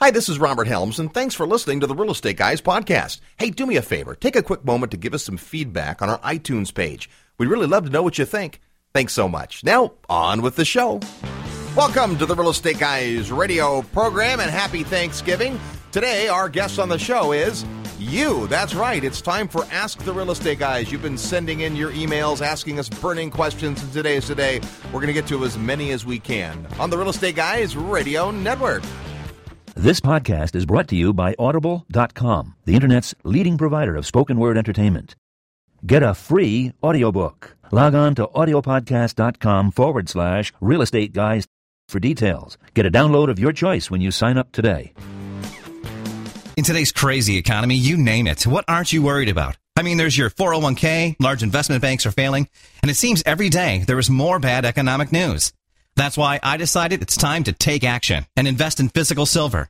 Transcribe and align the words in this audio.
Hi, 0.00 0.12
this 0.12 0.28
is 0.28 0.38
Robert 0.38 0.68
Helms, 0.68 1.00
and 1.00 1.12
thanks 1.12 1.34
for 1.34 1.44
listening 1.44 1.80
to 1.80 1.88
the 1.88 1.94
Real 1.94 2.12
Estate 2.12 2.36
Guys 2.36 2.60
podcast. 2.60 3.18
Hey, 3.36 3.50
do 3.50 3.66
me 3.66 3.74
a 3.74 3.82
favor. 3.82 4.14
Take 4.14 4.36
a 4.36 4.44
quick 4.44 4.64
moment 4.64 4.92
to 4.92 4.96
give 4.96 5.12
us 5.12 5.24
some 5.24 5.36
feedback 5.36 6.00
on 6.00 6.08
our 6.08 6.20
iTunes 6.20 6.72
page. 6.72 7.10
We'd 7.36 7.48
really 7.48 7.66
love 7.66 7.84
to 7.84 7.90
know 7.90 8.04
what 8.04 8.16
you 8.16 8.24
think. 8.24 8.60
Thanks 8.94 9.12
so 9.12 9.28
much. 9.28 9.64
Now, 9.64 9.94
on 10.08 10.40
with 10.40 10.54
the 10.54 10.64
show. 10.64 11.00
Welcome 11.74 12.16
to 12.18 12.26
the 12.26 12.36
Real 12.36 12.50
Estate 12.50 12.78
Guys 12.78 13.32
radio 13.32 13.82
program, 13.82 14.38
and 14.38 14.48
happy 14.48 14.84
Thanksgiving. 14.84 15.58
Today, 15.90 16.28
our 16.28 16.48
guest 16.48 16.78
on 16.78 16.88
the 16.88 16.98
show 16.98 17.32
is 17.32 17.64
you. 17.98 18.46
That's 18.46 18.76
right. 18.76 19.02
It's 19.02 19.20
time 19.20 19.48
for 19.48 19.64
Ask 19.72 19.98
the 20.04 20.12
Real 20.12 20.30
Estate 20.30 20.60
Guys. 20.60 20.92
You've 20.92 21.02
been 21.02 21.18
sending 21.18 21.62
in 21.62 21.74
your 21.74 21.90
emails 21.90 22.40
asking 22.40 22.78
us 22.78 22.88
burning 22.88 23.32
questions, 23.32 23.82
and 23.82 23.92
today 23.92 24.18
is 24.18 24.28
today. 24.28 24.60
We're 24.92 25.00
going 25.00 25.08
to 25.08 25.12
get 25.12 25.26
to 25.26 25.44
as 25.44 25.58
many 25.58 25.90
as 25.90 26.06
we 26.06 26.20
can 26.20 26.68
on 26.78 26.88
the 26.88 26.96
Real 26.98 27.08
Estate 27.08 27.34
Guys 27.34 27.76
Radio 27.76 28.30
Network. 28.30 28.84
This 29.78 30.00
podcast 30.00 30.56
is 30.56 30.66
brought 30.66 30.88
to 30.88 30.96
you 30.96 31.12
by 31.12 31.36
Audible.com, 31.38 32.56
the 32.64 32.74
Internet's 32.74 33.14
leading 33.22 33.56
provider 33.56 33.94
of 33.94 34.06
spoken 34.06 34.36
word 34.40 34.58
entertainment. 34.58 35.14
Get 35.86 36.02
a 36.02 36.14
free 36.14 36.72
audiobook. 36.82 37.56
Log 37.70 37.94
on 37.94 38.16
to 38.16 38.26
audiblepodcast.com 38.26 39.70
forward 39.70 40.08
slash 40.08 40.52
real 40.60 40.82
estate 40.82 41.12
guys 41.12 41.46
for 41.88 42.00
details. 42.00 42.58
Get 42.74 42.86
a 42.86 42.90
download 42.90 43.30
of 43.30 43.38
your 43.38 43.52
choice 43.52 43.88
when 43.88 44.00
you 44.00 44.10
sign 44.10 44.36
up 44.36 44.50
today. 44.50 44.94
In 46.56 46.64
today's 46.64 46.90
crazy 46.90 47.36
economy, 47.36 47.76
you 47.76 47.96
name 47.96 48.26
it. 48.26 48.48
What 48.48 48.64
aren't 48.66 48.92
you 48.92 49.04
worried 49.04 49.28
about? 49.28 49.58
I 49.76 49.82
mean, 49.82 49.96
there's 49.96 50.18
your 50.18 50.28
401k, 50.28 51.14
large 51.20 51.44
investment 51.44 51.82
banks 51.82 52.04
are 52.04 52.10
failing, 52.10 52.48
and 52.82 52.90
it 52.90 52.96
seems 52.96 53.22
every 53.24 53.48
day 53.48 53.84
there 53.86 54.00
is 54.00 54.10
more 54.10 54.40
bad 54.40 54.64
economic 54.64 55.12
news. 55.12 55.52
That's 55.98 56.16
why 56.16 56.38
I 56.44 56.56
decided 56.58 57.02
it's 57.02 57.16
time 57.16 57.42
to 57.42 57.52
take 57.52 57.82
action 57.82 58.24
and 58.36 58.46
invest 58.46 58.78
in 58.78 58.88
physical 58.88 59.26
silver. 59.26 59.68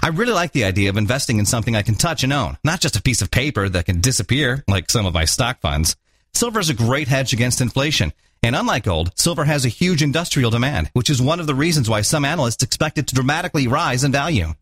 I 0.00 0.10
really 0.10 0.32
like 0.32 0.52
the 0.52 0.62
idea 0.62 0.88
of 0.88 0.96
investing 0.96 1.40
in 1.40 1.46
something 1.46 1.74
I 1.74 1.82
can 1.82 1.96
touch 1.96 2.22
and 2.22 2.32
own, 2.32 2.58
not 2.62 2.80
just 2.80 2.94
a 2.94 3.02
piece 3.02 3.20
of 3.20 3.32
paper 3.32 3.68
that 3.68 3.86
can 3.86 4.00
disappear 4.00 4.62
like 4.68 4.88
some 4.88 5.04
of 5.04 5.14
my 5.14 5.24
stock 5.24 5.60
funds. 5.60 5.96
Silver 6.32 6.60
is 6.60 6.70
a 6.70 6.74
great 6.74 7.08
hedge 7.08 7.32
against 7.32 7.60
inflation. 7.60 8.12
And 8.40 8.54
unlike 8.54 8.84
gold, 8.84 9.18
silver 9.18 9.44
has 9.46 9.64
a 9.64 9.68
huge 9.68 10.00
industrial 10.00 10.52
demand, 10.52 10.90
which 10.92 11.10
is 11.10 11.20
one 11.20 11.40
of 11.40 11.48
the 11.48 11.56
reasons 11.56 11.90
why 11.90 12.02
some 12.02 12.24
analysts 12.24 12.62
expect 12.62 12.98
it 12.98 13.08
to 13.08 13.14
dramatically 13.16 13.66
rise 13.66 14.04
in 14.04 14.12
value. 14.12 14.54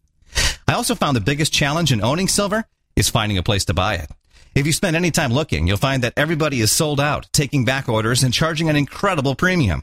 I 0.66 0.72
also 0.72 0.94
found 0.94 1.14
the 1.14 1.20
biggest 1.20 1.52
challenge 1.52 1.92
in 1.92 2.02
owning 2.02 2.28
silver 2.28 2.64
is 2.96 3.10
finding 3.10 3.36
a 3.36 3.42
place 3.42 3.66
to 3.66 3.74
buy 3.74 3.96
it. 3.96 4.10
If 4.54 4.64
you 4.64 4.72
spend 4.72 4.96
any 4.96 5.10
time 5.10 5.34
looking, 5.34 5.66
you'll 5.66 5.76
find 5.76 6.02
that 6.04 6.14
everybody 6.16 6.62
is 6.62 6.72
sold 6.72 7.00
out, 7.00 7.28
taking 7.32 7.66
back 7.66 7.86
orders 7.86 8.22
and 8.22 8.32
charging 8.32 8.70
an 8.70 8.76
incredible 8.76 9.34
premium. 9.34 9.82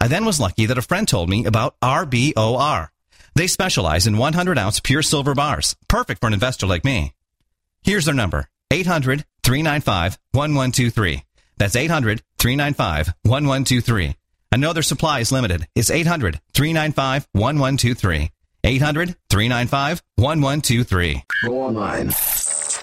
I 0.00 0.08
then 0.08 0.24
was 0.24 0.40
lucky 0.40 0.66
that 0.66 0.78
a 0.78 0.82
friend 0.82 1.06
told 1.06 1.28
me 1.28 1.44
about 1.44 1.78
RBOR. 1.80 2.88
They 3.34 3.46
specialize 3.46 4.06
in 4.06 4.18
100 4.18 4.58
ounce 4.58 4.80
pure 4.80 5.02
silver 5.02 5.34
bars, 5.34 5.76
perfect 5.88 6.20
for 6.20 6.26
an 6.26 6.34
investor 6.34 6.66
like 6.66 6.84
me. 6.84 7.12
Here's 7.82 8.04
their 8.04 8.14
number 8.14 8.48
800 8.70 9.24
395 9.42 10.18
1123. 10.32 11.22
That's 11.58 11.76
800 11.76 12.22
395 12.38 13.08
1123. 13.22 14.14
I 14.52 14.56
know 14.56 14.72
their 14.72 14.82
supply 14.82 15.20
is 15.20 15.32
limited. 15.32 15.66
It's 15.74 15.90
800 15.90 16.40
395 16.54 17.28
1123. 17.32 18.30
800 18.66 19.14
395 19.30 20.02
1123. 20.16 21.22
Go 21.44 21.62
online 21.62 22.08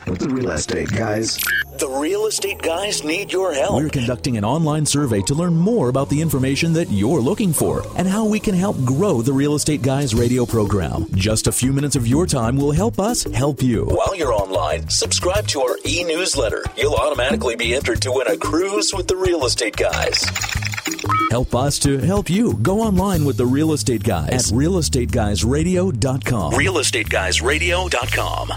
with 0.07 0.19
the 0.19 0.29
real 0.29 0.51
estate 0.51 0.89
guys. 0.89 1.37
The 1.79 1.89
real 1.89 2.27
estate 2.27 2.61
guys 2.61 3.03
need 3.03 3.33
your 3.33 3.53
help. 3.53 3.75
We're 3.75 3.89
conducting 3.89 4.37
an 4.37 4.45
online 4.45 4.85
survey 4.85 5.21
to 5.23 5.33
learn 5.33 5.55
more 5.55 5.89
about 5.89 6.09
the 6.09 6.21
information 6.21 6.71
that 6.73 6.89
you're 6.89 7.19
looking 7.19 7.51
for 7.51 7.83
and 7.97 8.07
how 8.07 8.25
we 8.25 8.39
can 8.39 8.55
help 8.55 8.77
grow 8.85 9.21
the 9.21 9.33
Real 9.33 9.55
Estate 9.55 9.81
Guys 9.81 10.13
radio 10.15 10.45
program. 10.45 11.07
Just 11.15 11.47
a 11.47 11.51
few 11.51 11.73
minutes 11.73 11.95
of 11.95 12.07
your 12.07 12.27
time 12.27 12.55
will 12.55 12.71
help 12.71 12.99
us 12.99 13.23
help 13.33 13.61
you. 13.61 13.85
While 13.85 14.15
you're 14.15 14.33
online, 14.33 14.87
subscribe 14.89 15.47
to 15.47 15.61
our 15.61 15.77
e 15.85 16.03
newsletter. 16.05 16.63
You'll 16.77 16.95
automatically 16.95 17.55
be 17.55 17.75
entered 17.75 18.01
to 18.03 18.11
win 18.11 18.27
a 18.27 18.37
cruise 18.37 18.93
with 18.93 19.07
the 19.07 19.17
real 19.17 19.45
estate 19.45 19.75
guys. 19.75 20.23
Help 21.31 21.55
us 21.55 21.79
to 21.79 21.97
help 21.97 22.29
you. 22.29 22.53
Go 22.55 22.81
online 22.81 23.25
with 23.25 23.37
the 23.37 23.45
Real 23.45 23.73
Estate 23.73 24.03
Guys 24.03 24.29
at 24.29 24.41
realestateguysradio.com. 24.55 26.53
Realestateguysradio.com. 26.53 28.49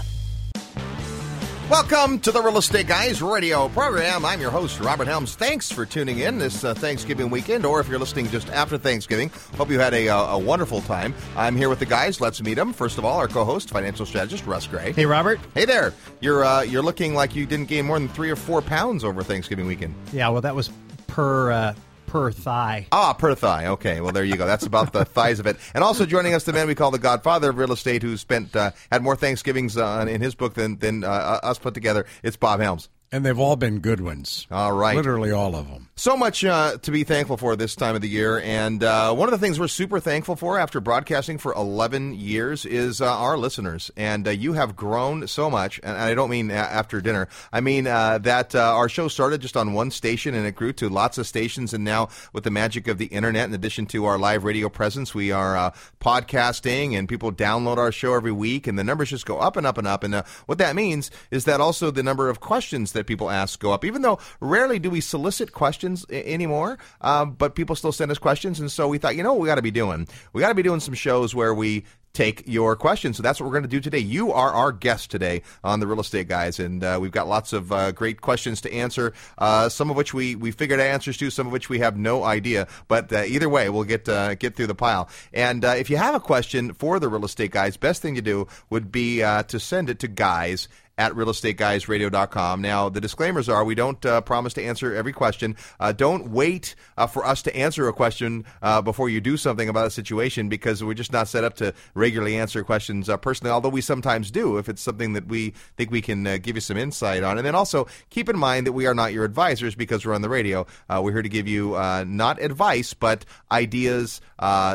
Welcome 1.69 2.19
to 2.19 2.31
the 2.31 2.41
Real 2.41 2.57
Estate 2.57 2.87
Guys 2.87 3.21
radio 3.21 3.67
program. 3.67 4.23
I'm 4.23 4.39
your 4.39 4.51
host, 4.51 4.79
Robert 4.79 5.07
Helms. 5.07 5.35
Thanks 5.35 5.69
for 5.69 5.85
tuning 5.85 6.19
in 6.19 6.37
this 6.37 6.63
uh, 6.63 6.73
Thanksgiving 6.73 7.29
weekend, 7.29 7.65
or 7.65 7.81
if 7.81 7.89
you're 7.89 7.99
listening 7.99 8.29
just 8.29 8.49
after 8.51 8.77
Thanksgiving, 8.77 9.29
hope 9.57 9.69
you 9.69 9.77
had 9.77 9.93
a, 9.93 10.07
uh, 10.07 10.35
a 10.35 10.39
wonderful 10.39 10.79
time. 10.81 11.13
I'm 11.35 11.57
here 11.57 11.67
with 11.67 11.79
the 11.79 11.85
guys. 11.85 12.21
Let's 12.21 12.41
meet 12.41 12.53
them. 12.53 12.71
First 12.71 12.97
of 12.97 13.03
all, 13.03 13.17
our 13.17 13.27
co-host, 13.27 13.69
financial 13.69 14.05
strategist 14.05 14.45
Russ 14.45 14.65
Gray. 14.65 14.93
Hey, 14.93 15.05
Robert. 15.05 15.41
Hey 15.55 15.65
there. 15.65 15.93
You're 16.21 16.45
uh, 16.45 16.61
you're 16.61 16.83
looking 16.83 17.13
like 17.13 17.35
you 17.35 17.45
didn't 17.45 17.67
gain 17.67 17.85
more 17.85 17.99
than 17.99 18.07
three 18.07 18.29
or 18.29 18.37
four 18.37 18.61
pounds 18.61 19.03
over 19.03 19.21
Thanksgiving 19.21 19.67
weekend. 19.67 19.93
Yeah, 20.13 20.29
well, 20.29 20.41
that 20.41 20.55
was 20.55 20.69
per 21.07 21.51
uh, 21.51 21.73
per 22.07 22.31
thigh. 22.31 22.87
Ah, 22.91 23.13
per 23.13 23.35
thigh. 23.35 23.67
Okay, 23.67 24.01
well 24.01 24.11
there 24.11 24.23
you 24.23 24.37
go. 24.37 24.47
That's 24.47 24.65
about 24.65 24.93
the 24.93 25.05
thighs 25.05 25.39
of 25.39 25.45
it. 25.45 25.57
And 25.75 25.83
also 25.83 26.05
joining 26.05 26.33
us, 26.33 26.45
the 26.45 26.53
man 26.53 26.67
we 26.67 26.73
call 26.73 26.89
the 26.89 26.97
Godfather 26.97 27.51
of 27.51 27.57
real 27.57 27.71
estate, 27.71 28.01
who 28.01 28.17
spent 28.17 28.55
uh, 28.55 28.71
had 28.91 29.03
more 29.03 29.15
Thanksgivings 29.15 29.77
uh, 29.77 30.05
in 30.09 30.21
his 30.21 30.33
book 30.33 30.55
than 30.55 30.79
than 30.79 31.03
uh, 31.03 31.39
us 31.43 31.59
put 31.59 31.75
together. 31.75 32.05
It's 32.23 32.37
Bob 32.37 32.59
Helms. 32.59 32.89
And 33.09 33.25
they've 33.25 33.39
all 33.39 33.55
been 33.55 33.79
good 33.79 34.01
ones. 34.01 34.47
All 34.51 34.73
right. 34.73 34.95
Literally 34.95 35.31
all 35.31 35.55
of 35.55 35.69
them. 35.69 35.87
So 35.95 36.17
much 36.17 36.43
uh, 36.43 36.77
to 36.79 36.91
be 36.91 37.05
thankful 37.05 37.37
for 37.37 37.55
this 37.55 37.73
time 37.73 37.95
of 37.95 38.01
the 38.01 38.09
year. 38.09 38.39
And 38.39 38.83
uh, 38.83 39.13
one 39.15 39.29
of 39.29 39.31
the 39.31 39.37
things 39.37 39.57
we're 39.57 39.69
super 39.69 40.01
thankful 40.01 40.35
for 40.35 40.59
after 40.59 40.81
broadcasting 40.81 41.37
for 41.37 41.53
11 41.53 42.15
years 42.15 42.65
is 42.65 42.99
uh, 42.99 43.07
our 43.07 43.37
listeners. 43.37 43.89
And 43.95 44.27
uh, 44.27 44.31
you 44.31 44.53
have 44.53 44.75
grown 44.75 45.25
so 45.27 45.49
much. 45.49 45.79
And 45.83 45.97
I 45.97 46.15
don't 46.15 46.29
mean 46.29 46.51
after 46.51 46.99
dinner. 46.99 47.29
I 47.53 47.61
mean 47.61 47.87
uh, 47.87 48.17
that 48.19 48.53
uh, 48.53 48.75
our 48.75 48.89
show 48.89 49.07
started 49.07 49.39
just 49.39 49.55
on 49.55 49.71
one 49.71 49.89
station 49.89 50.35
and 50.35 50.45
it 50.45 50.55
grew 50.55 50.73
to 50.73 50.89
lots 50.89 51.17
of 51.17 51.25
stations. 51.25 51.73
And 51.73 51.85
now, 51.85 52.09
with 52.33 52.43
the 52.43 52.51
magic 52.51 52.89
of 52.89 52.97
the 52.97 53.05
internet, 53.05 53.47
in 53.47 53.53
addition 53.55 53.85
to 53.87 54.03
our 54.03 54.19
live 54.19 54.43
radio 54.43 54.67
presence, 54.67 55.15
we 55.15 55.31
are 55.31 55.73
podcasting 56.01 56.97
and 56.97 57.07
people 57.07 57.31
download 57.31 57.77
our 57.77 57.93
show 57.93 58.13
every 58.15 58.33
week. 58.33 58.67
And 58.67 58.77
the 58.77 58.83
numbers 58.83 59.11
just 59.11 59.25
go 59.25 59.39
up 59.39 59.55
and 59.55 59.65
up 59.65 59.77
and 59.77 59.87
up. 59.87 60.03
And 60.03 60.15
what 60.45 60.57
that 60.57 60.75
means 60.75 61.09
is 61.31 61.45
that 61.45 61.61
also 61.61 61.89
the 61.89 62.03
number 62.03 62.29
of 62.29 62.41
questions 62.41 62.96
that 62.97 63.07
people 63.07 63.29
ask 63.29 63.59
go 63.59 63.71
up, 63.71 63.85
even 63.85 64.01
though 64.01 64.19
rarely 64.39 64.79
do 64.79 64.89
we 64.89 65.01
solicit 65.01 65.53
questions 65.53 66.05
I- 66.09 66.15
anymore, 66.15 66.77
um, 67.01 67.31
but 67.31 67.55
people 67.55 67.75
still 67.75 67.91
send 67.91 68.11
us 68.11 68.17
questions. 68.17 68.59
And 68.59 68.71
so 68.71 68.87
we 68.87 68.97
thought, 68.97 69.15
you 69.15 69.23
know 69.23 69.33
what 69.33 69.41
we 69.41 69.47
got 69.47 69.55
to 69.55 69.61
be 69.61 69.71
doing? 69.71 70.07
We 70.33 70.41
got 70.41 70.49
to 70.49 70.55
be 70.55 70.63
doing 70.63 70.79
some 70.79 70.93
shows 70.93 71.33
where 71.33 71.53
we 71.53 71.85
take 72.17 72.43
your 72.47 72.75
questions. 72.75 73.15
So 73.15 73.23
that's 73.23 73.39
what 73.39 73.45
we're 73.45 73.53
going 73.53 73.63
to 73.63 73.69
do 73.69 73.79
today. 73.79 73.99
You 73.99 74.31
are 74.31 74.51
our 74.51 74.71
guest 74.71 75.11
today 75.11 75.43
on 75.63 75.79
the 75.79 75.85
Real 75.85 75.99
Estate 75.99 76.27
Guys, 76.27 76.59
and 76.59 76.83
uh, 76.83 76.97
we've 76.99 77.11
got 77.11 77.27
lots 77.27 77.53
of 77.53 77.71
uh, 77.71 77.91
great 77.91 78.21
questions 78.21 78.61
to 78.61 78.73
answer. 78.73 79.13
Uh, 79.37 79.69
some 79.69 79.91
of 79.91 79.95
which 79.95 80.15
we 80.15 80.35
we 80.35 80.49
figured 80.49 80.79
answers 80.79 81.17
to, 81.17 81.29
some 81.29 81.45
of 81.45 81.53
which 81.53 81.69
we 81.69 81.77
have 81.79 81.95
no 81.95 82.23
idea. 82.23 82.67
But 82.87 83.13
uh, 83.13 83.23
either 83.27 83.47
way, 83.47 83.69
we'll 83.69 83.83
get 83.83 84.09
uh, 84.09 84.33
get 84.33 84.55
through 84.55 84.67
the 84.67 84.75
pile. 84.75 85.09
And 85.31 85.63
uh, 85.63 85.75
if 85.77 85.91
you 85.91 85.97
have 85.97 86.15
a 86.15 86.19
question 86.19 86.73
for 86.73 86.99
the 86.99 87.07
Real 87.07 87.23
Estate 87.23 87.51
Guys, 87.51 87.77
best 87.77 88.01
thing 88.01 88.15
to 88.15 88.21
do 88.21 88.47
would 88.71 88.91
be 88.91 89.19
to 89.19 89.59
send 89.59 89.89
it 89.89 89.99
to 89.99 90.07
guys 90.07 90.67
at 90.97 91.13
realestateguysradio.com. 91.13 92.61
Now, 92.61 92.89
the 92.89 92.99
disclaimers 92.99 93.47
are 93.49 93.63
we 93.63 93.75
don't 93.75 94.03
uh, 94.05 94.21
promise 94.21 94.53
to 94.53 94.63
answer 94.63 94.95
every 94.95 95.13
question. 95.13 95.55
Uh, 95.79 95.91
don't 95.91 96.31
wait 96.31 96.75
uh, 96.97 97.07
for 97.07 97.25
us 97.25 97.41
to 97.43 97.55
answer 97.55 97.87
a 97.87 97.93
question 97.93 98.45
uh, 98.61 98.81
before 98.81 99.09
you 99.09 99.21
do 99.21 99.37
something 99.37 99.69
about 99.69 99.85
a 99.85 99.91
situation 99.91 100.49
because 100.49 100.83
we're 100.83 100.93
just 100.93 101.13
not 101.13 101.27
set 101.27 101.43
up 101.43 101.55
to 101.55 101.73
regularly 101.93 102.37
answer 102.37 102.63
questions 102.63 103.09
uh, 103.09 103.17
personally, 103.17 103.51
although 103.51 103.69
we 103.69 103.81
sometimes 103.81 104.31
do 104.31 104.57
if 104.57 104.67
it's 104.67 104.81
something 104.81 105.13
that 105.13 105.27
we 105.27 105.51
think 105.75 105.91
we 105.91 106.01
can 106.01 106.25
uh, 106.25 106.37
give 106.37 106.55
you 106.55 106.61
some 106.61 106.77
insight 106.77 107.23
on. 107.23 107.37
And 107.37 107.45
then 107.45 107.55
also 107.55 107.87
keep 108.09 108.29
in 108.29 108.37
mind 108.37 108.65
that 108.65 108.73
we 108.73 108.87
are 108.87 108.95
not 108.95 109.13
your 109.13 109.23
advisors 109.23 109.75
because 109.75 110.05
we're 110.05 110.15
on 110.15 110.21
the 110.21 110.29
radio. 110.29 110.65
we're 110.89 111.11
here 111.11 111.21
to 111.21 111.29
give 111.29 111.47
you 111.47 111.71
not 112.05 112.41
advice, 112.41 112.93
but 112.93 113.25
ideas, 113.51 114.21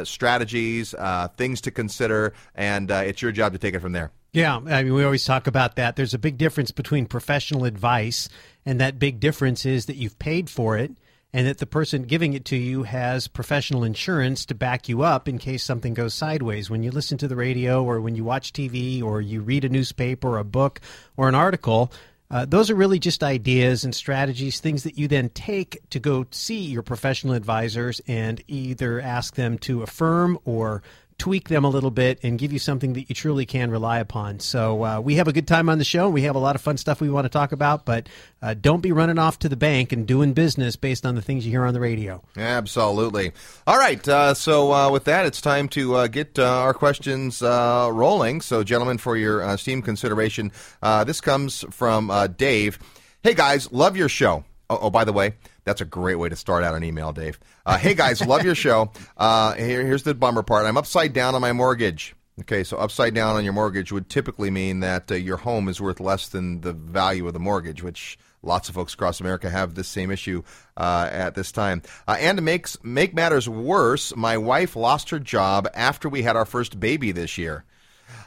strategies, 0.05 0.95
things 1.37 1.61
to 1.63 1.71
consider, 1.71 2.33
and 2.55 2.91
it's 2.91 3.23
your 3.23 3.33
job 3.33 3.53
to 3.53 3.59
take 3.59 3.75
it 3.75 3.81
from 3.81 3.93
there. 3.93 4.13
Yeah, 4.33 4.57
I 4.57 4.83
mean, 4.83 4.95
we 4.95 5.05
always 5.05 5.27
talk 5.27 5.47
about 5.47 5.77
that. 5.77 5.97
There's 5.97 6.15
a 6.15 6.19
big 6.19 6.39
difference 6.39 6.71
between 6.71 7.05
professional 7.05 7.67
advice, 7.67 8.31
and 8.65 8.81
that 8.81 8.99
big 8.99 9.21
difference 9.21 9.67
is 9.67 9.85
that 9.87 9.97
you've 9.97 10.19
paid 10.19 10.49
for 10.49 10.79
it 10.79 10.93
and 11.35 11.47
that 11.47 11.59
the 11.59 11.67
person 11.67 12.05
giving 12.05 12.33
it 12.33 12.47
to 12.47 12.57
you 12.57 12.85
has 12.85 13.29
professional 13.29 13.85
insurance 13.85 14.47
to 14.47 14.55
back 14.55 14.89
you 14.89 15.03
up 15.03 15.29
in 15.29 15.37
case 15.39 15.63
something 15.63 15.93
goes 15.93 16.15
sideways. 16.15 16.71
When 16.71 16.83
you 16.83 16.91
listen 16.91 17.19
to 17.19 17.29
the 17.29 17.37
radio 17.37 17.85
or 17.85 18.01
when 18.01 18.15
you 18.15 18.25
watch 18.25 18.55
TV 18.55 19.03
or 19.03 19.21
you 19.21 19.43
read 19.43 19.65
a 19.67 19.69
newspaper 19.69 20.29
or 20.29 20.39
a 20.39 20.45
book 20.45 20.81
or 21.17 21.29
an 21.29 21.35
article, 21.35 21.93
uh, 22.31 22.47
those 22.47 22.71
are 22.71 22.75
really 22.75 22.99
just 22.99 23.23
ideas 23.23 23.85
and 23.85 23.95
strategies, 23.95 24.61
things 24.61 24.85
that 24.85 24.97
you 24.97 25.09
then 25.09 25.29
take 25.31 25.79
to 25.91 26.01
go 26.01 26.27
see 26.31 26.61
your 26.61 26.83
professional 26.83 27.35
advisors 27.35 28.01
and 28.07 28.43
either 28.49 28.99
ask 28.99 29.35
them 29.35 29.59
to 29.59 29.83
affirm 29.83 30.39
or 30.47 30.83
tweak 31.23 31.49
them 31.49 31.63
a 31.63 31.69
little 31.69 31.93
bit 31.93 32.19
and 32.25 32.37
give 32.37 32.53
you 32.53 32.59
something 32.59 32.95
that 32.95 33.09
you 33.09 33.15
truly 33.15 33.47
can 33.47 33.71
rely 33.71 34.01
upon. 34.01 34.41
So 34.41 34.85
uh, 34.85 35.01
we 35.01 35.15
have 35.15 35.29
a 35.29 35.33
good 35.33 35.47
time 35.47 35.69
on 35.69 35.79
the 35.79 35.85
show. 35.85 36.11
We 36.11 36.23
have 36.23 36.35
a 36.35 36.41
lot 36.41 36.57
of 36.57 36.63
fun 36.63 36.77
stuff 36.77 37.01
we 37.01 37.09
want 37.09 37.27
to 37.27 37.29
talk 37.29 37.53
about, 37.53 37.85
but 37.85 38.09
uh, 38.43 38.55
don't 38.55 38.81
be 38.81 38.91
running 38.91 39.21
off 39.21 39.39
to 39.39 39.49
the 39.49 39.55
bank 39.55 39.93
and 39.93 40.05
doing 40.05 40.33
business 40.33 40.75
based 40.75 41.07
on 41.07 41.15
the 41.15 41.23
things 41.23 41.47
you 41.47 41.53
hear 41.53 41.65
on 41.65 41.75
the 41.75 41.81
radio. 41.81 42.21
Absolutely. 42.37 43.31
All 43.69 43.79
right. 43.79 44.07
Uh, 44.09 44.35
so 44.35 44.73
uh, 44.73 44.91
with 44.91 45.05
that, 45.05 45.25
it's 45.25 45.41
time 45.41 45.69
to 45.69 45.95
uh, 45.95 46.07
get 46.09 46.41
uh, 46.41 46.63
our 46.63 46.75
questions 46.75 47.41
rolling. 47.41 48.41
So, 48.41 48.65
gentlemen, 48.65 48.99
for 48.99 49.17
your 49.17 49.45
uh, 49.45 49.55
esteemed 49.55 49.85
consideration, 49.85 50.51
this 50.83 51.21
comes 51.21 51.65
from 51.71 52.11
Dave. 52.37 52.81
Hey 53.23 53.35
guys, 53.35 53.71
love 53.71 53.97
your 53.97 54.09
show. 54.09 54.45
Oh, 54.69 54.79
oh, 54.83 54.91
by 54.91 55.05
the 55.05 55.13
way, 55.13 55.35
that's 55.65 55.81
a 55.81 55.85
great 55.85 56.17
way 56.17 56.29
to 56.29 56.37
start 56.37 56.65
out 56.65 56.75
an 56.75 56.85
email, 56.85 57.13
Dave. 57.13 57.39
Uh, 57.65 57.79
hey 57.79 57.95
guys, 57.95 58.25
love 58.25 58.45
your 58.45 58.55
show. 58.55 58.91
Uh, 59.17 59.55
here, 59.55 59.85
here's 59.85 60.03
the 60.03 60.15
bummer 60.15 60.43
part. 60.43 60.67
I'm 60.67 60.77
upside 60.77 61.13
down 61.13 61.35
on 61.35 61.41
my 61.41 61.53
mortgage. 61.53 62.15
Okay, 62.41 62.65
so 62.65 62.79
upside 62.79 63.15
down 63.15 63.37
on 63.37 63.45
your 63.45 63.53
mortgage 63.53 63.93
would 63.93 64.09
typically 64.09 64.51
mean 64.51 64.81
that 64.81 65.11
uh, 65.11 65.15
your 65.15 65.37
home 65.37 65.69
is 65.69 65.81
worth 65.81 66.01
less 66.01 66.29
than 66.29 66.63
the 66.63 66.73
value 66.73 67.27
of 67.27 67.35
the 67.35 67.39
mortgage, 67.39 67.83
which 67.83 68.19
lots 68.43 68.69
of 68.69 68.75
folks 68.75 68.95
across 68.95 69.21
America 69.21 69.51
have 69.51 69.75
this 69.75 69.89
same 69.89 70.11
issue 70.11 70.43
uh, 70.77 71.09
at 71.13 71.35
this 71.35 71.53
time. 71.53 71.83
Uh, 72.09 72.17
and 72.19 72.39
to 72.39 72.43
makes 72.43 72.77
make 72.83 73.15
matters 73.15 73.49
worse, 73.49 74.17
my 74.17 74.39
wife 74.39 74.77
lost 74.77 75.11
her 75.11 75.19
job 75.19 75.69
after 75.75 76.09
we 76.09 76.23
had 76.23 76.37
our 76.37 76.47
first 76.47 76.81
baby 76.81 77.13
this 77.13 77.37
year. 77.39 77.65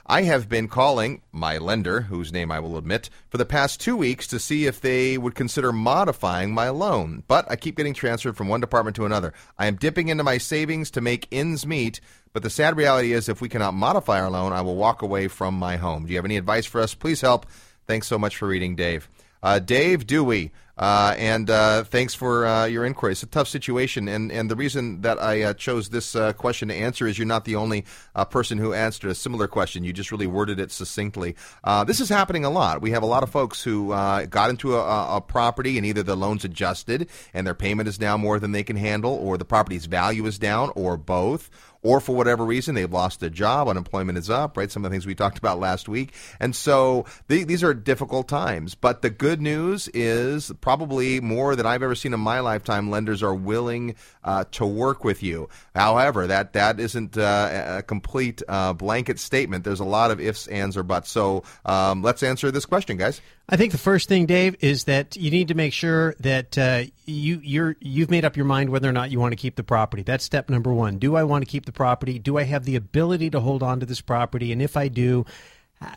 I 0.08 0.22
have 0.22 0.48
been 0.48 0.68
calling 0.68 1.24
my 1.32 1.58
lender, 1.58 2.02
whose 2.02 2.32
name 2.32 2.52
I 2.52 2.60
will 2.60 2.78
admit, 2.78 3.10
for 3.28 3.40
the 3.40 3.46
past 3.46 3.82
two 3.82 3.98
weeks 3.98 4.28
to 4.28 4.40
see 4.40 4.68
if 4.68 4.80
they 4.80 5.18
would 5.18 5.34
consider 5.34 5.74
modifying 5.74 6.54
my 6.54 6.70
loan. 6.70 7.24
But 7.28 7.50
I 7.50 7.56
keep 7.56 7.76
getting 7.76 7.96
transferred 7.96 8.38
from 8.38 8.48
one 8.48 8.62
department 8.62 8.96
to 8.98 9.06
another. 9.08 9.34
I 9.58 9.66
am 9.66 9.78
dipping 9.78 10.10
into 10.10 10.24
my 10.24 10.38
savings 10.38 10.92
to 10.92 11.02
make 11.02 11.28
ends 11.32 11.66
meet, 11.66 12.02
but 12.34 12.44
the 12.44 12.52
sad 12.52 12.78
reality 12.78 13.14
is 13.14 13.28
if 13.28 13.42
we 13.42 13.50
cannot 13.50 13.74
modify 13.74 14.22
our 14.22 14.30
loan, 14.30 14.54
I 14.54 14.62
will 14.62 14.76
walk 14.76 15.02
away 15.02 15.28
from 15.28 15.56
my 15.56 15.78
home. 15.78 16.06
Do 16.06 16.12
you 16.12 16.18
have 16.20 16.26
any 16.26 16.38
advice 16.38 16.68
for 16.68 16.82
us? 16.82 16.94
Please 16.94 17.22
help. 17.22 17.48
Thanks 17.88 18.06
so 18.06 18.20
much 18.20 18.38
for 18.38 18.48
reading, 18.48 18.76
Dave. 18.76 19.10
Uh, 19.42 19.58
Dave 19.58 20.06
Dewey, 20.06 20.52
uh, 20.78 21.16
and 21.18 21.50
uh, 21.50 21.84
thanks 21.86 22.14
for 22.14 22.46
uh, 22.46 22.66
your 22.66 22.86
inquiry. 22.86 23.14
It's 23.14 23.24
a 23.24 23.28
tough 23.28 23.48
situation, 23.48 24.08
and, 24.08 24.32
and 24.32 24.52
the 24.52 24.56
reason 24.56 25.02
that 25.02 25.22
I 25.22 25.44
uh, 25.44 25.54
chose 25.54 25.90
this 25.90 26.16
uh, 26.16 26.34
question 26.34 26.68
to 26.68 26.76
answer 26.76 27.08
is 27.08 27.18
you're 27.18 27.26
not 27.28 27.46
the 27.46 27.56
only 27.56 27.86
uh, 28.14 28.26
person 28.26 28.58
who 28.58 28.74
answered 28.74 29.10
a 29.10 29.16
similar 29.16 29.48
question. 29.48 29.84
You 29.84 29.94
just 29.94 30.12
really 30.12 30.28
worded 30.28 30.60
it 30.60 30.72
succinctly. 30.72 31.36
This 31.86 32.00
is 32.00 32.10
happening 32.10 32.46
a 32.46 32.50
lot. 32.50 32.82
We 32.82 32.92
have 32.92 33.04
a 33.04 33.08
lot 33.08 33.24
of 33.24 33.30
folks 33.30 33.64
who 33.64 33.90
got 33.90 34.50
into 34.50 34.76
a- 34.76 35.18
a 35.18 35.22
property, 35.22 35.78
and 35.78 35.86
either 35.86 36.04
the 36.04 36.16
loan's 36.16 36.44
adjusted 36.46 37.10
and 37.34 37.48
their 37.48 37.54
payment 37.54 37.88
is 37.88 38.00
now 38.00 38.18
more 38.18 38.40
than 38.40 38.52
they 38.52 38.64
can 38.64 38.76
handle, 38.76 39.14
or 39.14 39.38
the 39.38 39.46
property's 39.46 39.86
value 39.86 40.26
is 40.26 40.38
down, 40.38 40.72
or 40.76 40.98
both 40.98 41.50
or 41.86 42.00
for 42.00 42.16
whatever 42.16 42.44
reason 42.44 42.74
they've 42.74 42.92
lost 42.92 43.20
their 43.20 43.30
job, 43.30 43.68
unemployment 43.68 44.18
is 44.18 44.28
up, 44.28 44.58
right? 44.58 44.72
Some 44.72 44.84
of 44.84 44.90
the 44.90 44.94
things 44.96 45.06
we 45.06 45.14
talked 45.14 45.38
about 45.38 45.60
last 45.60 45.88
week. 45.88 46.14
And 46.40 46.56
so 46.56 47.06
the, 47.28 47.44
these 47.44 47.64
are 47.64 47.76
difficult 47.76 48.28
times. 48.28 48.74
But 48.74 49.04
the 49.04 49.12
good 49.12 49.40
news 49.40 49.88
is 49.90 50.52
probably 50.62 51.22
more 51.22 51.56
than 51.56 51.68
I've 51.68 51.84
ever 51.84 51.94
seen 51.94 52.16
in 52.16 52.20
my 52.20 52.40
lifetime, 52.40 52.90
lenders 52.90 53.22
are 53.22 53.36
willing 53.36 53.94
uh, 54.26 54.44
to 54.52 54.66
work 54.66 55.06
with 55.06 55.24
you. 55.24 55.48
However, 55.74 56.28
that, 56.28 56.54
that 56.54 56.80
isn't 56.80 57.18
uh, 57.18 57.78
a 57.78 57.84
complete 57.84 58.42
uh, 58.50 58.74
blanket 58.74 59.20
statement. 59.20 59.64
There's 59.64 59.80
a 59.80 59.86
lot 59.86 60.12
of 60.12 60.20
ifs, 60.20 60.48
ands, 60.48 60.76
or 60.76 60.84
buts. 60.84 61.12
So 61.12 61.44
um, 61.64 62.02
let's 62.02 62.24
answer 62.24 62.52
this 62.52 62.66
question, 62.66 62.98
guys. 62.98 63.22
I 63.48 63.58
think 63.58 63.72
the 63.72 63.78
first 63.78 64.10
thing, 64.10 64.26
Dave, 64.26 64.56
is 64.62 64.86
that 64.86 65.16
you 65.16 65.30
need 65.30 65.50
to 65.50 65.54
make 65.54 65.72
sure 65.72 66.16
that 66.20 66.58
uh, 66.58 66.86
you 67.06 67.40
you're 67.44 67.76
you've 67.80 68.10
made 68.10 68.26
up 68.26 68.36
your 68.36 68.46
mind 68.46 68.72
whether 68.72 68.90
or 68.90 68.92
not 68.92 69.12
you 69.12 69.20
want 69.20 69.34
to 69.34 69.36
keep 69.36 69.56
the 69.56 69.64
property. 69.64 70.02
That's 70.02 70.24
step 70.24 70.50
number 70.50 70.74
one. 70.74 70.98
Do 70.98 71.16
I 71.16 71.24
want 71.24 71.46
to 71.46 71.50
keep 71.50 71.68
the 71.68 71.72
property? 71.72 72.18
Do 72.18 72.40
I 72.40 72.44
have 72.44 72.66
the 72.66 72.76
ability 72.76 73.30
to 73.30 73.40
hold 73.40 73.62
on 73.62 73.82
to 73.82 73.86
this 73.86 74.02
property? 74.02 74.52
And 74.52 74.64
if 74.64 74.76
I 74.76 74.88
do, 74.88 75.28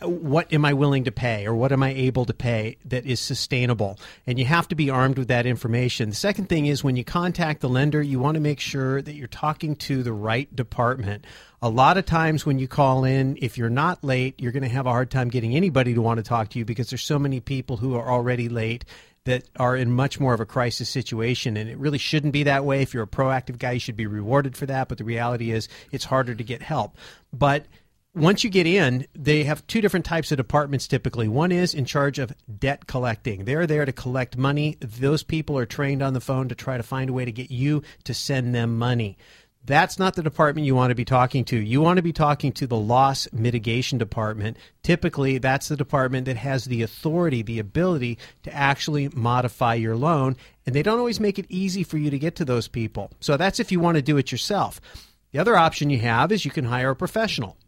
what 0.02 0.52
am 0.52 0.64
I 0.64 0.72
willing 0.72 1.04
to 1.04 1.12
pay 1.12 1.46
or 1.46 1.54
what 1.54 1.72
am 1.72 1.82
I 1.82 1.90
able 1.90 2.24
to 2.24 2.34
pay 2.34 2.76
that 2.86 3.06
is 3.06 3.20
sustainable? 3.20 3.98
And 4.26 4.38
you 4.38 4.44
have 4.44 4.68
to 4.68 4.74
be 4.74 4.90
armed 4.90 5.18
with 5.18 5.28
that 5.28 5.46
information. 5.46 6.10
The 6.10 6.16
second 6.16 6.48
thing 6.48 6.66
is 6.66 6.82
when 6.82 6.96
you 6.96 7.04
contact 7.04 7.60
the 7.60 7.68
lender, 7.68 8.02
you 8.02 8.18
want 8.18 8.34
to 8.34 8.40
make 8.40 8.60
sure 8.60 9.00
that 9.00 9.14
you're 9.14 9.28
talking 9.28 9.76
to 9.76 10.02
the 10.02 10.12
right 10.12 10.54
department. 10.54 11.26
A 11.62 11.68
lot 11.68 11.96
of 11.96 12.06
times 12.06 12.44
when 12.44 12.58
you 12.58 12.68
call 12.68 13.04
in, 13.04 13.38
if 13.40 13.56
you're 13.56 13.70
not 13.70 14.02
late, 14.02 14.34
you're 14.38 14.52
going 14.52 14.62
to 14.62 14.68
have 14.68 14.86
a 14.86 14.90
hard 14.90 15.10
time 15.10 15.28
getting 15.28 15.54
anybody 15.54 15.94
to 15.94 16.02
want 16.02 16.18
to 16.18 16.24
talk 16.24 16.50
to 16.50 16.58
you 16.58 16.64
because 16.64 16.90
there's 16.90 17.02
so 17.02 17.18
many 17.18 17.40
people 17.40 17.76
who 17.76 17.94
are 17.94 18.10
already 18.10 18.48
late 18.48 18.84
that 19.24 19.44
are 19.56 19.76
in 19.76 19.92
much 19.92 20.18
more 20.18 20.34
of 20.34 20.40
a 20.40 20.46
crisis 20.46 20.88
situation. 20.88 21.56
And 21.56 21.68
it 21.68 21.76
really 21.78 21.98
shouldn't 21.98 22.32
be 22.32 22.44
that 22.44 22.64
way. 22.64 22.82
If 22.82 22.94
you're 22.94 23.02
a 23.02 23.08
proactive 23.08 23.58
guy, 23.58 23.72
you 23.72 23.80
should 23.80 23.96
be 23.96 24.06
rewarded 24.06 24.56
for 24.56 24.66
that. 24.66 24.88
But 24.88 24.98
the 24.98 25.04
reality 25.04 25.50
is 25.50 25.68
it's 25.92 26.04
harder 26.04 26.34
to 26.34 26.44
get 26.44 26.62
help. 26.62 26.96
But 27.32 27.66
once 28.18 28.44
you 28.44 28.50
get 28.50 28.66
in, 28.66 29.06
they 29.14 29.44
have 29.44 29.66
two 29.66 29.80
different 29.80 30.04
types 30.04 30.30
of 30.32 30.36
departments 30.36 30.88
typically. 30.88 31.28
One 31.28 31.52
is 31.52 31.74
in 31.74 31.84
charge 31.84 32.18
of 32.18 32.32
debt 32.58 32.86
collecting. 32.86 33.44
They're 33.44 33.66
there 33.66 33.84
to 33.84 33.92
collect 33.92 34.36
money. 34.36 34.76
Those 34.80 35.22
people 35.22 35.56
are 35.58 35.66
trained 35.66 36.02
on 36.02 36.14
the 36.14 36.20
phone 36.20 36.48
to 36.48 36.54
try 36.54 36.76
to 36.76 36.82
find 36.82 37.10
a 37.10 37.12
way 37.12 37.24
to 37.24 37.32
get 37.32 37.50
you 37.50 37.82
to 38.04 38.14
send 38.14 38.54
them 38.54 38.78
money. 38.78 39.16
That's 39.64 39.98
not 39.98 40.14
the 40.14 40.22
department 40.22 40.66
you 40.66 40.74
want 40.74 40.92
to 40.92 40.94
be 40.94 41.04
talking 41.04 41.44
to. 41.46 41.58
You 41.58 41.82
want 41.82 41.98
to 41.98 42.02
be 42.02 42.12
talking 42.12 42.52
to 42.52 42.66
the 42.66 42.76
loss 42.76 43.28
mitigation 43.32 43.98
department. 43.98 44.56
Typically, 44.82 45.36
that's 45.36 45.68
the 45.68 45.76
department 45.76 46.24
that 46.24 46.38
has 46.38 46.64
the 46.64 46.82
authority, 46.82 47.42
the 47.42 47.58
ability 47.58 48.18
to 48.44 48.54
actually 48.54 49.10
modify 49.10 49.74
your 49.74 49.94
loan, 49.94 50.36
and 50.64 50.74
they 50.74 50.82
don't 50.82 50.98
always 50.98 51.20
make 51.20 51.38
it 51.38 51.46
easy 51.50 51.82
for 51.82 51.98
you 51.98 52.10
to 52.10 52.18
get 52.18 52.36
to 52.36 52.46
those 52.46 52.66
people. 52.66 53.10
So 53.20 53.36
that's 53.36 53.60
if 53.60 53.70
you 53.70 53.78
want 53.78 53.96
to 53.96 54.02
do 54.02 54.16
it 54.16 54.32
yourself. 54.32 54.80
The 55.32 55.38
other 55.38 55.56
option 55.56 55.90
you 55.90 55.98
have 55.98 56.32
is 56.32 56.46
you 56.46 56.50
can 56.50 56.64
hire 56.64 56.90
a 56.90 56.96
professional. 56.96 57.58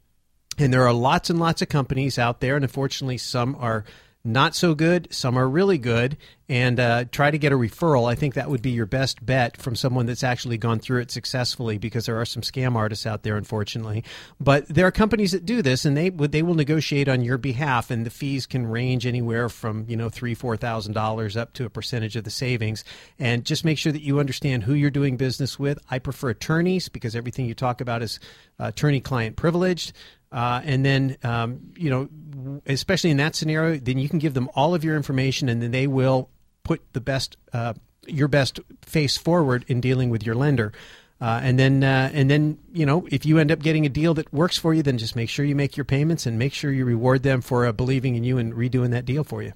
And 0.60 0.72
there 0.72 0.86
are 0.86 0.92
lots 0.92 1.30
and 1.30 1.40
lots 1.40 1.62
of 1.62 1.68
companies 1.70 2.18
out 2.18 2.40
there, 2.40 2.54
and 2.54 2.64
unfortunately, 2.64 3.18
some 3.18 3.56
are 3.58 3.84
not 4.22 4.54
so 4.54 4.74
good, 4.74 5.08
some 5.10 5.38
are 5.38 5.48
really 5.48 5.78
good. 5.78 6.18
And 6.46 6.80
uh, 6.80 7.04
try 7.10 7.30
to 7.30 7.38
get 7.38 7.52
a 7.52 7.56
referral. 7.56 8.10
I 8.10 8.16
think 8.16 8.34
that 8.34 8.50
would 8.50 8.60
be 8.60 8.72
your 8.72 8.84
best 8.84 9.24
bet 9.24 9.56
from 9.56 9.76
someone 9.76 10.06
that's 10.06 10.24
actually 10.24 10.58
gone 10.58 10.80
through 10.80 11.00
it 11.00 11.10
successfully, 11.12 11.78
because 11.78 12.06
there 12.06 12.20
are 12.20 12.26
some 12.26 12.42
scam 12.42 12.74
artists 12.74 13.06
out 13.06 13.22
there, 13.22 13.36
unfortunately. 13.36 14.04
But 14.40 14.68
there 14.68 14.86
are 14.86 14.90
companies 14.90 15.30
that 15.30 15.46
do 15.46 15.62
this, 15.62 15.84
and 15.84 15.96
they 15.96 16.10
they 16.10 16.42
will 16.42 16.54
negotiate 16.54 17.08
on 17.08 17.22
your 17.22 17.38
behalf, 17.38 17.90
and 17.90 18.04
the 18.04 18.10
fees 18.10 18.46
can 18.46 18.66
range 18.66 19.06
anywhere 19.06 19.48
from 19.48 19.86
you 19.88 19.96
know 19.96 20.08
three 20.08 20.34
four 20.34 20.56
thousand 20.56 20.92
dollars 20.92 21.36
up 21.36 21.52
to 21.54 21.64
a 21.64 21.70
percentage 21.70 22.16
of 22.16 22.24
the 22.24 22.30
savings. 22.30 22.84
And 23.18 23.46
just 23.46 23.64
make 23.64 23.78
sure 23.78 23.92
that 23.92 24.02
you 24.02 24.18
understand 24.18 24.64
who 24.64 24.74
you're 24.74 24.90
doing 24.90 25.16
business 25.16 25.56
with. 25.56 25.78
I 25.88 26.00
prefer 26.00 26.30
attorneys 26.30 26.88
because 26.88 27.14
everything 27.14 27.46
you 27.46 27.54
talk 27.54 27.80
about 27.80 28.02
is 28.02 28.18
uh, 28.58 28.66
attorney-client 28.66 29.36
privileged. 29.36 29.92
Uh, 30.32 30.60
and 30.64 30.84
then, 30.84 31.16
um, 31.24 31.72
you 31.76 31.90
know, 31.90 32.60
especially 32.66 33.10
in 33.10 33.16
that 33.16 33.34
scenario, 33.34 33.78
then 33.78 33.98
you 33.98 34.08
can 34.08 34.18
give 34.18 34.34
them 34.34 34.48
all 34.54 34.74
of 34.74 34.84
your 34.84 34.96
information, 34.96 35.48
and 35.48 35.60
then 35.60 35.70
they 35.72 35.86
will 35.86 36.28
put 36.62 36.80
the 36.92 37.00
best, 37.00 37.36
uh, 37.52 37.74
your 38.06 38.28
best 38.28 38.60
face 38.82 39.16
forward 39.16 39.64
in 39.66 39.80
dealing 39.80 40.08
with 40.08 40.24
your 40.24 40.34
lender. 40.34 40.72
Uh, 41.20 41.38
and 41.42 41.58
then, 41.58 41.84
uh, 41.84 42.10
and 42.14 42.30
then, 42.30 42.58
you 42.72 42.86
know, 42.86 43.06
if 43.10 43.26
you 43.26 43.38
end 43.38 43.52
up 43.52 43.58
getting 43.58 43.84
a 43.84 43.90
deal 43.90 44.14
that 44.14 44.32
works 44.32 44.56
for 44.56 44.72
you, 44.72 44.82
then 44.82 44.96
just 44.96 45.14
make 45.16 45.28
sure 45.28 45.44
you 45.44 45.54
make 45.54 45.76
your 45.76 45.84
payments 45.84 46.24
and 46.24 46.38
make 46.38 46.54
sure 46.54 46.72
you 46.72 46.84
reward 46.84 47.22
them 47.22 47.42
for 47.42 47.66
uh, 47.66 47.72
believing 47.72 48.14
in 48.14 48.24
you 48.24 48.38
and 48.38 48.54
redoing 48.54 48.90
that 48.90 49.04
deal 49.04 49.22
for 49.22 49.42
you. 49.42 49.52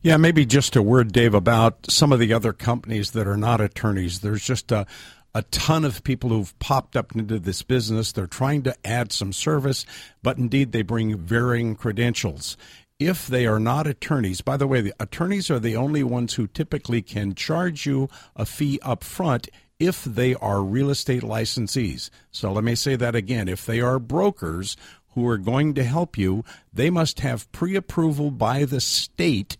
Yeah, 0.00 0.16
maybe 0.16 0.46
just 0.46 0.76
a 0.76 0.82
word, 0.82 1.12
Dave, 1.12 1.34
about 1.34 1.90
some 1.90 2.12
of 2.12 2.20
the 2.20 2.32
other 2.32 2.52
companies 2.52 3.10
that 3.12 3.26
are 3.26 3.36
not 3.36 3.60
attorneys. 3.60 4.20
There's 4.20 4.44
just 4.44 4.72
a, 4.72 4.86
a 5.38 5.42
ton 5.52 5.84
of 5.84 6.02
people 6.02 6.30
who've 6.30 6.58
popped 6.58 6.96
up 6.96 7.14
into 7.14 7.38
this 7.38 7.62
business. 7.62 8.10
They're 8.10 8.26
trying 8.26 8.64
to 8.64 8.74
add 8.84 9.12
some 9.12 9.32
service, 9.32 9.86
but 10.20 10.36
indeed 10.36 10.72
they 10.72 10.82
bring 10.82 11.16
varying 11.16 11.76
credentials. 11.76 12.56
If 12.98 13.28
they 13.28 13.46
are 13.46 13.60
not 13.60 13.86
attorneys, 13.86 14.40
by 14.40 14.56
the 14.56 14.66
way, 14.66 14.80
the 14.80 14.94
attorneys 14.98 15.48
are 15.48 15.60
the 15.60 15.76
only 15.76 16.02
ones 16.02 16.34
who 16.34 16.48
typically 16.48 17.02
can 17.02 17.36
charge 17.36 17.86
you 17.86 18.08
a 18.34 18.44
fee 18.44 18.80
up 18.82 19.04
front 19.04 19.48
if 19.78 20.02
they 20.02 20.34
are 20.34 20.60
real 20.60 20.90
estate 20.90 21.22
licensees. 21.22 22.10
So 22.32 22.52
let 22.52 22.64
me 22.64 22.74
say 22.74 22.96
that 22.96 23.14
again. 23.14 23.46
If 23.46 23.64
they 23.64 23.80
are 23.80 24.00
brokers 24.00 24.76
who 25.10 25.24
are 25.28 25.38
going 25.38 25.72
to 25.74 25.84
help 25.84 26.18
you, 26.18 26.44
they 26.72 26.90
must 26.90 27.20
have 27.20 27.50
pre 27.52 27.76
approval 27.76 28.32
by 28.32 28.64
the 28.64 28.80
state 28.80 29.56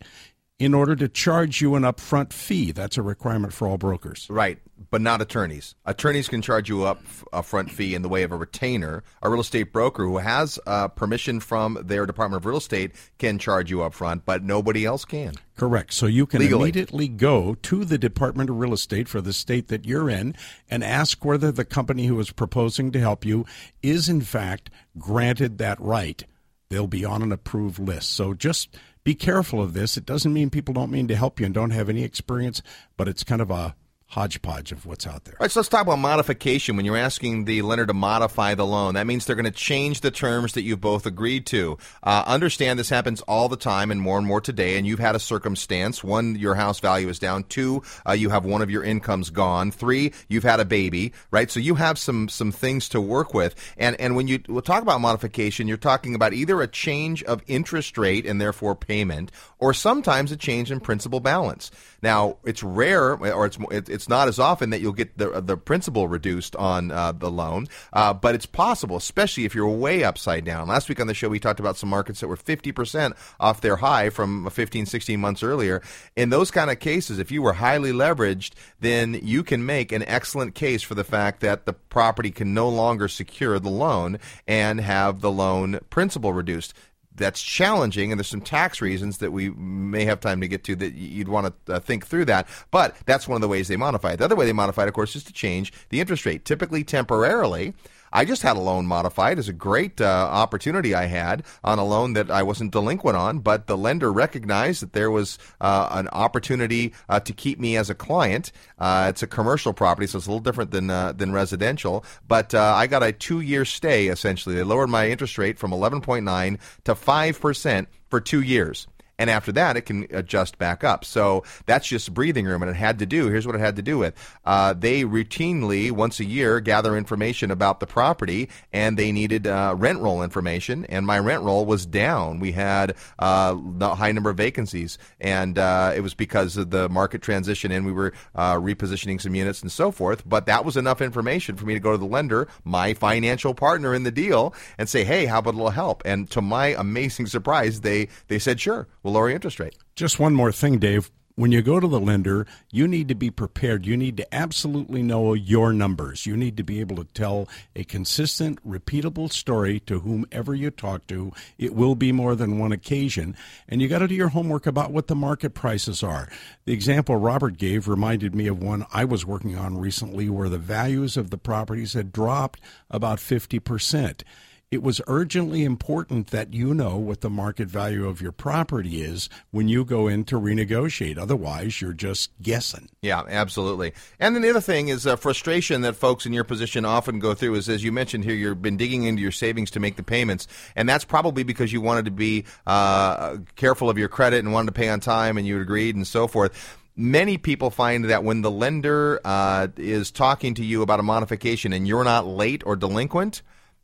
in 0.58 0.74
order 0.74 0.96
to 0.96 1.08
charge 1.08 1.60
you 1.60 1.76
an 1.76 1.84
upfront 1.84 2.32
fee. 2.32 2.72
That's 2.72 2.96
a 2.96 3.02
requirement 3.02 3.52
for 3.52 3.68
all 3.68 3.78
brokers. 3.78 4.26
Right, 4.28 4.58
but 4.90 5.00
not 5.00 5.20
attorneys. 5.20 5.74
Attorneys 5.84 6.28
can 6.28 6.42
charge 6.42 6.68
you 6.68 6.84
up 6.84 7.00
a 7.32 7.42
front 7.42 7.70
fee 7.70 7.94
in 7.94 8.02
the 8.02 8.08
way 8.08 8.22
of 8.22 8.32
a 8.32 8.36
retainer. 8.36 9.02
A 9.22 9.30
real 9.30 9.40
estate 9.40 9.72
broker 9.72 10.04
who 10.04 10.18
has 10.18 10.58
uh, 10.66 10.88
permission 10.88 11.40
from 11.40 11.78
their 11.82 12.06
Department 12.06 12.42
of 12.42 12.46
Real 12.46 12.58
Estate 12.58 12.92
can 13.18 13.38
charge 13.38 13.70
you 13.70 13.82
up 13.82 13.94
front, 13.94 14.24
but 14.24 14.42
nobody 14.42 14.84
else 14.84 15.04
can. 15.04 15.34
Correct. 15.56 15.92
So 15.92 16.06
you 16.06 16.26
can 16.26 16.40
Legally. 16.40 16.62
immediately 16.62 17.08
go 17.08 17.54
to 17.62 17.84
the 17.84 17.98
Department 17.98 18.50
of 18.50 18.58
Real 18.58 18.72
Estate 18.72 19.08
for 19.08 19.20
the 19.20 19.32
state 19.32 19.68
that 19.68 19.84
you're 19.84 20.08
in 20.08 20.34
and 20.70 20.84
ask 20.84 21.24
whether 21.24 21.50
the 21.50 21.64
company 21.64 22.06
who 22.06 22.18
is 22.20 22.30
proposing 22.30 22.92
to 22.92 23.00
help 23.00 23.24
you 23.24 23.44
is 23.82 24.08
in 24.08 24.20
fact 24.20 24.70
granted 24.98 25.58
that 25.58 25.80
right. 25.80 26.24
They'll 26.70 26.86
be 26.86 27.04
on 27.04 27.22
an 27.22 27.32
approved 27.32 27.78
list. 27.78 28.10
So 28.10 28.34
just 28.34 28.76
be 29.02 29.14
careful 29.14 29.62
of 29.62 29.72
this. 29.72 29.96
It 29.96 30.04
doesn't 30.04 30.32
mean 30.32 30.50
people 30.50 30.74
don't 30.74 30.90
mean 30.90 31.08
to 31.08 31.16
help 31.16 31.40
you 31.40 31.46
and 31.46 31.54
don't 31.54 31.70
have 31.70 31.88
any 31.88 32.04
experience, 32.04 32.62
but 32.96 33.08
it's 33.08 33.24
kind 33.24 33.40
of 33.40 33.50
a 33.50 33.74
hodgepodge 34.10 34.72
of 34.72 34.86
what's 34.86 35.06
out 35.06 35.24
there. 35.24 35.34
All 35.34 35.44
right, 35.44 35.50
so 35.50 35.60
let's 35.60 35.68
talk 35.68 35.82
about 35.82 35.98
modification. 35.98 36.76
When 36.76 36.86
you're 36.86 36.96
asking 36.96 37.44
the 37.44 37.60
lender 37.60 37.84
to 37.84 37.92
modify 37.92 38.54
the 38.54 38.64
loan, 38.64 38.94
that 38.94 39.06
means 39.06 39.26
they're 39.26 39.36
going 39.36 39.44
to 39.44 39.50
change 39.50 40.00
the 40.00 40.10
terms 40.10 40.54
that 40.54 40.62
you've 40.62 40.80
both 40.80 41.04
agreed 41.04 41.44
to. 41.46 41.76
Uh, 42.02 42.24
understand 42.26 42.78
this 42.78 42.88
happens 42.88 43.20
all 43.22 43.50
the 43.50 43.56
time 43.56 43.90
and 43.90 44.00
more 44.00 44.16
and 44.16 44.26
more 44.26 44.40
today, 44.40 44.78
and 44.78 44.86
you've 44.86 44.98
had 44.98 45.14
a 45.14 45.18
circumstance. 45.18 46.02
One, 46.02 46.36
your 46.36 46.54
house 46.54 46.80
value 46.80 47.10
is 47.10 47.18
down. 47.18 47.44
Two, 47.44 47.82
uh, 48.08 48.12
you 48.12 48.30
have 48.30 48.46
one 48.46 48.62
of 48.62 48.70
your 48.70 48.82
incomes 48.82 49.28
gone. 49.28 49.70
Three, 49.70 50.14
you've 50.28 50.42
had 50.42 50.58
a 50.58 50.64
baby, 50.64 51.12
right? 51.30 51.50
So 51.50 51.60
you 51.60 51.74
have 51.74 51.98
some 51.98 52.30
some 52.30 52.50
things 52.50 52.88
to 52.90 53.02
work 53.02 53.34
with. 53.34 53.54
And 53.76 53.94
and 54.00 54.16
when 54.16 54.26
you 54.26 54.40
we'll 54.48 54.62
talk 54.62 54.82
about 54.82 55.02
modification, 55.02 55.68
you're 55.68 55.76
talking 55.76 56.14
about 56.14 56.32
either 56.32 56.62
a 56.62 56.66
change 56.66 57.22
of 57.24 57.42
interest 57.46 57.98
rate 57.98 58.24
and 58.24 58.40
therefore 58.40 58.74
payment, 58.74 59.32
or 59.58 59.74
sometimes 59.74 60.32
a 60.32 60.36
change 60.36 60.70
in 60.70 60.80
principal 60.80 61.20
balance. 61.20 61.70
Now, 62.00 62.38
it's 62.44 62.62
rare, 62.62 63.14
or 63.14 63.44
it's 63.44 63.58
it's 63.70 63.97
not 64.06 64.28
as 64.28 64.38
often 64.38 64.68
that 64.68 64.82
you'll 64.82 64.92
get 64.92 65.16
the 65.16 65.40
the 65.40 65.56
principal 65.56 66.08
reduced 66.08 66.54
on 66.56 66.90
uh, 66.90 67.12
the 67.12 67.30
loan, 67.30 67.68
uh, 67.94 68.12
but 68.12 68.34
it's 68.34 68.44
possible, 68.44 68.96
especially 68.96 69.46
if 69.46 69.54
you're 69.54 69.66
way 69.66 70.04
upside 70.04 70.44
down. 70.44 70.68
Last 70.68 70.90
week 70.90 71.00
on 71.00 71.06
the 71.06 71.14
show, 71.14 71.30
we 71.30 71.40
talked 71.40 71.58
about 71.58 71.78
some 71.78 71.88
markets 71.88 72.20
that 72.20 72.28
were 72.28 72.36
50% 72.36 73.16
off 73.40 73.62
their 73.62 73.76
high 73.76 74.10
from 74.10 74.50
15, 74.50 74.84
16 74.84 75.18
months 75.18 75.42
earlier. 75.42 75.80
In 76.16 76.28
those 76.28 76.50
kind 76.50 76.70
of 76.70 76.78
cases, 76.80 77.18
if 77.18 77.30
you 77.30 77.40
were 77.40 77.54
highly 77.54 77.92
leveraged, 77.92 78.52
then 78.80 79.18
you 79.22 79.42
can 79.42 79.64
make 79.64 79.90
an 79.92 80.02
excellent 80.02 80.54
case 80.54 80.82
for 80.82 80.94
the 80.94 81.04
fact 81.04 81.40
that 81.40 81.64
the 81.64 81.72
property 81.72 82.30
can 82.30 82.52
no 82.52 82.68
longer 82.68 83.08
secure 83.08 83.58
the 83.58 83.70
loan 83.70 84.18
and 84.46 84.80
have 84.80 85.20
the 85.22 85.32
loan 85.32 85.80
principal 85.88 86.34
reduced 86.34 86.74
that's 87.18 87.42
challenging, 87.42 88.10
and 88.10 88.18
there's 88.18 88.28
some 88.28 88.40
tax 88.40 88.80
reasons 88.80 89.18
that 89.18 89.32
we 89.32 89.50
may 89.50 90.04
have 90.04 90.20
time 90.20 90.40
to 90.40 90.48
get 90.48 90.64
to 90.64 90.76
that 90.76 90.94
you'd 90.94 91.28
want 91.28 91.54
to 91.66 91.74
uh, 91.74 91.80
think 91.80 92.06
through 92.06 92.24
that. 92.26 92.48
But 92.70 92.96
that's 93.04 93.28
one 93.28 93.36
of 93.36 93.42
the 93.42 93.48
ways 93.48 93.68
they 93.68 93.76
modify 93.76 94.12
it. 94.12 94.16
The 94.18 94.24
other 94.24 94.36
way 94.36 94.46
they 94.46 94.52
modify 94.52 94.84
it, 94.84 94.88
of 94.88 94.94
course, 94.94 95.14
is 95.16 95.24
to 95.24 95.32
change 95.32 95.72
the 95.90 96.00
interest 96.00 96.24
rate, 96.24 96.44
typically 96.44 96.84
temporarily. 96.84 97.74
I 98.12 98.24
just 98.24 98.42
had 98.42 98.56
a 98.56 98.60
loan 98.60 98.86
modified. 98.86 99.38
It's 99.38 99.48
a 99.48 99.52
great 99.52 100.00
uh, 100.00 100.04
opportunity 100.04 100.94
I 100.94 101.06
had 101.06 101.44
on 101.64 101.78
a 101.78 101.84
loan 101.84 102.14
that 102.14 102.30
I 102.30 102.42
wasn't 102.42 102.72
delinquent 102.72 103.16
on, 103.16 103.40
but 103.40 103.66
the 103.66 103.76
lender 103.76 104.12
recognized 104.12 104.82
that 104.82 104.92
there 104.92 105.10
was 105.10 105.38
uh, 105.60 105.88
an 105.90 106.08
opportunity 106.08 106.92
uh, 107.08 107.20
to 107.20 107.32
keep 107.32 107.58
me 107.58 107.76
as 107.76 107.90
a 107.90 107.94
client. 107.94 108.52
Uh, 108.78 109.06
it's 109.08 109.22
a 109.22 109.26
commercial 109.26 109.72
property, 109.72 110.06
so 110.06 110.18
it's 110.18 110.26
a 110.26 110.30
little 110.30 110.40
different 110.40 110.70
than 110.70 110.90
uh, 110.90 111.12
than 111.12 111.32
residential. 111.32 112.04
But 112.26 112.54
uh, 112.54 112.74
I 112.74 112.86
got 112.86 113.02
a 113.02 113.12
two 113.12 113.40
year 113.40 113.64
stay 113.64 114.08
essentially. 114.08 114.54
They 114.54 114.62
lowered 114.62 114.90
my 114.90 115.08
interest 115.08 115.38
rate 115.38 115.58
from 115.58 115.70
11.9 115.70 116.58
to 116.84 116.94
5 116.94 117.40
percent 117.40 117.88
for 118.08 118.20
two 118.20 118.40
years 118.40 118.86
and 119.18 119.28
after 119.28 119.52
that 119.52 119.76
it 119.76 119.82
can 119.82 120.06
adjust 120.10 120.58
back 120.58 120.84
up. 120.84 121.04
So 121.04 121.44
that's 121.66 121.86
just 121.88 122.14
breathing 122.14 122.46
room, 122.46 122.62
and 122.62 122.70
it 122.70 122.76
had 122.76 122.98
to 123.00 123.06
do. 123.06 123.28
Here's 123.28 123.46
what 123.46 123.56
it 123.56 123.60
had 123.60 123.76
to 123.76 123.82
do 123.82 123.98
with: 123.98 124.14
uh, 124.44 124.74
they 124.74 125.02
routinely 125.02 125.90
once 125.90 126.20
a 126.20 126.24
year 126.24 126.60
gather 126.60 126.96
information 126.96 127.50
about 127.50 127.80
the 127.80 127.86
property, 127.86 128.48
and 128.72 128.96
they 128.98 129.12
needed 129.12 129.46
uh, 129.46 129.74
rent 129.76 130.00
roll 130.00 130.22
information, 130.22 130.84
and 130.86 131.06
my 131.06 131.18
rent 131.18 131.42
roll 131.42 131.66
was 131.66 131.86
down. 131.86 132.40
We 132.40 132.52
had 132.52 132.94
uh, 133.18 133.56
a 133.80 133.94
high 133.94 134.12
number 134.12 134.30
of 134.30 134.36
vacancies, 134.36 134.98
and 135.20 135.58
uh, 135.58 135.92
it 135.94 136.00
was 136.00 136.14
because 136.14 136.56
of 136.56 136.70
the 136.70 136.88
market 136.88 137.22
transition, 137.22 137.72
and 137.72 137.84
we 137.84 137.92
were 137.92 138.12
uh, 138.34 138.54
repositioning 138.54 139.20
some 139.20 139.34
units 139.34 139.62
and 139.62 139.72
so 139.72 139.90
forth. 139.90 140.28
But 140.28 140.46
that 140.46 140.64
was 140.64 140.76
enough 140.76 141.00
information 141.00 141.56
for 141.56 141.66
me 141.66 141.74
to 141.74 141.80
go 141.80 141.92
to 141.92 141.98
the 141.98 142.06
lender, 142.06 142.48
my 142.64 142.94
financial 142.94 143.54
partner 143.54 143.94
in 143.94 144.04
the 144.04 144.12
deal, 144.12 144.54
and 144.78 144.88
say, 144.88 145.04
"Hey, 145.04 145.26
how 145.26 145.38
about 145.38 145.54
a 145.54 145.56
little 145.56 145.70
help?" 145.70 146.02
And 146.04 146.30
to 146.30 146.40
my 146.40 146.68
amazing 146.68 147.26
surprise, 147.26 147.80
they 147.80 148.08
they 148.28 148.38
said, 148.38 148.60
"Sure." 148.60 148.86
Will 149.08 149.14
lower 149.14 149.30
interest 149.30 149.58
rate. 149.58 149.76
Just 149.96 150.18
one 150.18 150.34
more 150.34 150.52
thing, 150.52 150.78
Dave. 150.78 151.10
When 151.34 151.52
you 151.52 151.62
go 151.62 151.78
to 151.78 151.86
the 151.86 152.00
lender, 152.00 152.48
you 152.72 152.88
need 152.88 153.06
to 153.06 153.14
be 153.14 153.30
prepared. 153.30 153.86
You 153.86 153.96
need 153.96 154.16
to 154.16 154.34
absolutely 154.34 155.04
know 155.04 155.34
your 155.34 155.72
numbers. 155.72 156.26
You 156.26 156.36
need 156.36 156.56
to 156.56 156.64
be 156.64 156.80
able 156.80 156.96
to 156.96 157.04
tell 157.04 157.48
a 157.76 157.84
consistent, 157.84 158.58
repeatable 158.66 159.30
story 159.30 159.78
to 159.86 160.00
whomever 160.00 160.52
you 160.52 160.72
talk 160.72 161.06
to. 161.06 161.30
It 161.56 161.76
will 161.76 161.94
be 161.94 162.10
more 162.10 162.34
than 162.34 162.58
one 162.58 162.72
occasion. 162.72 163.36
And 163.68 163.80
you 163.80 163.86
got 163.86 164.00
to 164.00 164.08
do 164.08 164.16
your 164.16 164.30
homework 164.30 164.66
about 164.66 164.90
what 164.90 165.06
the 165.06 165.14
market 165.14 165.54
prices 165.54 166.02
are. 166.02 166.28
The 166.64 166.72
example 166.72 167.14
Robert 167.14 167.56
gave 167.56 167.86
reminded 167.86 168.34
me 168.34 168.48
of 168.48 168.60
one 168.60 168.84
I 168.92 169.04
was 169.04 169.24
working 169.24 169.56
on 169.56 169.78
recently 169.78 170.28
where 170.28 170.48
the 170.48 170.58
values 170.58 171.16
of 171.16 171.30
the 171.30 171.38
properties 171.38 171.92
had 171.92 172.10
dropped 172.10 172.60
about 172.90 173.20
50% 173.20 174.22
it 174.70 174.82
was 174.82 175.00
urgently 175.06 175.64
important 175.64 176.26
that 176.26 176.52
you 176.52 176.74
know 176.74 176.96
what 176.96 177.22
the 177.22 177.30
market 177.30 177.68
value 177.68 178.06
of 178.06 178.20
your 178.20 178.32
property 178.32 179.00
is 179.00 179.30
when 179.50 179.66
you 179.66 179.82
go 179.82 180.08
in 180.08 180.24
to 180.24 180.38
renegotiate. 180.38 181.16
Otherwise, 181.16 181.80
you're 181.80 181.94
just 181.94 182.30
guessing. 182.42 182.90
Yeah, 183.00 183.22
absolutely. 183.28 183.94
And 184.20 184.34
then 184.34 184.42
the 184.42 184.50
other 184.50 184.60
thing 184.60 184.88
is 184.88 185.06
a 185.06 185.16
frustration 185.16 185.80
that 185.82 185.96
folks 185.96 186.26
in 186.26 186.34
your 186.34 186.44
position 186.44 186.84
often 186.84 187.18
go 187.18 187.32
through 187.32 187.54
is, 187.54 187.68
as 187.70 187.82
you 187.82 187.92
mentioned 187.92 188.24
here, 188.24 188.34
you've 188.34 188.60
been 188.60 188.76
digging 188.76 189.04
into 189.04 189.22
your 189.22 189.32
savings 189.32 189.70
to 189.70 189.80
make 189.80 189.96
the 189.96 190.02
payments, 190.02 190.46
and 190.76 190.86
that's 190.86 191.04
probably 191.04 191.44
because 191.44 191.72
you 191.72 191.80
wanted 191.80 192.04
to 192.04 192.10
be 192.10 192.44
uh, 192.66 193.38
careful 193.56 193.88
of 193.88 193.96
your 193.96 194.08
credit 194.08 194.40
and 194.40 194.52
wanted 194.52 194.66
to 194.66 194.72
pay 194.72 194.90
on 194.90 195.00
time, 195.00 195.38
and 195.38 195.46
you 195.46 195.60
agreed 195.60 195.96
and 195.96 196.06
so 196.06 196.26
forth 196.26 196.76
many 197.00 197.38
people 197.38 197.70
find 197.70 198.06
that 198.06 198.24
when 198.24 198.42
the 198.42 198.50
lender 198.50 199.20
uh, 199.24 199.68
is 199.76 200.10
talking 200.10 200.54
to 200.54 200.64
you 200.64 200.82
about 200.82 200.98
a 200.98 201.02
modification 201.04 201.72
and 201.72 201.86
you're 201.86 202.02
not 202.02 202.26
late 202.26 202.60
or 202.66 202.74
delinquent, 202.74 203.40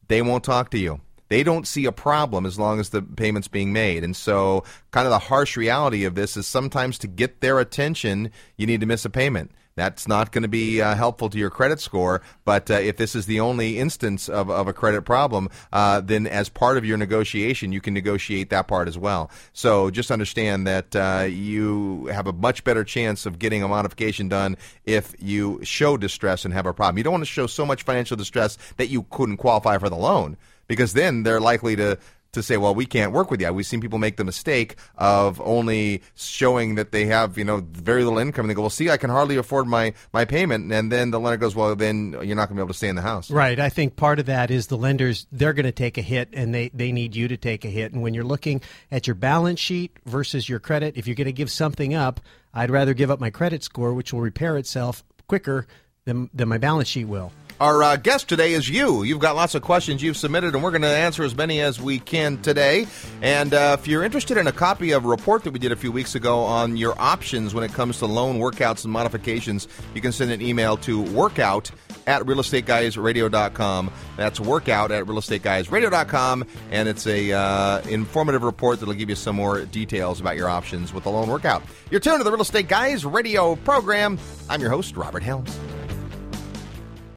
they 0.08 0.22
won't 0.22 0.44
talk 0.44 0.70
to 0.70 0.78
you. 0.78 1.00
They 1.28 1.42
don't 1.42 1.66
see 1.66 1.86
a 1.86 1.92
problem 1.92 2.44
as 2.46 2.58
long 2.58 2.78
as 2.80 2.90
the 2.90 3.02
payment's 3.02 3.48
being 3.48 3.72
made. 3.72 4.04
And 4.04 4.14
so, 4.14 4.64
kind 4.90 5.06
of 5.06 5.10
the 5.10 5.18
harsh 5.18 5.56
reality 5.56 6.04
of 6.04 6.14
this 6.14 6.36
is 6.36 6.46
sometimes 6.46 6.98
to 6.98 7.06
get 7.06 7.40
their 7.40 7.58
attention, 7.58 8.30
you 8.56 8.66
need 8.66 8.80
to 8.80 8.86
miss 8.86 9.04
a 9.04 9.10
payment. 9.10 9.50
That's 9.76 10.06
not 10.06 10.30
going 10.30 10.42
to 10.42 10.48
be 10.48 10.80
uh, 10.80 10.94
helpful 10.94 11.28
to 11.30 11.38
your 11.38 11.50
credit 11.50 11.80
score. 11.80 12.22
But 12.44 12.70
uh, 12.70 12.74
if 12.74 12.96
this 12.96 13.16
is 13.16 13.26
the 13.26 13.40
only 13.40 13.78
instance 13.78 14.28
of, 14.28 14.48
of 14.48 14.68
a 14.68 14.72
credit 14.72 15.02
problem, 15.02 15.48
uh, 15.72 16.00
then 16.00 16.28
as 16.28 16.48
part 16.48 16.76
of 16.76 16.84
your 16.84 16.96
negotiation, 16.96 17.72
you 17.72 17.80
can 17.80 17.92
negotiate 17.92 18.50
that 18.50 18.68
part 18.68 18.86
as 18.86 18.96
well. 18.96 19.30
So 19.52 19.90
just 19.90 20.12
understand 20.12 20.66
that 20.68 20.94
uh, 20.94 21.26
you 21.28 22.06
have 22.06 22.28
a 22.28 22.32
much 22.32 22.62
better 22.62 22.84
chance 22.84 23.26
of 23.26 23.40
getting 23.40 23.64
a 23.64 23.68
modification 23.68 24.28
done 24.28 24.56
if 24.84 25.14
you 25.18 25.58
show 25.64 25.96
distress 25.96 26.44
and 26.44 26.54
have 26.54 26.66
a 26.66 26.72
problem. 26.72 26.98
You 26.98 27.04
don't 27.04 27.14
want 27.14 27.24
to 27.24 27.30
show 27.30 27.48
so 27.48 27.66
much 27.66 27.82
financial 27.82 28.16
distress 28.16 28.56
that 28.76 28.88
you 28.88 29.06
couldn't 29.10 29.38
qualify 29.38 29.78
for 29.78 29.88
the 29.88 29.96
loan 29.96 30.36
because 30.66 30.92
then 30.92 31.22
they're 31.24 31.40
likely 31.40 31.76
to 31.76 31.98
to 32.34 32.42
say, 32.42 32.56
well, 32.56 32.74
we 32.74 32.86
can't 32.86 33.12
work 33.12 33.30
with 33.30 33.40
you. 33.40 33.52
We've 33.52 33.66
seen 33.66 33.80
people 33.80 33.98
make 33.98 34.16
the 34.16 34.24
mistake 34.24 34.76
of 34.96 35.40
only 35.40 36.02
showing 36.14 36.74
that 36.76 36.92
they 36.92 37.06
have, 37.06 37.38
you 37.38 37.44
know, 37.44 37.66
very 37.72 38.04
little 38.04 38.18
income. 38.18 38.44
And 38.44 38.50
they 38.50 38.54
go, 38.54 38.62
well, 38.62 38.70
see, 38.70 38.90
I 38.90 38.96
can 38.96 39.10
hardly 39.10 39.36
afford 39.36 39.66
my, 39.66 39.94
my 40.12 40.24
payment. 40.24 40.72
And 40.72 40.92
then 40.92 41.10
the 41.10 41.20
lender 41.20 41.36
goes, 41.36 41.54
well, 41.54 41.74
then 41.74 42.12
you're 42.22 42.36
not 42.36 42.48
going 42.48 42.48
to 42.48 42.54
be 42.54 42.60
able 42.60 42.68
to 42.68 42.74
stay 42.74 42.88
in 42.88 42.96
the 42.96 43.02
house. 43.02 43.30
Right. 43.30 43.58
I 43.58 43.68
think 43.68 43.96
part 43.96 44.18
of 44.18 44.26
that 44.26 44.50
is 44.50 44.68
the 44.68 44.76
lenders, 44.76 45.26
they're 45.32 45.52
going 45.52 45.64
to 45.64 45.72
take 45.72 45.98
a 45.98 46.02
hit 46.02 46.28
and 46.32 46.54
they, 46.54 46.70
they 46.74 46.92
need 46.92 47.16
you 47.16 47.28
to 47.28 47.36
take 47.36 47.64
a 47.64 47.68
hit. 47.68 47.92
And 47.92 48.02
when 48.02 48.14
you're 48.14 48.24
looking 48.24 48.60
at 48.90 49.06
your 49.06 49.14
balance 49.14 49.60
sheet 49.60 49.98
versus 50.04 50.48
your 50.48 50.60
credit, 50.60 50.96
if 50.96 51.06
you're 51.06 51.16
going 51.16 51.26
to 51.26 51.32
give 51.32 51.50
something 51.50 51.94
up, 51.94 52.20
I'd 52.52 52.70
rather 52.70 52.94
give 52.94 53.10
up 53.10 53.20
my 53.20 53.30
credit 53.30 53.64
score, 53.64 53.94
which 53.94 54.12
will 54.12 54.20
repair 54.20 54.56
itself 54.56 55.02
quicker 55.26 55.66
than, 56.04 56.30
than 56.34 56.48
my 56.48 56.58
balance 56.58 56.88
sheet 56.88 57.06
will. 57.06 57.32
Our 57.60 57.82
uh, 57.84 57.96
guest 57.96 58.28
today 58.28 58.52
is 58.52 58.68
you. 58.68 59.04
You've 59.04 59.20
got 59.20 59.36
lots 59.36 59.54
of 59.54 59.62
questions 59.62 60.02
you've 60.02 60.16
submitted, 60.16 60.54
and 60.54 60.62
we're 60.62 60.72
going 60.72 60.82
to 60.82 60.88
answer 60.88 61.22
as 61.22 61.36
many 61.36 61.60
as 61.60 61.80
we 61.80 62.00
can 62.00 62.42
today. 62.42 62.86
And 63.22 63.54
uh, 63.54 63.76
if 63.78 63.86
you're 63.86 64.02
interested 64.02 64.36
in 64.36 64.48
a 64.48 64.52
copy 64.52 64.90
of 64.90 65.04
a 65.04 65.08
report 65.08 65.44
that 65.44 65.52
we 65.52 65.60
did 65.60 65.70
a 65.70 65.76
few 65.76 65.92
weeks 65.92 66.16
ago 66.16 66.40
on 66.40 66.76
your 66.76 67.00
options 67.00 67.54
when 67.54 67.62
it 67.62 67.72
comes 67.72 68.00
to 68.00 68.06
loan 68.06 68.40
workouts 68.40 68.82
and 68.82 68.92
modifications, 68.92 69.68
you 69.94 70.00
can 70.00 70.10
send 70.10 70.32
an 70.32 70.42
email 70.42 70.76
to 70.78 71.00
workout 71.00 71.70
at 72.08 72.22
realestateguysradio.com. 72.22 73.90
That's 74.16 74.40
workout 74.40 74.90
at 74.90 75.04
realestateguysradio.com, 75.04 76.44
and 76.72 76.88
it's 76.88 77.06
a 77.06 77.32
uh, 77.32 77.82
informative 77.82 78.42
report 78.42 78.80
that'll 78.80 78.94
give 78.94 79.08
you 79.08 79.16
some 79.16 79.36
more 79.36 79.64
details 79.64 80.20
about 80.20 80.36
your 80.36 80.48
options 80.48 80.92
with 80.92 81.04
the 81.04 81.10
loan 81.10 81.28
workout. 81.28 81.62
You're 81.92 82.00
tuned 82.00 82.18
to 82.18 82.24
the 82.24 82.32
Real 82.32 82.42
Estate 82.42 82.66
Guys 82.66 83.04
radio 83.04 83.54
program. 83.54 84.18
I'm 84.50 84.60
your 84.60 84.70
host, 84.70 84.96
Robert 84.96 85.22
Helms. 85.22 85.56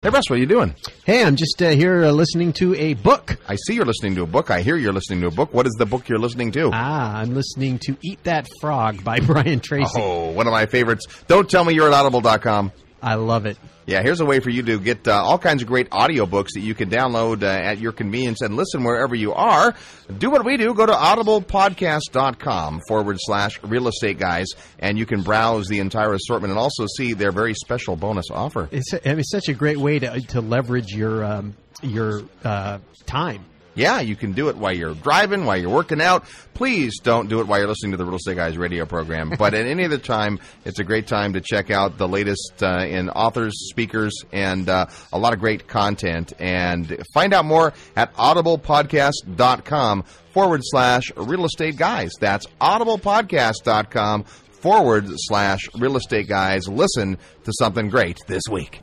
Hey, 0.07 0.11
Russ, 0.11 0.29
what 0.29 0.37
are 0.37 0.39
you 0.39 0.45
doing? 0.45 0.73
Hey, 1.03 1.21
I'm 1.21 1.35
just 1.35 1.61
uh, 1.61 1.71
here 1.71 2.05
uh, 2.05 2.11
listening 2.11 2.53
to 2.53 2.73
a 2.75 2.93
book. 2.93 3.35
I 3.45 3.57
see 3.57 3.73
you're 3.73 3.83
listening 3.83 4.15
to 4.15 4.23
a 4.23 4.25
book. 4.25 4.49
I 4.49 4.61
hear 4.61 4.77
you're 4.77 4.93
listening 4.93 5.19
to 5.19 5.27
a 5.27 5.31
book. 5.31 5.53
What 5.53 5.67
is 5.67 5.73
the 5.73 5.85
book 5.85 6.07
you're 6.07 6.17
listening 6.17 6.53
to? 6.53 6.71
Ah, 6.73 7.17
I'm 7.17 7.33
listening 7.35 7.77
to 7.79 7.97
Eat 8.01 8.23
That 8.23 8.47
Frog 8.61 9.03
by 9.03 9.19
Brian 9.25 9.59
Tracy. 9.59 9.91
Oh, 9.97 10.31
one 10.31 10.47
of 10.47 10.53
my 10.53 10.65
favorites. 10.65 11.07
Don't 11.27 11.49
tell 11.49 11.65
me 11.65 11.73
you're 11.73 11.89
at 11.89 11.93
audible.com. 11.93 12.71
I 13.01 13.15
love 13.15 13.45
it. 13.45 13.57
Yeah, 13.85 14.01
here's 14.01 14.19
a 14.19 14.25
way 14.25 14.39
for 14.39 14.49
you 14.49 14.63
to 14.63 14.79
get 14.79 15.07
uh, 15.07 15.13
all 15.13 15.37
kinds 15.37 15.61
of 15.61 15.67
great 15.67 15.89
audiobooks 15.91 16.49
that 16.55 16.61
you 16.61 16.75
can 16.75 16.89
download 16.89 17.43
uh, 17.43 17.45
at 17.45 17.77
your 17.77 17.93
convenience 17.93 18.41
and 18.41 18.55
listen 18.55 18.83
wherever 18.83 19.15
you 19.15 19.33
are. 19.33 19.75
Do 20.17 20.29
what 20.29 20.43
we 20.43 20.57
do. 20.57 20.73
Go 20.73 20.85
to 20.85 20.91
audiblepodcast.com 20.91 22.81
forward 22.87 23.17
slash 23.19 23.63
real 23.63 23.87
estate 23.87 24.19
guys, 24.19 24.47
and 24.79 24.97
you 24.97 25.05
can 25.05 25.21
browse 25.21 25.67
the 25.67 25.79
entire 25.79 26.13
assortment 26.13 26.51
and 26.51 26.59
also 26.59 26.85
see 26.97 27.13
their 27.13 27.31
very 27.31 27.53
special 27.53 27.95
bonus 27.95 28.25
offer. 28.29 28.67
It's, 28.71 28.91
a, 28.91 29.09
it's 29.19 29.31
such 29.31 29.47
a 29.47 29.53
great 29.53 29.77
way 29.77 29.99
to, 29.99 30.19
to 30.19 30.41
leverage 30.41 30.93
your, 30.93 31.23
um, 31.23 31.55
your 31.81 32.23
uh, 32.43 32.79
time 33.05 33.45
Yeah, 33.77 34.01
you 34.01 34.15
can 34.15 34.31
do 34.33 34.49
it 34.49 34.57
while 34.57 34.73
you're 34.73 34.95
driving, 34.95 35.45
while 35.45 35.55
you're 35.55 35.69
working 35.69 36.01
out. 36.01 36.25
Please 36.55 36.97
don't 36.99 37.29
do 37.29 37.41
it 37.41 37.47
while 37.47 37.59
you're 37.59 37.67
listening 37.67 37.91
to 37.91 37.97
the 37.97 38.05
Real 38.05 38.15
Estate 38.15 38.35
Guys 38.35 38.57
radio 38.57 38.87
program. 38.87 39.31
But 39.37 39.53
at 39.53 39.67
any 39.67 39.85
other 39.85 39.99
time, 39.99 40.39
it's 40.65 40.79
a 40.79 40.83
great 40.83 41.05
time 41.05 41.33
to 41.33 41.41
check 41.41 41.69
out 41.69 41.99
the 41.99 42.07
latest 42.07 42.63
uh, 42.63 42.79
in 42.79 43.11
authors, 43.11 43.69
speakers, 43.69 44.23
and 44.31 44.67
uh, 44.67 44.87
a 45.13 45.19
lot 45.19 45.33
of 45.33 45.39
great 45.39 45.67
content. 45.67 46.33
And 46.39 47.05
find 47.13 47.35
out 47.35 47.45
more 47.45 47.71
at 47.95 48.11
audiblepodcast.com 48.15 50.03
forward 50.33 50.61
slash 50.63 51.11
real 51.15 51.45
estate 51.45 51.77
guys. 51.77 52.13
That's 52.19 52.47
audiblepodcast.com 52.59 54.23
forward 54.23 55.05
slash 55.09 55.69
real 55.75 55.97
estate 55.97 56.27
guys. 56.27 56.67
Listen 56.67 57.19
to 57.43 57.53
something 57.59 57.89
great 57.89 58.17
this 58.25 58.43
week. 58.49 58.81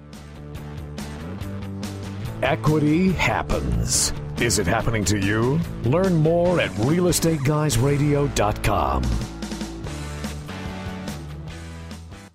Equity 2.42 3.10
happens. 3.10 4.12
Is 4.40 4.58
it 4.58 4.66
happening 4.66 5.04
to 5.06 5.18
you? 5.18 5.58
Learn 5.84 6.16
more 6.16 6.60
at 6.60 6.70
realestateguysradio.com. 6.72 9.04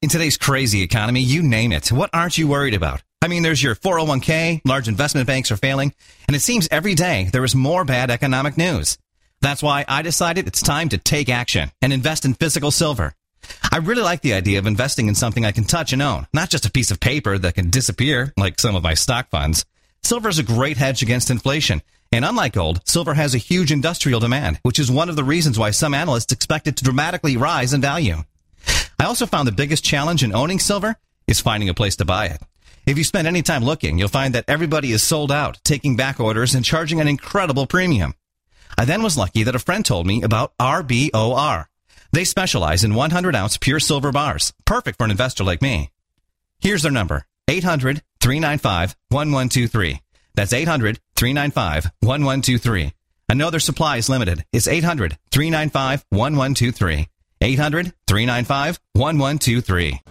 In 0.01 0.07
today's 0.07 0.37
crazy 0.37 0.81
economy, 0.81 1.19
you 1.19 1.43
name 1.43 1.73
it. 1.73 1.91
What 1.91 2.09
aren't 2.13 2.37
you 2.37 2.47
worried 2.47 2.73
about? 2.73 3.01
I 3.21 3.27
mean, 3.27 3.43
there's 3.43 3.61
your 3.61 3.75
401k, 3.75 4.61
large 4.63 4.87
investment 4.87 5.27
banks 5.27 5.51
are 5.51 5.57
failing, 5.57 5.93
and 6.27 6.37
it 6.37 6.39
seems 6.39 6.69
every 6.71 6.95
day 6.95 7.27
there 7.33 7.43
is 7.43 7.53
more 7.53 7.83
bad 7.83 8.09
economic 8.09 8.57
news. 8.57 8.97
That's 9.41 9.61
why 9.61 9.83
I 9.85 10.01
decided 10.01 10.47
it's 10.47 10.61
time 10.61 10.87
to 10.89 10.97
take 10.97 11.27
action 11.27 11.69
and 11.81 11.91
invest 11.91 12.23
in 12.23 12.33
physical 12.33 12.71
silver. 12.71 13.13
I 13.73 13.79
really 13.79 14.03
like 14.03 14.21
the 14.21 14.35
idea 14.35 14.59
of 14.59 14.67
investing 14.67 15.09
in 15.09 15.15
something 15.15 15.45
I 15.45 15.51
can 15.51 15.65
touch 15.65 15.91
and 15.91 16.01
own, 16.01 16.27
not 16.33 16.49
just 16.49 16.65
a 16.65 16.71
piece 16.71 16.91
of 16.91 17.01
paper 17.01 17.37
that 17.37 17.55
can 17.55 17.69
disappear 17.69 18.31
like 18.37 18.57
some 18.57 18.77
of 18.77 18.83
my 18.83 18.93
stock 18.93 19.29
funds. 19.29 19.65
Silver 20.03 20.29
is 20.29 20.39
a 20.39 20.43
great 20.43 20.77
hedge 20.77 21.01
against 21.01 21.29
inflation. 21.29 21.81
And 22.11 22.25
unlike 22.25 22.53
gold, 22.53 22.81
silver 22.85 23.13
has 23.13 23.35
a 23.35 23.39
huge 23.39 23.71
industrial 23.71 24.19
demand, 24.19 24.59
which 24.63 24.79
is 24.79 24.89
one 24.89 25.09
of 25.09 25.15
the 25.15 25.23
reasons 25.23 25.59
why 25.59 25.71
some 25.71 25.93
analysts 25.93 26.33
expect 26.33 26.67
it 26.67 26.77
to 26.77 26.83
dramatically 26.83 27.37
rise 27.37 27.73
in 27.73 27.81
value. 27.81 28.23
I 28.99 29.05
also 29.05 29.25
found 29.25 29.47
the 29.47 29.53
biggest 29.53 29.83
challenge 29.83 30.23
in 30.23 30.33
owning 30.33 30.59
silver 30.59 30.95
is 31.27 31.39
finding 31.39 31.69
a 31.69 31.73
place 31.73 31.95
to 31.97 32.05
buy 32.05 32.25
it. 32.25 32.41
If 32.87 32.97
you 32.97 33.03
spend 33.03 33.27
any 33.27 33.43
time 33.43 33.63
looking, 33.63 33.99
you'll 33.99 34.07
find 34.07 34.33
that 34.33 34.45
everybody 34.47 34.91
is 34.91 35.03
sold 35.03 35.31
out, 35.31 35.59
taking 35.63 35.95
back 35.95 36.19
orders 36.19 36.55
and 36.55 36.65
charging 36.65 36.99
an 36.99 37.07
incredible 37.07 37.67
premium. 37.67 38.15
I 38.77 38.85
then 38.85 39.03
was 39.03 39.17
lucky 39.17 39.43
that 39.43 39.55
a 39.55 39.59
friend 39.59 39.85
told 39.85 40.07
me 40.07 40.23
about 40.23 40.57
RBOR. 40.57 41.65
They 42.11 42.23
specialize 42.23 42.83
in 42.83 42.95
100 42.95 43.35
ounce 43.35 43.57
pure 43.57 43.79
silver 43.79 44.11
bars, 44.11 44.53
perfect 44.65 44.97
for 44.97 45.03
an 45.03 45.11
investor 45.11 45.43
like 45.43 45.61
me. 45.61 45.91
Here's 46.59 46.81
their 46.81 46.91
number 46.91 47.25
800 47.47 48.01
395 48.21 48.95
1123. 49.09 50.01
That's 50.35 50.53
800 50.53 50.99
395 51.15 51.91
1123. 52.01 52.93
I 53.29 53.33
know 53.35 53.49
their 53.49 53.59
supply 53.59 53.97
is 53.97 54.09
limited. 54.09 54.43
It's 54.51 54.67
800 54.67 55.17
395 55.31 56.05
1123. 56.09 57.07
800 57.41 57.93
395 58.07 58.79
1123. 58.93 60.01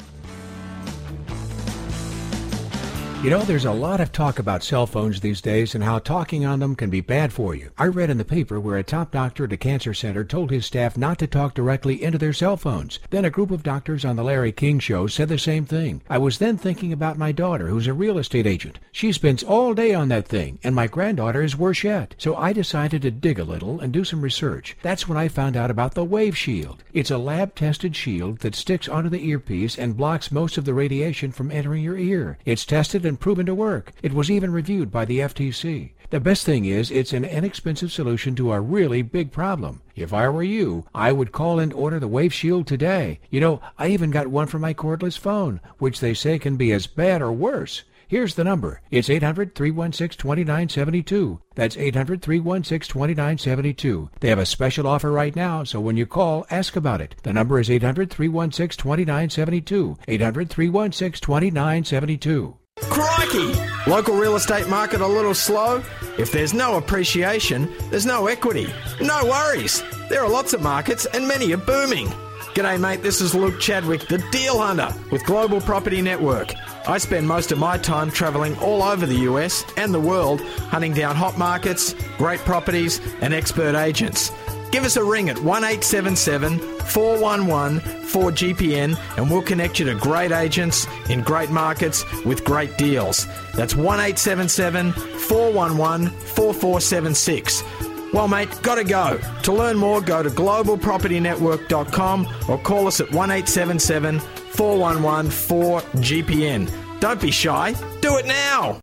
You 3.21 3.31
know, 3.31 3.43
there's 3.43 3.65
a 3.65 3.73
lot 3.73 4.01
of 4.01 4.13
talk 4.13 4.39
about 4.39 4.63
cell 4.63 4.87
phones 4.87 5.19
these 5.19 5.41
days 5.41 5.75
and 5.75 5.83
how 5.83 5.99
talking 5.99 6.47
on 6.47 6.61
them 6.61 6.77
can 6.77 6.89
be 6.89 7.01
bad 7.01 7.33
for 7.33 7.53
you. 7.53 7.73
I 7.77 7.87
read 7.87 8.11
in 8.11 8.17
the 8.17 8.25
paper 8.25 8.61
where 8.61 8.77
a 8.77 8.85
top 8.85 9.11
doctor 9.11 9.43
at 9.45 9.53
a 9.53 9.57
cancer 9.57 9.93
center 9.93 10.23
told 10.23 10.53
his 10.53 10.67
staff 10.67 10.97
not 10.97 11.19
to 11.19 11.27
talk 11.27 11.55
directly 11.55 12.01
into 12.01 12.17
their 12.17 12.33
cell 12.33 12.57
phones. 12.57 13.01
Then 13.11 13.25
a 13.25 13.31
group 13.31 13.51
of 13.51 13.65
doctors 13.65 14.05
on 14.05 14.15
the 14.15 14.23
Larry 14.23 14.53
King 14.53 14.79
show 14.79 15.09
said 15.09 15.29
the 15.29 15.37
same 15.37 15.67
thing. 15.67 16.01
I 16.09 16.17
was 16.19 16.39
then 16.39 16.57
thinking 16.57 16.93
about 16.93 17.19
my 17.19 17.33
daughter, 17.33 17.67
who's 17.67 17.89
a 17.89 17.93
real 17.93 18.19
estate 18.19 18.47
agent. 18.47 18.79
She 18.93 19.11
spends 19.11 19.43
all 19.43 19.75
day 19.75 19.93
on 19.93 20.09
that 20.11 20.29
thing, 20.29 20.61
and 20.63 20.73
my 20.73 20.87
granddaughter 20.87 21.43
is 21.43 21.57
worse 21.59 21.83
yet. 21.83 22.15
So 22.19 22.37
I 22.37 22.53
decided 22.53 23.03
to 23.03 23.11
dig 23.11 23.41
a 23.41 23.45
little 23.45 23.81
and 23.81 23.93
do 23.93 24.05
some 24.05 24.23
research. 24.23 24.77
That's 24.83 25.09
when 25.09 25.19
I 25.19 25.27
found 25.27 25.57
out 25.57 25.73
about 25.73 25.95
the 25.95 26.05
Wave 26.05 26.37
Shield. 26.37 26.85
It's 26.93 27.11
a 27.11 27.19
lab-tested 27.19 27.97
shield 27.97 28.39
that 28.39 28.55
sticks 28.55 28.89
onto 28.89 29.11
the 29.11 29.27
earpiece 29.27 29.77
and 29.77 29.97
blocks 29.97 30.31
most 30.31 30.57
of 30.57 30.65
the 30.65 30.73
radiation 30.73 31.33
from 31.33 31.51
entering 31.51 31.83
your 31.83 31.99
ear. 31.99 32.39
It's 32.45 32.65
tested 32.65 33.08
and 33.09 33.19
proven 33.19 33.47
to 33.47 33.55
work. 33.55 33.93
It 34.03 34.13
was 34.13 34.31
even 34.31 34.53
reviewed 34.53 34.93
by 34.93 35.05
the 35.05 35.19
FTC. 35.19 35.95
The 36.11 36.21
best 36.21 36.47
thing 36.47 36.65
is 36.65 36.91
it's 36.91 37.13
an 37.13 37.25
inexpensive 37.25 37.93
solution 37.93 38.35
to 38.37 38.53
a 38.53 38.61
really 38.61 39.03
big 39.03 39.31
problem. 39.33 39.83
If 39.95 40.15
I 40.15 40.29
were 40.29 40.43
you, 40.43 40.87
I 40.95 41.13
would 41.13 41.33
call 41.33 41.59
and 41.59 41.73
order 41.73 41.99
the 41.99 42.09
Wave 42.09 42.33
Shield 42.33 42.67
today. 42.67 43.21
You 43.29 43.41
know, 43.41 43.61
I 43.77 43.89
even 43.89 44.11
got 44.11 44.29
one 44.29 44.47
for 44.47 44.59
my 44.59 44.73
cordless 44.73 45.19
phone, 45.19 45.61
which 45.79 46.01
they 46.01 46.15
say 46.15 46.39
can 46.39 46.57
be 46.57 46.73
as 46.73 46.87
bad 46.87 47.21
or 47.21 47.33
worse. 47.33 47.83
Here's 48.09 48.37
the 48.37 48.45
number. 48.45 48.81
It's 48.91 49.11
800 49.11 49.55
316 49.55 50.19
2972. 50.19 51.41
That's 51.55 51.77
800 51.77 52.23
316 52.23 52.91
2972. 52.91 54.09
They 54.21 54.31
have 54.31 54.39
a 54.39 54.47
special 54.47 54.87
offer 54.87 55.13
right 55.13 55.37
now, 55.37 55.63
so 55.63 55.79
when 55.79 55.99
you 55.99 56.07
call, 56.07 56.47
ask 56.51 56.75
about 56.75 57.03
it. 57.03 57.17
The 57.23 57.35
number 57.35 57.61
is 57.61 57.69
800 57.69 58.11
316 58.11 58.83
2972. 58.83 59.99
800 60.09 60.49
316 60.49 61.21
2972. 61.21 62.57
Crikey! 62.83 63.53
Local 63.87 64.17
real 64.17 64.37
estate 64.37 64.69
market 64.69 65.01
a 65.01 65.07
little 65.07 65.35
slow? 65.35 65.83
If 66.19 66.33
there's 66.33 66.55
no 66.55 66.77
appreciation, 66.77 67.73
there's 67.91 68.07
no 68.07 68.27
equity. 68.27 68.69
No 69.01 69.25
worries. 69.25 69.83
There 70.09 70.23
are 70.23 70.29
lots 70.29 70.53
of 70.53 70.63
markets 70.63 71.07
and 71.07 71.29
many 71.29 71.53
are 71.53 71.59
booming. 71.59 72.09
G'day, 72.55 72.81
mate. 72.81 73.03
This 73.03 73.21
is 73.21 73.35
Luke 73.35 73.61
Chadwick, 73.61 74.09
the 74.09 74.19
Deal 74.33 74.59
Hunter 74.59 74.93
with 75.13 75.25
Global 75.25 75.61
Property 75.61 76.03
Network. 76.03 76.55
I 76.89 76.99
spend 76.99 77.29
most 77.29 77.53
of 77.53 77.59
my 77.59 77.79
time 77.79 78.11
traveling 78.11 78.57
all 78.59 78.83
over 78.83 79.07
the 79.07 79.21
US 79.31 79.65
and 79.77 79.93
the 79.95 80.01
world 80.01 80.41
hunting 80.41 80.93
down 80.93 81.15
hot 81.15 81.39
markets, 81.39 81.95
great 82.17 82.41
properties, 82.41 83.01
and 83.21 83.33
expert 83.33 83.77
agents. 83.77 84.33
Give 84.71 84.85
us 84.85 84.97
a 84.97 85.05
ring 85.05 85.31
at 85.31 85.39
1877 85.39 86.59
411 86.59 87.81
4GPN 88.09 88.99
and 89.17 89.31
we'll 89.31 89.43
connect 89.43 89.79
you 89.79 89.87
to 89.87 89.95
great 89.95 90.33
agents 90.33 90.87
in 91.09 91.23
great 91.23 91.51
markets 91.51 92.05
with 92.25 92.45
great 92.45 92.77
deals. 92.77 93.27
That's 93.55 93.75
1877 93.75 94.93
411 94.93 96.09
4476. 96.09 97.63
Well, 98.13 98.29
mate, 98.29 98.49
gotta 98.63 98.85
go. 98.85 99.21
To 99.43 99.53
learn 99.53 99.77
more, 99.77 100.01
go 100.01 100.23
to 100.23 100.31
globalpropertynetwork.com 100.31 102.29
or 102.49 102.59
call 102.59 102.87
us 102.87 103.01
at 103.01 103.13
1877 103.13 104.21
411 104.21 105.31
4GPN. 105.31 106.71
Don't 107.01 107.21
be 107.21 107.31
shy, 107.31 107.75
do 108.01 108.17
it 108.17 108.27
now! 108.27 108.81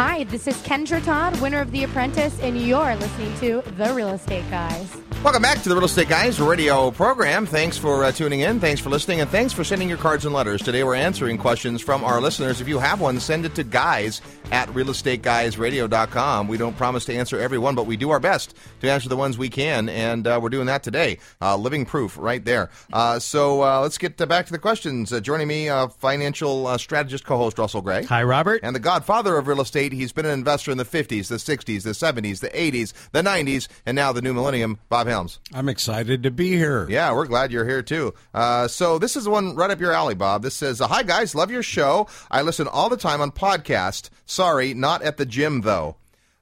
Hi, 0.00 0.22
this 0.22 0.46
is 0.46 0.56
Kendra 0.58 1.04
Todd, 1.04 1.40
winner 1.40 1.60
of 1.60 1.72
The 1.72 1.82
Apprentice, 1.82 2.38
and 2.38 2.56
you're 2.56 2.94
listening 2.94 3.36
to 3.40 3.68
The 3.72 3.92
Real 3.92 4.10
Estate 4.10 4.48
Guys. 4.48 5.07
Welcome 5.24 5.42
back 5.42 5.60
to 5.62 5.68
the 5.68 5.74
Real 5.74 5.86
Estate 5.86 6.08
Guys 6.08 6.38
radio 6.38 6.92
program. 6.92 7.44
Thanks 7.44 7.76
for 7.76 8.04
uh, 8.04 8.12
tuning 8.12 8.40
in. 8.40 8.60
Thanks 8.60 8.80
for 8.80 8.88
listening. 8.88 9.20
And 9.20 9.28
thanks 9.28 9.52
for 9.52 9.64
sending 9.64 9.88
your 9.88 9.98
cards 9.98 10.24
and 10.24 10.32
letters. 10.32 10.62
Today 10.62 10.84
we're 10.84 10.94
answering 10.94 11.38
questions 11.38 11.82
from 11.82 12.04
our 12.04 12.20
listeners. 12.20 12.60
If 12.60 12.68
you 12.68 12.78
have 12.78 13.00
one, 13.00 13.18
send 13.18 13.44
it 13.44 13.56
to 13.56 13.64
guys 13.64 14.22
at 14.52 14.68
realestateguysradio.com. 14.68 16.46
We 16.46 16.56
don't 16.56 16.76
promise 16.76 17.04
to 17.06 17.14
answer 17.14 17.36
every 17.36 17.58
one, 17.58 17.74
but 17.74 17.86
we 17.86 17.96
do 17.96 18.10
our 18.10 18.20
best 18.20 18.56
to 18.80 18.88
answer 18.88 19.08
the 19.08 19.16
ones 19.16 19.36
we 19.36 19.48
can. 19.48 19.88
And 19.88 20.24
uh, 20.24 20.38
we're 20.40 20.50
doing 20.50 20.66
that 20.66 20.84
today. 20.84 21.18
Uh, 21.42 21.56
living 21.56 21.84
proof 21.84 22.16
right 22.16 22.44
there. 22.44 22.70
Uh, 22.92 23.18
so 23.18 23.64
uh, 23.64 23.80
let's 23.80 23.98
get 23.98 24.16
back 24.28 24.46
to 24.46 24.52
the 24.52 24.58
questions. 24.58 25.12
Uh, 25.12 25.18
joining 25.18 25.48
me, 25.48 25.68
financial 25.98 26.78
strategist 26.78 27.26
co 27.26 27.36
host 27.36 27.58
Russell 27.58 27.82
Gray. 27.82 28.04
Hi, 28.04 28.22
Robert. 28.22 28.60
And 28.62 28.74
the 28.74 28.80
godfather 28.80 29.36
of 29.36 29.48
real 29.48 29.60
estate. 29.60 29.92
He's 29.92 30.12
been 30.12 30.26
an 30.26 30.32
investor 30.32 30.70
in 30.70 30.78
the 30.78 30.84
50s, 30.84 31.26
the 31.26 31.36
60s, 31.36 31.82
the 31.82 31.90
70s, 31.90 32.38
the 32.38 32.50
80s, 32.50 32.92
the 33.10 33.22
90s, 33.22 33.66
and 33.84 33.96
now 33.96 34.12
the 34.12 34.22
new 34.22 34.32
millennium, 34.32 34.78
Bob 34.88 35.07
Helms. 35.08 35.40
I'm 35.52 35.68
excited 35.68 36.22
to 36.22 36.30
be 36.30 36.50
here. 36.52 36.86
Yeah, 36.88 37.12
we're 37.12 37.26
glad 37.26 37.52
you're 37.52 37.66
here 37.66 37.82
too. 37.82 38.14
Uh, 38.32 38.68
so 38.68 38.98
this 38.98 39.16
is 39.16 39.28
one 39.28 39.54
right 39.54 39.70
up 39.70 39.80
your 39.80 39.92
alley, 39.92 40.14
Bob. 40.14 40.42
This 40.42 40.54
says, 40.54 40.78
"Hi 40.80 41.02
guys, 41.02 41.34
love 41.34 41.50
your 41.50 41.62
show. 41.62 42.06
I 42.30 42.42
listen 42.42 42.68
all 42.68 42.88
the 42.88 42.96
time 42.96 43.20
on 43.20 43.30
podcast. 43.32 44.10
Sorry, 44.26 44.74
not 44.74 45.02
at 45.02 45.16
the 45.16 45.26
gym 45.26 45.62
though." 45.62 45.96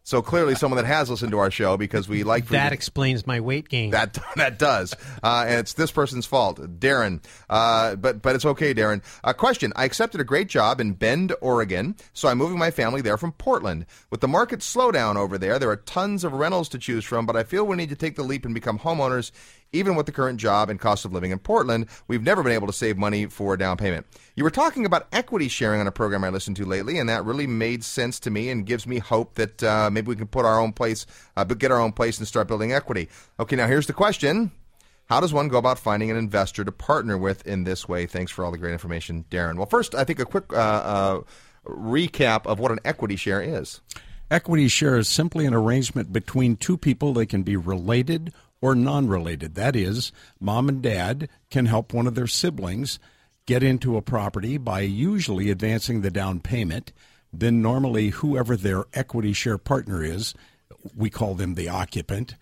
So 0.07 0.23
clearly, 0.23 0.55
someone 0.55 0.77
that 0.77 0.87
has 0.87 1.11
listened 1.11 1.33
to 1.33 1.39
our 1.39 1.51
show 1.51 1.77
because 1.77 2.09
we 2.09 2.23
like 2.23 2.47
that 2.51 2.73
explains 2.73 3.27
my 3.27 3.41
weight 3.41 3.69
gain. 3.69 3.91
That 3.91 4.17
that 4.37 4.57
does, 4.57 4.95
uh, 5.21 5.47
and 5.49 5.59
it's 5.59 5.73
this 5.73 5.91
person's 5.91 6.27
fault, 6.27 6.61
Darren. 6.79 7.25
Uh, 7.51 7.97
but 7.97 8.23
but 8.23 8.37
it's 8.37 8.45
okay, 8.45 8.73
Darren. 8.73 9.03
A 9.25 9.31
uh, 9.31 9.33
question: 9.33 9.73
I 9.75 9.85
accepted 9.85 10.21
a 10.21 10.25
great 10.25 10.47
job 10.47 10.81
in 10.81 10.93
Bend, 10.93 11.35
Oregon, 11.41 11.97
so 12.13 12.29
I'm 12.29 12.39
moving 12.39 12.57
my 12.57 12.71
family 12.71 13.01
there 13.01 13.17
from 13.19 13.33
Portland. 13.33 13.85
With 14.09 14.21
the 14.21 14.29
market 14.29 14.61
slowdown 14.61 15.17
over 15.17 15.39
there, 15.39 15.59
there 15.59 15.71
are 15.71 15.77
tons 15.77 16.23
of 16.23 16.35
rentals 16.35 16.69
to 16.69 16.79
choose 16.79 17.05
from, 17.05 17.27
but 17.27 17.35
I 17.35 17.43
feel 17.43 17.67
we 17.67 17.75
need 17.75 17.89
to 17.89 17.97
take 17.97 18.15
the 18.15 18.23
leap 18.23 18.45
and 18.45 18.55
become 18.55 18.79
homeowners 18.79 19.33
even 19.73 19.95
with 19.95 20.07
the 20.07 20.13
current 20.13 20.39
job 20.41 20.71
and 20.71 20.81
cost 20.81 21.05
of 21.05 21.13
living 21.13 21.31
in 21.31 21.39
Portland, 21.39 21.87
we've 22.09 22.23
never 22.23 22.43
been 22.43 22.53
able 22.53 22.67
to 22.67 22.73
save 22.73 22.97
money 22.97 23.27
for 23.27 23.55
a 23.55 23.59
down 23.59 23.77
payment. 23.77 24.07
You 24.35 24.45
were 24.45 24.51
talking 24.51 24.87
about 24.87 25.07
equity 25.13 25.49
sharing 25.49 25.81
on 25.81 25.87
a 25.87 25.93
program 25.93 26.25
I 26.25 26.29
listened 26.29 26.57
to 26.57 26.65
lately, 26.65 26.99
and 26.99 27.09
that 27.09 27.25
really 27.25 27.47
made 27.47 27.85
sense 27.85 28.21
to 28.21 28.31
me 28.31 28.51
and 28.51 28.67
gives 28.67 28.87
me 28.87 28.99
hope 28.99 29.35
that 29.35 29.63
uh, 29.63 29.91
maybe 29.91 30.09
we 30.09 30.17
can 30.17 30.27
put 30.27 30.45
our 30.45 30.61
own 30.61 30.73
place, 30.73 31.07
uh, 31.37 31.45
get 31.45 31.71
our 31.71 31.81
own 31.81 31.93
place 31.93 32.19
and 32.19 32.27
start 32.27 32.49
building 32.49 32.73
equity. 32.73 33.09
Okay, 33.41 33.57
now 33.57 33.67
here's 33.67 33.87
the 33.87 33.93
question. 33.93 34.51
How 35.07 35.21
does 35.21 35.33
one 35.33 35.49
go 35.49 35.59
about 35.59 35.79
finding 35.79 36.11
an 36.11 36.17
investor 36.17 36.65
to 36.65 36.73
partner 36.73 37.17
with 37.17 37.47
in 37.47 37.65
this 37.65 37.89
way? 37.89 38.07
Thanks 38.07 38.33
for 38.33 38.45
all 38.45 38.51
the 38.51 38.59
great 38.59 38.73
information, 38.73 39.25
Darren. 39.31 39.57
Well, 39.57 39.67
first, 39.67 39.95
I 39.95 40.03
think 40.03 40.19
a 40.19 40.25
quick 40.25 40.53
uh, 40.53 40.57
uh, 40.57 41.21
recap 41.65 42.47
of 42.47 42.59
what 42.59 42.73
an 42.73 42.81
equity 42.85 43.15
share 43.15 43.41
is. 43.41 43.81
Equity 44.29 44.67
share 44.67 44.97
is 44.97 45.09
simply 45.09 45.47
an 45.47 45.55
arrangement 45.55 46.13
between 46.13 46.57
two 46.57 46.77
people. 46.77 47.13
They 47.13 47.27
can 47.27 47.45
be 47.45 47.57
related 47.57 48.33
or 48.61 48.75
non 48.75 49.09
related. 49.09 49.55
That 49.55 49.77
is, 49.77 50.13
mom 50.41 50.69
and 50.69 50.83
dad 50.83 51.29
can 51.51 51.67
help 51.67 51.93
one 51.93 52.07
of 52.07 52.15
their 52.15 52.27
siblings 52.27 52.99
get 53.47 53.63
into 53.63 53.97
a 53.97 54.03
property 54.03 54.59
by 54.59 54.81
usually 54.81 55.51
advancing 55.51 56.01
the 56.01 56.11
down 56.11 56.41
payment. 56.41 56.93
Then, 57.33 57.63
normally, 57.63 58.11
whoever 58.11 58.57
their 58.57 58.85
equity 58.95 59.33
share 59.33 59.59
partner 59.59 60.03
is, 60.03 60.35
we 60.95 61.11
call 61.11 61.35
them 61.35 61.55
the 61.55 61.69
occupant, 61.69 62.37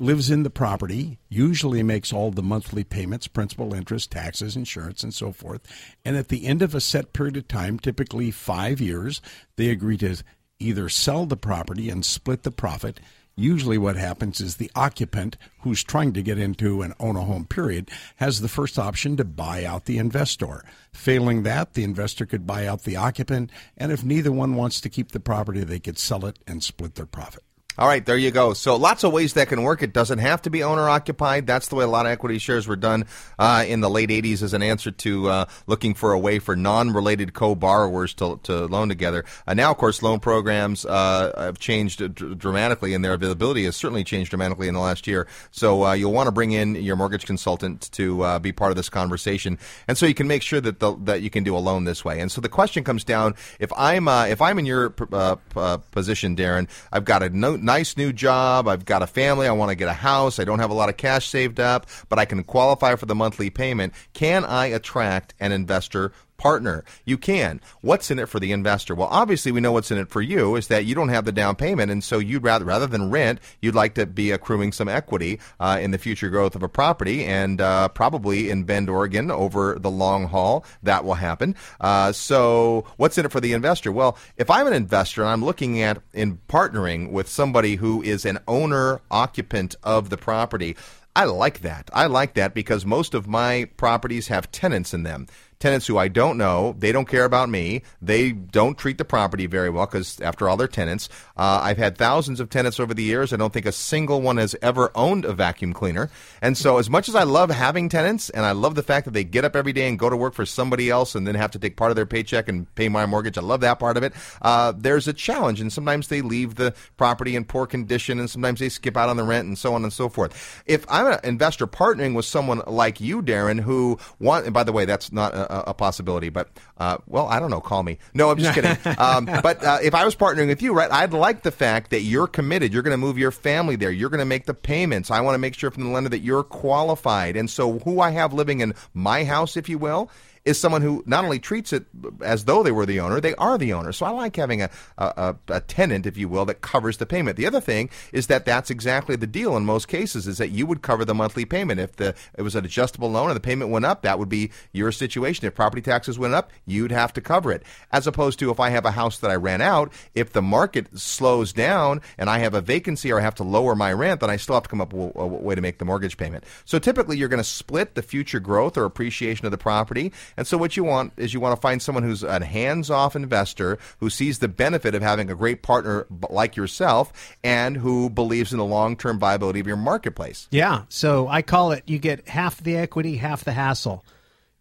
lives 0.00 0.30
in 0.30 0.42
the 0.42 0.50
property, 0.50 1.18
usually 1.28 1.82
makes 1.82 2.12
all 2.12 2.30
the 2.30 2.42
monthly 2.42 2.84
payments, 2.84 3.26
principal, 3.26 3.74
interest, 3.74 4.10
taxes, 4.10 4.56
insurance, 4.56 5.02
and 5.02 5.12
so 5.12 5.32
forth. 5.32 5.60
And 6.04 6.16
at 6.16 6.28
the 6.28 6.46
end 6.46 6.62
of 6.62 6.74
a 6.74 6.80
set 6.80 7.12
period 7.12 7.36
of 7.36 7.48
time, 7.48 7.78
typically 7.78 8.30
five 8.30 8.80
years, 8.80 9.20
they 9.56 9.70
agree 9.70 9.96
to 9.98 10.16
either 10.58 10.88
sell 10.88 11.26
the 11.26 11.36
property 11.36 11.90
and 11.90 12.04
split 12.04 12.42
the 12.42 12.50
profit. 12.50 13.00
Usually, 13.38 13.78
what 13.78 13.94
happens 13.94 14.40
is 14.40 14.56
the 14.56 14.72
occupant 14.74 15.36
who's 15.60 15.84
trying 15.84 16.12
to 16.14 16.24
get 16.24 16.40
into 16.40 16.82
an 16.82 16.92
own 16.98 17.14
a 17.14 17.22
home 17.22 17.46
period 17.46 17.88
has 18.16 18.40
the 18.40 18.48
first 18.48 18.80
option 18.80 19.16
to 19.16 19.24
buy 19.24 19.64
out 19.64 19.84
the 19.84 19.96
investor. 19.96 20.64
Failing 20.92 21.44
that, 21.44 21.74
the 21.74 21.84
investor 21.84 22.26
could 22.26 22.48
buy 22.48 22.66
out 22.66 22.82
the 22.82 22.96
occupant, 22.96 23.50
and 23.76 23.92
if 23.92 24.02
neither 24.02 24.32
one 24.32 24.56
wants 24.56 24.80
to 24.80 24.88
keep 24.88 25.12
the 25.12 25.20
property, 25.20 25.62
they 25.62 25.78
could 25.78 26.00
sell 26.00 26.26
it 26.26 26.40
and 26.48 26.64
split 26.64 26.96
their 26.96 27.06
profit. 27.06 27.44
All 27.78 27.86
right, 27.86 28.04
there 28.04 28.16
you 28.16 28.32
go. 28.32 28.54
So 28.54 28.74
lots 28.74 29.04
of 29.04 29.12
ways 29.12 29.34
that 29.34 29.46
can 29.46 29.62
work. 29.62 29.84
It 29.84 29.92
doesn't 29.92 30.18
have 30.18 30.42
to 30.42 30.50
be 30.50 30.64
owner 30.64 30.88
occupied. 30.88 31.46
That's 31.46 31.68
the 31.68 31.76
way 31.76 31.84
a 31.84 31.88
lot 31.88 32.06
of 32.06 32.10
equity 32.10 32.38
shares 32.38 32.66
were 32.66 32.74
done 32.74 33.04
uh, 33.38 33.64
in 33.68 33.82
the 33.82 33.88
late 33.88 34.08
80s 34.08 34.42
as 34.42 34.52
an 34.52 34.64
answer 34.64 34.90
to 34.90 35.28
uh, 35.28 35.44
looking 35.68 35.94
for 35.94 36.10
a 36.10 36.18
way 36.18 36.40
for 36.40 36.56
non-related 36.56 37.34
co-borrowers 37.34 38.14
to, 38.14 38.40
to 38.42 38.66
loan 38.66 38.88
together. 38.88 39.24
Uh, 39.46 39.54
now, 39.54 39.70
of 39.70 39.76
course, 39.76 40.02
loan 40.02 40.18
programs 40.18 40.84
uh, 40.86 41.32
have 41.36 41.60
changed 41.60 42.16
dramatically, 42.16 42.94
and 42.94 43.04
their 43.04 43.12
availability 43.12 43.64
has 43.64 43.76
certainly 43.76 44.02
changed 44.02 44.30
dramatically 44.30 44.66
in 44.66 44.74
the 44.74 44.80
last 44.80 45.06
year. 45.06 45.28
So 45.52 45.84
uh, 45.84 45.92
you'll 45.92 46.12
want 46.12 46.26
to 46.26 46.32
bring 46.32 46.50
in 46.50 46.74
your 46.74 46.96
mortgage 46.96 47.26
consultant 47.26 47.92
to 47.92 48.22
uh, 48.22 48.38
be 48.40 48.50
part 48.50 48.72
of 48.72 48.76
this 48.76 48.88
conversation, 48.88 49.56
and 49.86 49.96
so 49.96 50.04
you 50.04 50.14
can 50.14 50.26
make 50.26 50.42
sure 50.42 50.60
that 50.60 50.80
the, 50.80 50.96
that 51.04 51.22
you 51.22 51.30
can 51.30 51.44
do 51.44 51.56
a 51.56 51.58
loan 51.58 51.84
this 51.84 52.04
way. 52.04 52.18
And 52.18 52.32
so 52.32 52.40
the 52.40 52.48
question 52.48 52.82
comes 52.82 53.04
down: 53.04 53.36
if 53.60 53.72
I'm 53.76 54.08
if 54.08 54.42
I'm 54.42 54.58
in 54.58 54.66
your 54.66 54.90
position, 54.90 56.34
Darren, 56.34 56.68
I've 56.90 57.04
got 57.04 57.22
a 57.22 57.30
note 57.30 57.67
nice 57.68 57.98
new 57.98 58.14
job. 58.14 58.66
I've 58.66 58.86
got 58.86 59.02
a 59.02 59.06
family. 59.06 59.46
I 59.46 59.52
want 59.52 59.68
to 59.68 59.74
get 59.74 59.88
a 59.88 59.92
house. 59.92 60.38
I 60.38 60.44
don't 60.44 60.58
have 60.58 60.70
a 60.70 60.74
lot 60.74 60.88
of 60.88 60.96
cash 60.96 61.28
saved 61.28 61.60
up, 61.60 61.86
but 62.08 62.18
I 62.18 62.24
can 62.24 62.42
qualify 62.42 62.94
for 62.96 63.04
the 63.04 63.14
monthly 63.14 63.50
payment. 63.50 63.92
Can 64.14 64.42
I 64.46 64.68
attract 64.68 65.34
an 65.38 65.52
investor 65.52 66.12
partner. 66.38 66.84
You 67.04 67.18
can. 67.18 67.60
What's 67.82 68.10
in 68.10 68.18
it 68.18 68.28
for 68.28 68.40
the 68.40 68.52
investor? 68.52 68.94
Well, 68.94 69.08
obviously 69.10 69.52
we 69.52 69.60
know 69.60 69.72
what's 69.72 69.90
in 69.90 69.98
it 69.98 70.08
for 70.08 70.22
you 70.22 70.56
is 70.56 70.68
that 70.68 70.84
you 70.84 70.94
don't 70.94 71.10
have 71.10 71.24
the 71.24 71.32
down 71.32 71.56
payment, 71.56 71.90
and 71.90 72.02
so 72.02 72.18
you'd 72.18 72.44
rather 72.44 72.64
rather 72.64 72.86
than 72.86 73.10
rent, 73.10 73.40
you'd 73.60 73.74
like 73.74 73.94
to 73.94 74.06
be 74.06 74.30
accruing 74.30 74.72
some 74.72 74.88
equity 74.88 75.40
uh, 75.60 75.78
in 75.80 75.90
the 75.90 75.98
future 75.98 76.30
growth 76.30 76.54
of 76.54 76.62
a 76.62 76.68
property, 76.68 77.24
and 77.24 77.60
uh, 77.60 77.88
probably 77.88 78.48
in 78.48 78.64
Bend, 78.64 78.88
Oregon, 78.88 79.30
over 79.30 79.78
the 79.78 79.90
long 79.90 80.28
haul, 80.28 80.64
that 80.82 81.04
will 81.04 81.14
happen. 81.14 81.54
Uh, 81.80 82.12
so, 82.12 82.84
what's 82.96 83.18
in 83.18 83.26
it 83.26 83.32
for 83.32 83.40
the 83.40 83.52
investor? 83.52 83.92
Well, 83.92 84.16
if 84.36 84.48
I'm 84.48 84.66
an 84.66 84.72
investor 84.72 85.22
and 85.22 85.30
I'm 85.30 85.44
looking 85.44 85.82
at 85.82 86.00
in 86.12 86.38
partnering 86.48 87.10
with 87.10 87.28
somebody 87.28 87.76
who 87.76 88.00
is 88.02 88.24
an 88.24 88.38
owner 88.46 89.00
occupant 89.10 89.74
of 89.82 90.10
the 90.10 90.16
property. 90.16 90.76
I 91.16 91.24
like 91.24 91.62
that. 91.62 91.90
I 91.92 92.06
like 92.06 92.34
that 92.34 92.54
because 92.54 92.86
most 92.86 93.12
of 93.12 93.26
my 93.26 93.68
properties 93.76 94.28
have 94.28 94.52
tenants 94.52 94.94
in 94.94 95.02
them 95.02 95.26
tenants 95.58 95.86
who 95.86 95.98
I 95.98 96.08
don't 96.08 96.38
know. 96.38 96.74
They 96.78 96.92
don't 96.92 97.08
care 97.08 97.24
about 97.24 97.48
me. 97.48 97.82
They 98.00 98.32
don't 98.32 98.78
treat 98.78 98.98
the 98.98 99.04
property 99.04 99.46
very 99.46 99.70
well 99.70 99.86
because, 99.86 100.20
after 100.20 100.48
all, 100.48 100.56
they're 100.56 100.68
tenants. 100.68 101.08
Uh, 101.36 101.60
I've 101.62 101.78
had 101.78 101.98
thousands 101.98 102.40
of 102.40 102.50
tenants 102.50 102.78
over 102.78 102.94
the 102.94 103.02
years. 103.02 103.32
I 103.32 103.36
don't 103.36 103.52
think 103.52 103.66
a 103.66 103.72
single 103.72 104.22
one 104.22 104.36
has 104.36 104.54
ever 104.62 104.90
owned 104.94 105.24
a 105.24 105.32
vacuum 105.32 105.72
cleaner. 105.72 106.10
And 106.40 106.56
so, 106.56 106.78
as 106.78 106.88
much 106.88 107.08
as 107.08 107.14
I 107.14 107.24
love 107.24 107.50
having 107.50 107.88
tenants, 107.88 108.30
and 108.30 108.44
I 108.44 108.52
love 108.52 108.74
the 108.74 108.82
fact 108.82 109.04
that 109.06 109.12
they 109.12 109.24
get 109.24 109.44
up 109.44 109.56
every 109.56 109.72
day 109.72 109.88
and 109.88 109.98
go 109.98 110.08
to 110.08 110.16
work 110.16 110.34
for 110.34 110.46
somebody 110.46 110.90
else 110.90 111.14
and 111.14 111.26
then 111.26 111.34
have 111.34 111.50
to 111.52 111.58
take 111.58 111.76
part 111.76 111.90
of 111.90 111.96
their 111.96 112.06
paycheck 112.06 112.48
and 112.48 112.72
pay 112.74 112.88
my 112.88 113.06
mortgage, 113.06 113.36
I 113.36 113.42
love 113.42 113.60
that 113.60 113.78
part 113.78 113.96
of 113.96 114.02
it. 114.02 114.12
Uh, 114.40 114.72
there's 114.76 115.08
a 115.08 115.12
challenge, 115.12 115.60
and 115.60 115.72
sometimes 115.72 116.08
they 116.08 116.20
leave 116.20 116.54
the 116.54 116.74
property 116.96 117.34
in 117.34 117.44
poor 117.44 117.66
condition, 117.66 118.18
and 118.18 118.30
sometimes 118.30 118.60
they 118.60 118.68
skip 118.68 118.96
out 118.96 119.08
on 119.08 119.16
the 119.16 119.24
rent, 119.24 119.48
and 119.48 119.58
so 119.58 119.74
on 119.74 119.82
and 119.82 119.92
so 119.92 120.08
forth. 120.08 120.62
If 120.66 120.84
I'm 120.88 121.06
an 121.06 121.20
investor 121.24 121.66
partnering 121.66 122.14
with 122.14 122.24
someone 122.24 122.62
like 122.66 123.00
you, 123.00 123.22
Darren, 123.22 123.60
who 123.60 123.98
want, 124.20 124.44
and 124.44 124.54
by 124.54 124.64
the 124.64 124.72
way, 124.72 124.84
that's 124.84 125.12
not 125.12 125.34
a, 125.34 125.47
a, 125.48 125.74
possibility. 125.74 126.28
But 126.28 126.48
uh, 126.76 126.98
well, 127.06 127.26
I 127.26 127.40
don't 127.40 127.50
know. 127.50 127.60
Call 127.60 127.82
me. 127.82 127.98
No, 128.14 128.30
I'm 128.30 128.38
just 128.38 128.54
kidding. 128.54 128.76
Um, 128.98 129.26
but 129.26 129.62
uh, 129.62 129.78
if 129.82 129.94
I 129.94 130.04
was 130.04 130.16
partnering 130.16 130.48
with 130.48 130.60
you, 130.60 130.74
right, 130.74 130.90
I'd 130.90 131.12
like 131.12 131.42
the 131.42 131.50
fact 131.50 131.90
that 131.90 132.00
you're 132.00 132.26
committed. 132.26 132.72
You're 132.72 132.82
going 132.82 132.92
to 132.92 132.98
move 132.98 133.16
your 133.16 133.30
family 133.30 133.76
there. 133.76 133.90
You're 133.90 134.10
going 134.10 134.18
to 134.18 134.24
make 134.24 134.46
the 134.46 134.54
payments. 134.54 135.10
I 135.10 135.20
want 135.20 135.34
to 135.34 135.38
make 135.38 135.54
sure 135.54 135.70
from 135.70 135.84
the 135.84 135.90
lender 135.90 136.08
that 136.08 136.20
you're 136.20 136.42
qualified. 136.42 137.36
And 137.36 137.48
so, 137.48 137.78
who 137.80 138.00
I 138.00 138.10
have 138.10 138.32
living 138.32 138.60
in 138.60 138.74
my 138.94 139.24
house, 139.24 139.56
if 139.56 139.68
you 139.68 139.78
will, 139.78 140.10
is 140.48 140.58
someone 140.58 140.80
who 140.80 141.02
not 141.04 141.24
only 141.24 141.38
treats 141.38 141.74
it 141.74 141.84
as 142.22 142.46
though 142.46 142.62
they 142.62 142.72
were 142.72 142.86
the 142.86 143.00
owner, 143.00 143.20
they 143.20 143.34
are 143.34 143.58
the 143.58 143.74
owner. 143.74 143.92
So 143.92 144.06
I 144.06 144.10
like 144.10 144.34
having 144.34 144.62
a, 144.62 144.70
a, 144.96 145.36
a, 145.48 145.60
tenant, 145.60 146.06
if 146.06 146.16
you 146.16 146.26
will, 146.26 146.46
that 146.46 146.62
covers 146.62 146.96
the 146.96 147.04
payment. 147.04 147.36
The 147.36 147.44
other 147.44 147.60
thing 147.60 147.90
is 148.14 148.28
that 148.28 148.46
that's 148.46 148.70
exactly 148.70 149.14
the 149.14 149.26
deal 149.26 149.58
in 149.58 149.66
most 149.66 149.88
cases 149.88 150.26
is 150.26 150.38
that 150.38 150.48
you 150.48 150.64
would 150.64 150.80
cover 150.80 151.04
the 151.04 151.14
monthly 151.14 151.44
payment. 151.44 151.80
If 151.80 151.96
the 151.96 152.14
it 152.34 152.42
was 152.42 152.54
an 152.54 152.64
adjustable 152.64 153.10
loan 153.10 153.28
and 153.28 153.36
the 153.36 153.40
payment 153.40 153.70
went 153.70 153.84
up, 153.84 154.00
that 154.02 154.18
would 154.18 154.30
be 154.30 154.50
your 154.72 154.90
situation. 154.90 155.46
If 155.46 155.54
property 155.54 155.82
taxes 155.82 156.18
went 156.18 156.32
up, 156.32 156.50
you'd 156.64 156.92
have 156.92 157.12
to 157.12 157.20
cover 157.20 157.52
it. 157.52 157.62
As 157.92 158.06
opposed 158.06 158.38
to 158.38 158.50
if 158.50 158.58
I 158.58 158.70
have 158.70 158.86
a 158.86 158.92
house 158.92 159.18
that 159.18 159.30
I 159.30 159.34
rent 159.34 159.62
out, 159.62 159.92
if 160.14 160.32
the 160.32 160.40
market 160.40 160.98
slows 160.98 161.52
down 161.52 162.00
and 162.16 162.30
I 162.30 162.38
have 162.38 162.54
a 162.54 162.62
vacancy 162.62 163.12
or 163.12 163.18
I 163.18 163.22
have 163.22 163.34
to 163.34 163.44
lower 163.44 163.74
my 163.74 163.92
rent, 163.92 164.20
then 164.20 164.30
I 164.30 164.36
still 164.36 164.54
have 164.54 164.62
to 164.62 164.70
come 164.70 164.80
up 164.80 164.94
with 164.94 165.12
a 165.14 165.26
way 165.26 165.54
to 165.54 165.60
make 165.60 165.76
the 165.76 165.84
mortgage 165.84 166.16
payment. 166.16 166.44
So 166.64 166.78
typically 166.78 167.18
you're 167.18 167.28
going 167.28 167.36
to 167.36 167.44
split 167.44 167.94
the 167.94 168.02
future 168.02 168.40
growth 168.40 168.78
or 168.78 168.86
appreciation 168.86 169.44
of 169.44 169.50
the 169.50 169.58
property 169.58 170.10
and 170.38 170.46
so 170.46 170.56
what 170.56 170.76
you 170.76 170.84
want 170.84 171.12
is 171.18 171.34
you 171.34 171.40
want 171.40 171.54
to 171.54 171.60
find 171.60 171.82
someone 171.82 172.04
who's 172.04 172.22
a 172.22 172.42
hands-off 172.42 173.14
investor 173.14 173.76
who 173.98 174.08
sees 174.08 174.38
the 174.38 174.48
benefit 174.48 174.94
of 174.94 175.02
having 175.02 175.28
a 175.30 175.34
great 175.34 175.62
partner 175.62 176.06
like 176.30 176.56
yourself 176.56 177.36
and 177.44 177.76
who 177.76 178.08
believes 178.08 178.52
in 178.52 178.58
the 178.58 178.64
long-term 178.64 179.18
viability 179.18 179.60
of 179.60 179.66
your 179.66 179.76
marketplace. 179.76 180.48
Yeah. 180.50 180.84
So 180.88 181.28
I 181.28 181.42
call 181.42 181.72
it 181.72 181.82
you 181.86 181.98
get 181.98 182.28
half 182.28 182.62
the 182.62 182.76
equity, 182.76 183.16
half 183.16 183.44
the 183.44 183.52
hassle. 183.52 184.04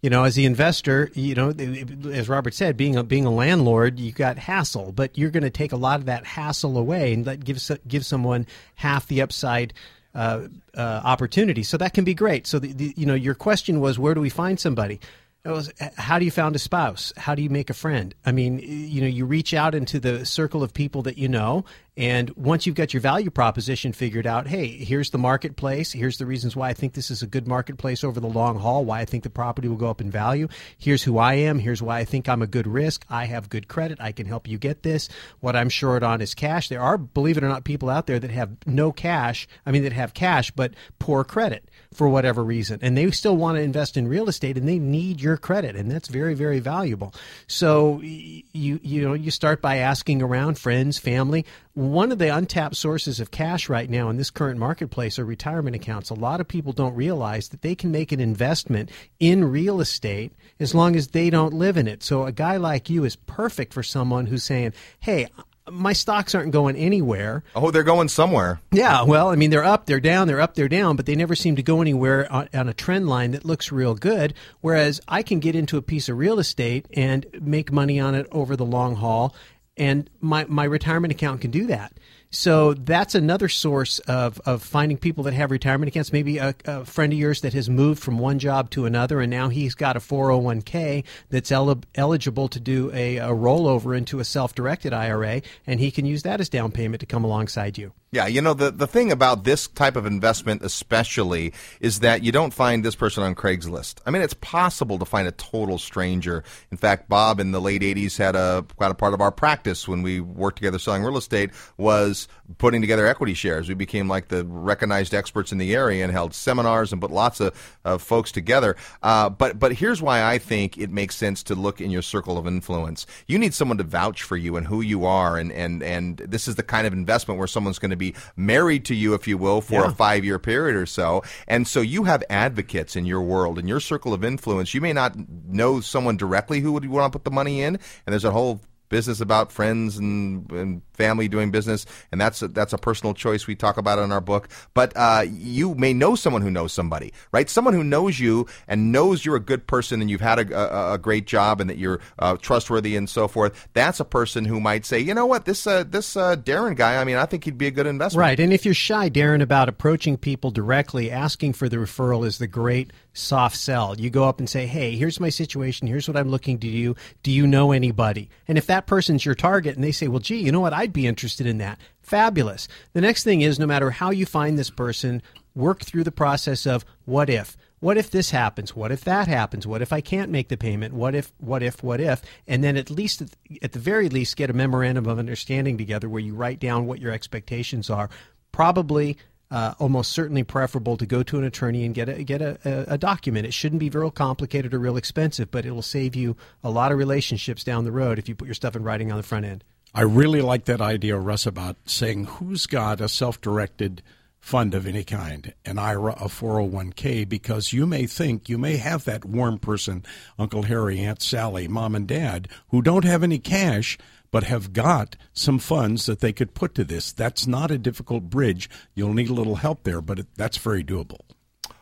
You 0.02 0.12
know, 0.12 0.26
as 0.26 0.36
the 0.36 0.46
investor, 0.46 1.10
you 1.16 1.34
know, 1.34 1.50
as 1.50 2.30
Robert 2.30 2.54
said, 2.54 2.78
being 2.78 2.96
a 2.96 3.04
being 3.04 3.26
a 3.26 3.32
landlord, 3.32 4.00
you 4.00 4.12
got 4.12 4.38
hassle, 4.38 4.92
but 4.92 5.18
you're 5.18 5.32
going 5.32 5.44
to 5.44 5.50
take 5.50 5.72
a 5.72 5.78
lot 5.78 6.00
of 6.00 6.06
that 6.06 6.26
hassle 6.26 6.78
away 6.78 7.14
and 7.14 7.26
let 7.26 7.44
give 7.44 7.60
give 7.88 8.06
someone 8.06 8.46
half 8.76 9.08
the 9.08 9.22
upside 9.22 9.74
uh, 10.14 10.48
uh, 10.76 11.02
opportunity. 11.04 11.64
So 11.64 11.78
that 11.78 11.94
can 11.94 12.04
be 12.04 12.14
great. 12.14 12.48
So 12.48 12.60
the, 12.60 12.74
the, 12.74 12.94
you 12.96 13.06
know, 13.06 13.16
your 13.16 13.36
question 13.36 13.80
was, 13.80 14.00
where 14.00 14.14
do 14.14 14.22
we 14.22 14.30
find 14.30 14.60
somebody? 14.60 15.00
Was 15.46 15.72
how 15.98 16.20
do 16.20 16.26
you 16.26 16.32
found 16.32 16.56
a 16.56 16.60
spouse? 16.60 17.14
How 17.16 17.36
do 17.36 17.42
you 17.42 17.50
make 17.50 17.70
a 17.70 17.74
friend? 17.74 18.14
I 18.26 18.32
mean, 18.32 18.60
you 18.60 19.02
know, 19.02 19.08
you 19.08 19.26
reach 19.26 19.54
out 19.54 19.76
into 19.76 20.00
the 20.00 20.26
circle 20.26 20.64
of 20.64 20.74
people 20.74 21.04
that 21.04 21.18
you 21.18 21.30
know, 21.30 21.64
and 21.96 22.30
once 22.36 22.66
you've 22.66 22.76
got 22.76 22.94
your 22.94 23.02
value 23.02 23.32
proposition 23.32 23.92
figured 23.92 24.28
out, 24.28 24.48
hey, 24.48 24.68
here's 24.68 25.10
the 25.10 25.18
marketplace. 25.18 25.92
Here's 25.92 26.18
the 26.18 26.26
reasons 26.26 26.56
why 26.56 26.70
I 26.70 26.74
think 26.74 26.94
this 26.94 27.10
is 27.10 27.24
a 27.24 27.28
good 27.28 27.48
marketplace 27.48 28.04
over 28.04 28.20
the 28.20 28.28
long 28.28 28.60
haul, 28.60 28.86
why 28.86 29.00
I 29.00 29.06
think 29.06 29.24
the 29.24 29.30
property 29.30 29.68
will 29.68 29.78
go 29.78 29.90
up 29.90 30.02
in 30.02 30.12
value. 30.12 30.48
Here's 30.78 31.04
who 31.04 31.18
I 31.18 31.36
am. 31.36 31.60
Here's 31.60 31.82
why 31.82 32.00
I 32.00 32.06
think 32.06 32.30
I'm 32.30 32.42
a 32.42 32.48
good 32.48 32.68
risk. 32.68 33.06
I 33.10 33.26
have 33.26 33.50
good 33.50 33.68
credit. 33.68 34.00
I 34.00 34.12
can 34.12 34.28
help 34.28 34.48
you 34.48 34.58
get 34.58 34.84
this. 34.84 35.10
What 35.40 35.56
I'm 35.56 35.70
short 35.70 36.04
on 36.04 36.22
is 36.22 36.36
cash. 36.36 36.70
There 36.70 36.82
are, 36.82 36.98
believe 36.98 37.38
it 37.38 37.44
or 37.44 37.50
not, 37.50 37.64
people 37.64 37.90
out 37.90 38.06
there 38.06 38.20
that 38.20 38.32
have 38.32 38.56
no 38.68 38.92
cash. 38.92 39.48
I 39.66 39.72
mean, 39.72 39.84
that 39.84 39.94
have 39.94 40.14
cash, 40.14 40.52
but 40.52 40.74
poor 41.00 41.24
credit 41.24 41.68
for 41.94 42.08
whatever 42.08 42.44
reason. 42.44 42.80
And 42.82 42.98
they 42.98 43.10
still 43.12 43.38
want 43.38 43.58
to 43.58 43.62
invest 43.62 43.98
in 43.98 44.08
real 44.08 44.30
estate 44.30 44.58
and 44.58 44.68
they 44.68 44.80
need 44.80 45.22
your 45.22 45.38
credit. 45.38 45.76
And 45.76 45.90
that's 45.90 46.08
very, 46.08 46.34
very 46.34 46.60
valuable. 46.60 47.14
So 47.48 48.00
you, 48.02 48.44
you 48.52 49.02
know, 49.02 49.14
you 49.14 49.32
start 49.32 49.62
by 49.62 49.78
asking 49.78 50.22
around 50.22 50.58
friends, 50.58 50.98
family. 50.98 51.46
One 51.74 52.12
of 52.12 52.20
the 52.20 52.36
untapped 52.36 52.76
sources 52.76 53.20
of 53.20 53.32
cash 53.32 53.70
right 53.70 53.90
now 53.90 54.10
in 54.10 54.18
this 54.18 54.30
current 54.30 54.60
marketplace 54.60 55.20
are 55.20 55.26
retirement 55.26 55.76
accounts. 55.76 56.10
A 56.10 56.16
lot 56.16 56.42
of 56.42 56.48
people 56.48 56.74
don't 56.74 56.96
realize 56.96 57.50
that 57.50 57.62
they 57.62 57.76
can 57.76 57.92
make 57.92 58.12
an 58.12 58.20
investment 58.20 58.90
in 59.20 59.46
real 59.46 59.80
estate 59.80 60.34
as 60.60 60.74
long 60.74 60.96
as 60.96 61.10
they 61.10 61.30
don't 61.30 61.54
live 61.54 61.78
in 61.78 61.88
it. 61.88 62.04
So 62.04 62.26
a 62.26 62.32
guy 62.32 62.58
like 62.58 62.90
you 62.90 63.06
is 63.06 63.16
perfect 63.16 63.74
for 63.74 63.84
someone 63.84 64.26
who's 64.26 64.44
saying, 64.44 64.74
Hey, 65.00 65.28
my 65.70 65.94
stocks 65.94 66.36
aren't 66.36 66.52
going 66.52 66.76
anywhere. 66.76 67.44
Oh, 67.56 67.72
they're 67.72 67.84
going 67.84 68.10
somewhere. 68.10 68.60
Yeah, 68.72 69.04
well, 69.04 69.30
I 69.30 69.36
mean, 69.36 69.50
they're 69.50 69.64
up, 69.64 69.86
they're 69.86 70.00
down, 70.00 70.28
they're 70.28 70.42
up, 70.42 70.56
they're 70.56 70.68
down, 70.68 70.96
but 70.96 71.06
they 71.06 71.16
never 71.16 71.36
seem 71.36 71.56
to 71.56 71.64
go 71.64 71.82
anywhere 71.82 72.32
on, 72.32 72.50
on, 72.54 72.70
a 72.70 72.74
trend 72.74 73.08
line 73.08 73.32
that 73.32 73.46
looks 73.46 73.72
real 73.72 73.96
good. 73.96 74.34
Whereas 74.62 75.02
I 75.08 75.24
can 75.24 75.40
get 75.40 75.56
into 75.56 75.78
a 75.78 75.82
piece 75.82 76.10
of 76.10 76.18
real 76.18 76.40
estate 76.40 76.88
and 76.94 77.26
make 77.40 77.72
money 77.72 78.00
on 78.00 78.16
it 78.16 78.28
over 78.32 78.56
the 78.56 78.66
long 78.66 78.96
haul, 78.96 79.36
and 79.76 80.10
my 80.22 80.46
my 80.48 80.64
retirement 80.64 81.12
account 81.12 81.42
can 81.42 81.52
do 81.52 81.68
that. 81.68 81.94
So 82.30 82.74
that's 82.74 83.16
another 83.16 83.50
source 83.50 84.00
of, 84.00 84.40
of 84.46 84.62
finding 84.62 84.98
people 84.98 85.24
that 85.26 85.34
have 85.34 85.52
retirement 85.52 85.88
accounts. 85.88 86.12
Maybe 86.12 86.38
a, 86.38 86.54
a 86.66 86.86
friend 86.86 87.14
of 87.14 87.20
yours 87.20 87.42
that 87.42 87.54
has 87.54 87.70
moved 87.70 88.02
from 88.02 88.20
one 88.20 88.40
job 88.40 88.70
to 88.72 88.86
another, 88.86 89.22
and 89.22 89.32
now 89.32 89.50
he's 89.50 89.76
got 89.76 89.96
a 89.96 90.00
401k 90.00 91.04
that's 91.30 91.52
el- 91.52 91.82
eligible 91.96 92.48
to 92.50 92.60
do 92.60 92.92
a, 92.94 93.18
a 93.18 93.30
rollover 93.30 93.98
into 93.98 94.20
a 94.20 94.26
self 94.26 94.54
directed 94.56 94.94
IRA, 94.94 95.42
and 95.66 95.80
he 95.80 95.92
can 95.92 96.06
use 96.06 96.24
that 96.24 96.42
as 96.42 96.50
down 96.50 96.72
payment 96.72 97.00
to 97.00 97.06
come 97.06 97.24
alongside 97.24 97.78
you. 97.78 97.94
Yeah, 98.10 98.28
you 98.28 98.42
know 98.42 98.54
the 98.54 98.72
the 98.72 98.88
thing 98.88 99.12
about 99.12 99.44
this 99.44 99.68
type 99.68 99.98
of 99.98 100.06
investment 100.06 100.62
especially 100.62 101.54
is 101.82 102.00
that 102.00 102.24
you 102.24 102.32
don't 102.32 102.54
find 102.54 102.84
this 102.84 102.96
person 102.96 103.22
on 103.22 103.36
Craigslist. 103.36 103.96
I 104.06 104.12
mean, 104.12 104.22
it's 104.22 104.34
possible 104.34 104.98
to 104.98 105.04
find 105.04 105.28
a 105.28 105.34
total 105.34 105.78
stranger. 105.78 106.46
In 106.72 106.78
fact, 106.78 107.10
Bob 107.10 107.42
in 107.42 107.52
the 107.52 107.60
late 107.60 107.82
80s 107.82 108.18
had 108.18 108.38
a 108.38 108.66
quite 108.78 108.92
a 108.92 108.96
part 108.96 109.14
of 109.14 109.20
our 109.20 109.32
practice 109.32 109.90
when 109.90 110.04
we 110.04 110.22
worked 110.22 110.56
together 110.56 110.80
selling 110.80 111.04
real 111.04 111.18
estate 111.18 111.52
was 111.78 112.17
putting 112.58 112.80
together 112.82 113.06
equity 113.06 113.34
shares. 113.34 113.68
We 113.68 113.76
became 113.76 114.08
like 114.08 114.30
the 114.30 114.46
recognized 114.46 115.14
experts 115.14 115.52
in 115.52 115.58
the 115.58 115.76
area 115.76 116.04
and 116.04 116.12
held 116.12 116.34
seminars 116.34 116.92
and 116.94 117.02
put 117.02 117.12
lots 117.12 117.40
of, 117.42 117.78
of 117.84 118.02
folks 118.02 118.32
together. 118.32 118.76
Uh, 119.04 119.30
but 119.30 119.60
but 119.60 119.74
here's 119.74 120.02
why 120.02 120.24
I 120.24 120.38
think 120.38 120.78
it 120.78 120.90
makes 120.90 121.16
sense 121.16 121.44
to 121.44 121.56
look 121.56 121.82
in 121.82 121.92
your 121.92 122.02
circle 122.02 122.38
of 122.38 122.48
influence. 122.48 123.06
You 123.28 123.38
need 123.38 123.54
someone 123.54 123.78
to 123.80 123.84
vouch 123.84 124.24
for 124.24 124.38
you 124.38 124.56
and 124.56 124.66
who 124.66 124.80
you 124.82 125.06
are 125.06 125.38
and 125.38 125.52
and 125.52 125.84
and 125.84 126.18
this 126.20 126.48
is 126.48 126.56
the 126.56 126.64
kind 126.64 126.88
of 126.88 126.94
investment 126.94 127.38
where 127.38 127.48
someone's 127.48 127.80
going 127.80 127.92
to 127.92 127.98
be 127.98 128.16
married 128.36 128.86
to 128.86 128.96
you, 128.96 129.14
if 129.14 129.28
you 129.28 129.38
will, 129.38 129.62
for 129.62 129.74
Yeah. 129.82 129.88
a 129.88 129.92
five 129.92 130.24
year 130.24 130.40
period 130.40 130.76
or 130.78 130.86
so. 130.86 131.22
And 131.48 131.68
so 131.68 131.82
you 131.82 132.06
have 132.06 132.24
advocates 132.30 132.96
in 132.96 133.06
your 133.06 133.22
world, 133.22 133.60
in 133.60 133.68
your 133.68 133.80
circle 133.82 134.14
of 134.14 134.24
influence. 134.24 134.74
You 134.74 134.82
may 134.82 134.94
not 134.94 135.16
know 135.48 135.82
someone 135.82 136.16
directly 136.18 136.62
who 136.62 136.72
would 136.74 136.88
want 136.90 137.12
to 137.12 137.20
put 137.20 137.26
the 137.26 137.32
money 137.32 137.62
in, 137.62 137.76
and 137.76 137.80
there's 138.08 138.24
a 138.26 138.32
whole 138.32 138.62
business 138.90 139.22
about 139.22 139.52
friends 139.52 139.98
and, 139.98 140.52
and 140.52 140.82
family 140.94 141.28
doing 141.28 141.52
business, 141.52 141.86
and 142.12 142.20
that's 142.20 142.42
a, 142.42 142.48
that's 142.48 142.74
a 142.74 142.78
personal 142.78 143.14
choice 143.14 143.48
we 143.48 143.56
talk 143.56 143.78
about 143.78 144.00
in 144.00 144.12
our 144.12 144.22
book. 144.22 144.50
But 144.74 144.94
uh, 144.96 145.26
you 145.30 145.76
may 145.76 145.94
know 145.94 146.16
someone 146.16 146.42
who 146.42 146.52
knows 146.52 146.74
somebody, 146.74 147.14
right? 147.32 147.50
Someone 147.50 147.74
who 147.74 147.84
knows 147.84 148.20
you 148.20 148.48
and 148.68 148.92
knows 148.92 149.26
you're 149.26 149.36
a 149.36 149.42
good 149.42 149.68
person 149.68 150.02
and 150.02 150.10
you've 150.10 150.22
had 150.22 150.40
a, 150.40 150.76
a, 150.76 150.94
a 150.94 150.98
great 150.98 151.28
job 151.28 151.62
and 151.62 151.70
that 151.70 151.78
you're 151.78 152.00
uh, 152.20 152.38
trustworthy 152.38 152.96
and 152.96 153.10
so 153.10 153.28
forth. 153.28 153.68
That's 153.74 154.00
a 154.00 154.06
person 154.06 154.46
who 154.46 154.60
might 154.60 154.86
say, 154.86 155.00
you 155.00 155.14
know 155.14 155.26
what, 155.26 155.46
this 155.46 155.68
uh, 155.68 155.84
this 155.84 156.16
uh, 156.16 156.36
Darren 156.36 156.76
guy. 156.76 157.00
I 157.00 157.04
mean, 157.04 157.18
I 157.18 157.26
think 157.26 157.44
he'd 157.44 157.58
be 157.58 157.68
a 157.68 157.72
good 157.72 157.88
investment. 157.88 158.22
Right. 158.22 158.40
And 158.40 158.54
if 158.54 158.66
you're 158.66 158.74
shy, 158.74 159.10
Darren, 159.10 159.42
about 159.42 159.70
approaching 159.70 160.18
people 160.18 160.52
directly, 160.52 161.12
asking 161.12 161.54
for 161.54 161.70
the 161.70 161.78
referral 161.78 162.26
is 162.26 162.38
the 162.38 162.48
great 162.48 162.92
soft 163.18 163.56
sell. 163.56 164.00
You 164.00 164.10
go 164.10 164.28
up 164.28 164.40
and 164.40 164.50
say, 164.50 164.68
hey, 164.68 164.96
here's 164.96 165.20
my 165.20 165.30
situation. 165.30 165.88
Here's 165.88 166.08
what 166.08 166.18
I'm 166.18 166.30
looking 166.30 166.60
to 166.60 166.72
do. 166.72 166.96
Do 167.24 167.32
you 167.32 167.48
know 167.48 167.72
anybody? 167.72 168.30
And 168.48 168.58
if 168.58 168.68
that 168.68 168.88
person's 168.88 169.26
your 169.26 169.36
target 169.36 169.76
and 169.76 169.84
they 169.84 169.92
say, 169.92 170.08
well, 170.08 170.20
gee, 170.20 170.38
you 170.38 170.52
know 170.52 170.60
what? 170.60 170.74
I'd 170.74 170.94
be 170.94 171.08
interested 171.08 171.48
in 171.48 171.58
that. 171.58 171.80
Fabulous. 172.02 172.68
The 172.94 173.02
next 173.02 173.24
thing 173.24 173.42
is 173.42 173.60
no 173.60 173.66
matter 173.66 173.92
how 173.92 174.12
you 174.12 174.26
find 174.26 174.58
this 174.58 174.70
person, 174.70 175.22
work 175.56 175.84
through 175.84 176.04
the 176.04 176.12
process 176.12 176.66
of 176.66 176.86
what 177.06 177.30
if. 177.30 177.58
What 177.80 177.98
if 177.98 178.10
this 178.10 178.32
happens? 178.32 178.76
What 178.76 178.92
if 178.92 179.04
that 179.04 179.28
happens? 179.28 179.68
What 179.68 179.84
if 179.84 179.94
I 179.94 180.02
can't 180.02 180.32
make 180.32 180.50
the 180.50 180.58
payment? 180.58 180.96
What 180.96 181.14
if, 181.14 181.32
what 181.38 181.62
if, 181.62 181.84
what 181.84 182.02
if? 182.02 182.24
And 182.48 182.64
then 182.64 182.76
at 182.76 182.90
least, 182.90 183.22
at 183.62 183.74
the 183.74 183.80
very 183.80 184.10
least, 184.10 184.36
get 184.36 184.50
a 184.50 184.54
memorandum 184.54 185.06
of 185.06 185.20
understanding 185.20 185.78
together 185.78 186.10
where 186.10 186.22
you 186.22 186.34
write 186.34 186.60
down 186.60 186.88
what 186.88 187.00
your 187.00 187.12
expectations 187.12 187.90
are. 187.90 188.10
Probably, 188.52 189.18
uh, 189.50 189.74
almost 189.80 190.12
certainly 190.12 190.44
preferable 190.44 190.98
to 190.98 191.06
go 191.06 191.24
to 191.24 191.38
an 191.38 191.44
attorney 191.44 191.86
and 191.86 191.96
get 191.96 192.10
a, 192.10 192.24
get 192.24 192.42
a, 192.42 192.58
a, 192.92 192.98
document. 192.98 193.46
It 193.46 193.54
shouldn't 193.54 193.80
be 193.80 193.90
real 193.90 194.12
complicated 194.12 194.74
or 194.74 194.80
real 194.80 194.98
expensive, 194.98 195.50
but 195.52 195.66
it 195.66 195.72
will 195.72 195.82
save 195.82 196.16
you 196.16 196.36
a 196.64 196.70
lot 196.70 196.92
of 196.92 196.98
relationships 196.98 197.64
down 197.64 197.86
the 197.86 197.92
road 197.92 198.20
if 198.20 198.28
you 198.28 198.36
put 198.36 198.48
your 198.48 198.56
stuff 198.56 198.76
in 198.76 198.84
writing 198.84 199.12
on 199.12 199.18
the 199.18 199.24
front 199.24 199.46
end. 199.46 199.64
I 199.94 200.02
really 200.02 200.42
like 200.42 200.66
that 200.66 200.82
idea, 200.82 201.18
Russ, 201.18 201.46
about 201.46 201.78
saying 201.86 202.26
who's 202.26 202.66
got 202.66 203.00
a 203.00 203.08
self 203.08 203.40
directed 203.40 204.02
fund 204.40 204.74
of 204.74 204.88
any 204.88 205.04
kind, 205.04 205.54
an 205.66 205.78
IRA, 205.78 206.14
a 206.14 206.28
401k, 206.28 207.28
because 207.28 207.74
you 207.74 207.86
may 207.86 208.06
think 208.06 208.48
you 208.48 208.58
may 208.58 208.78
have 208.78 209.04
that 209.06 209.26
warm 209.26 209.60
person, 209.60 210.06
Uncle 210.38 210.64
Harry, 210.64 211.00
Aunt 211.00 211.22
Sally, 211.22 211.68
mom 211.68 211.96
and 211.96 212.08
dad, 212.08 212.48
who 212.70 212.82
don't 212.82 213.04
have 213.04 213.24
any 213.24 213.40
cash 213.40 213.98
but 214.32 214.44
have 214.44 214.74
got 214.74 215.16
some 215.34 215.60
funds 215.60 216.06
that 216.06 216.20
they 216.20 216.34
could 216.34 216.54
put 216.54 216.76
to 216.76 216.84
this. 216.84 217.12
That's 217.12 217.48
not 217.48 217.72
a 217.72 217.78
difficult 217.78 218.30
bridge. 218.30 218.70
You'll 218.96 219.14
need 219.14 219.30
a 219.30 219.34
little 219.34 219.56
help 219.56 219.84
there, 219.84 220.02
but 220.02 220.20
it, 220.20 220.28
that's 220.36 220.58
very 220.58 220.84
doable. 220.84 221.22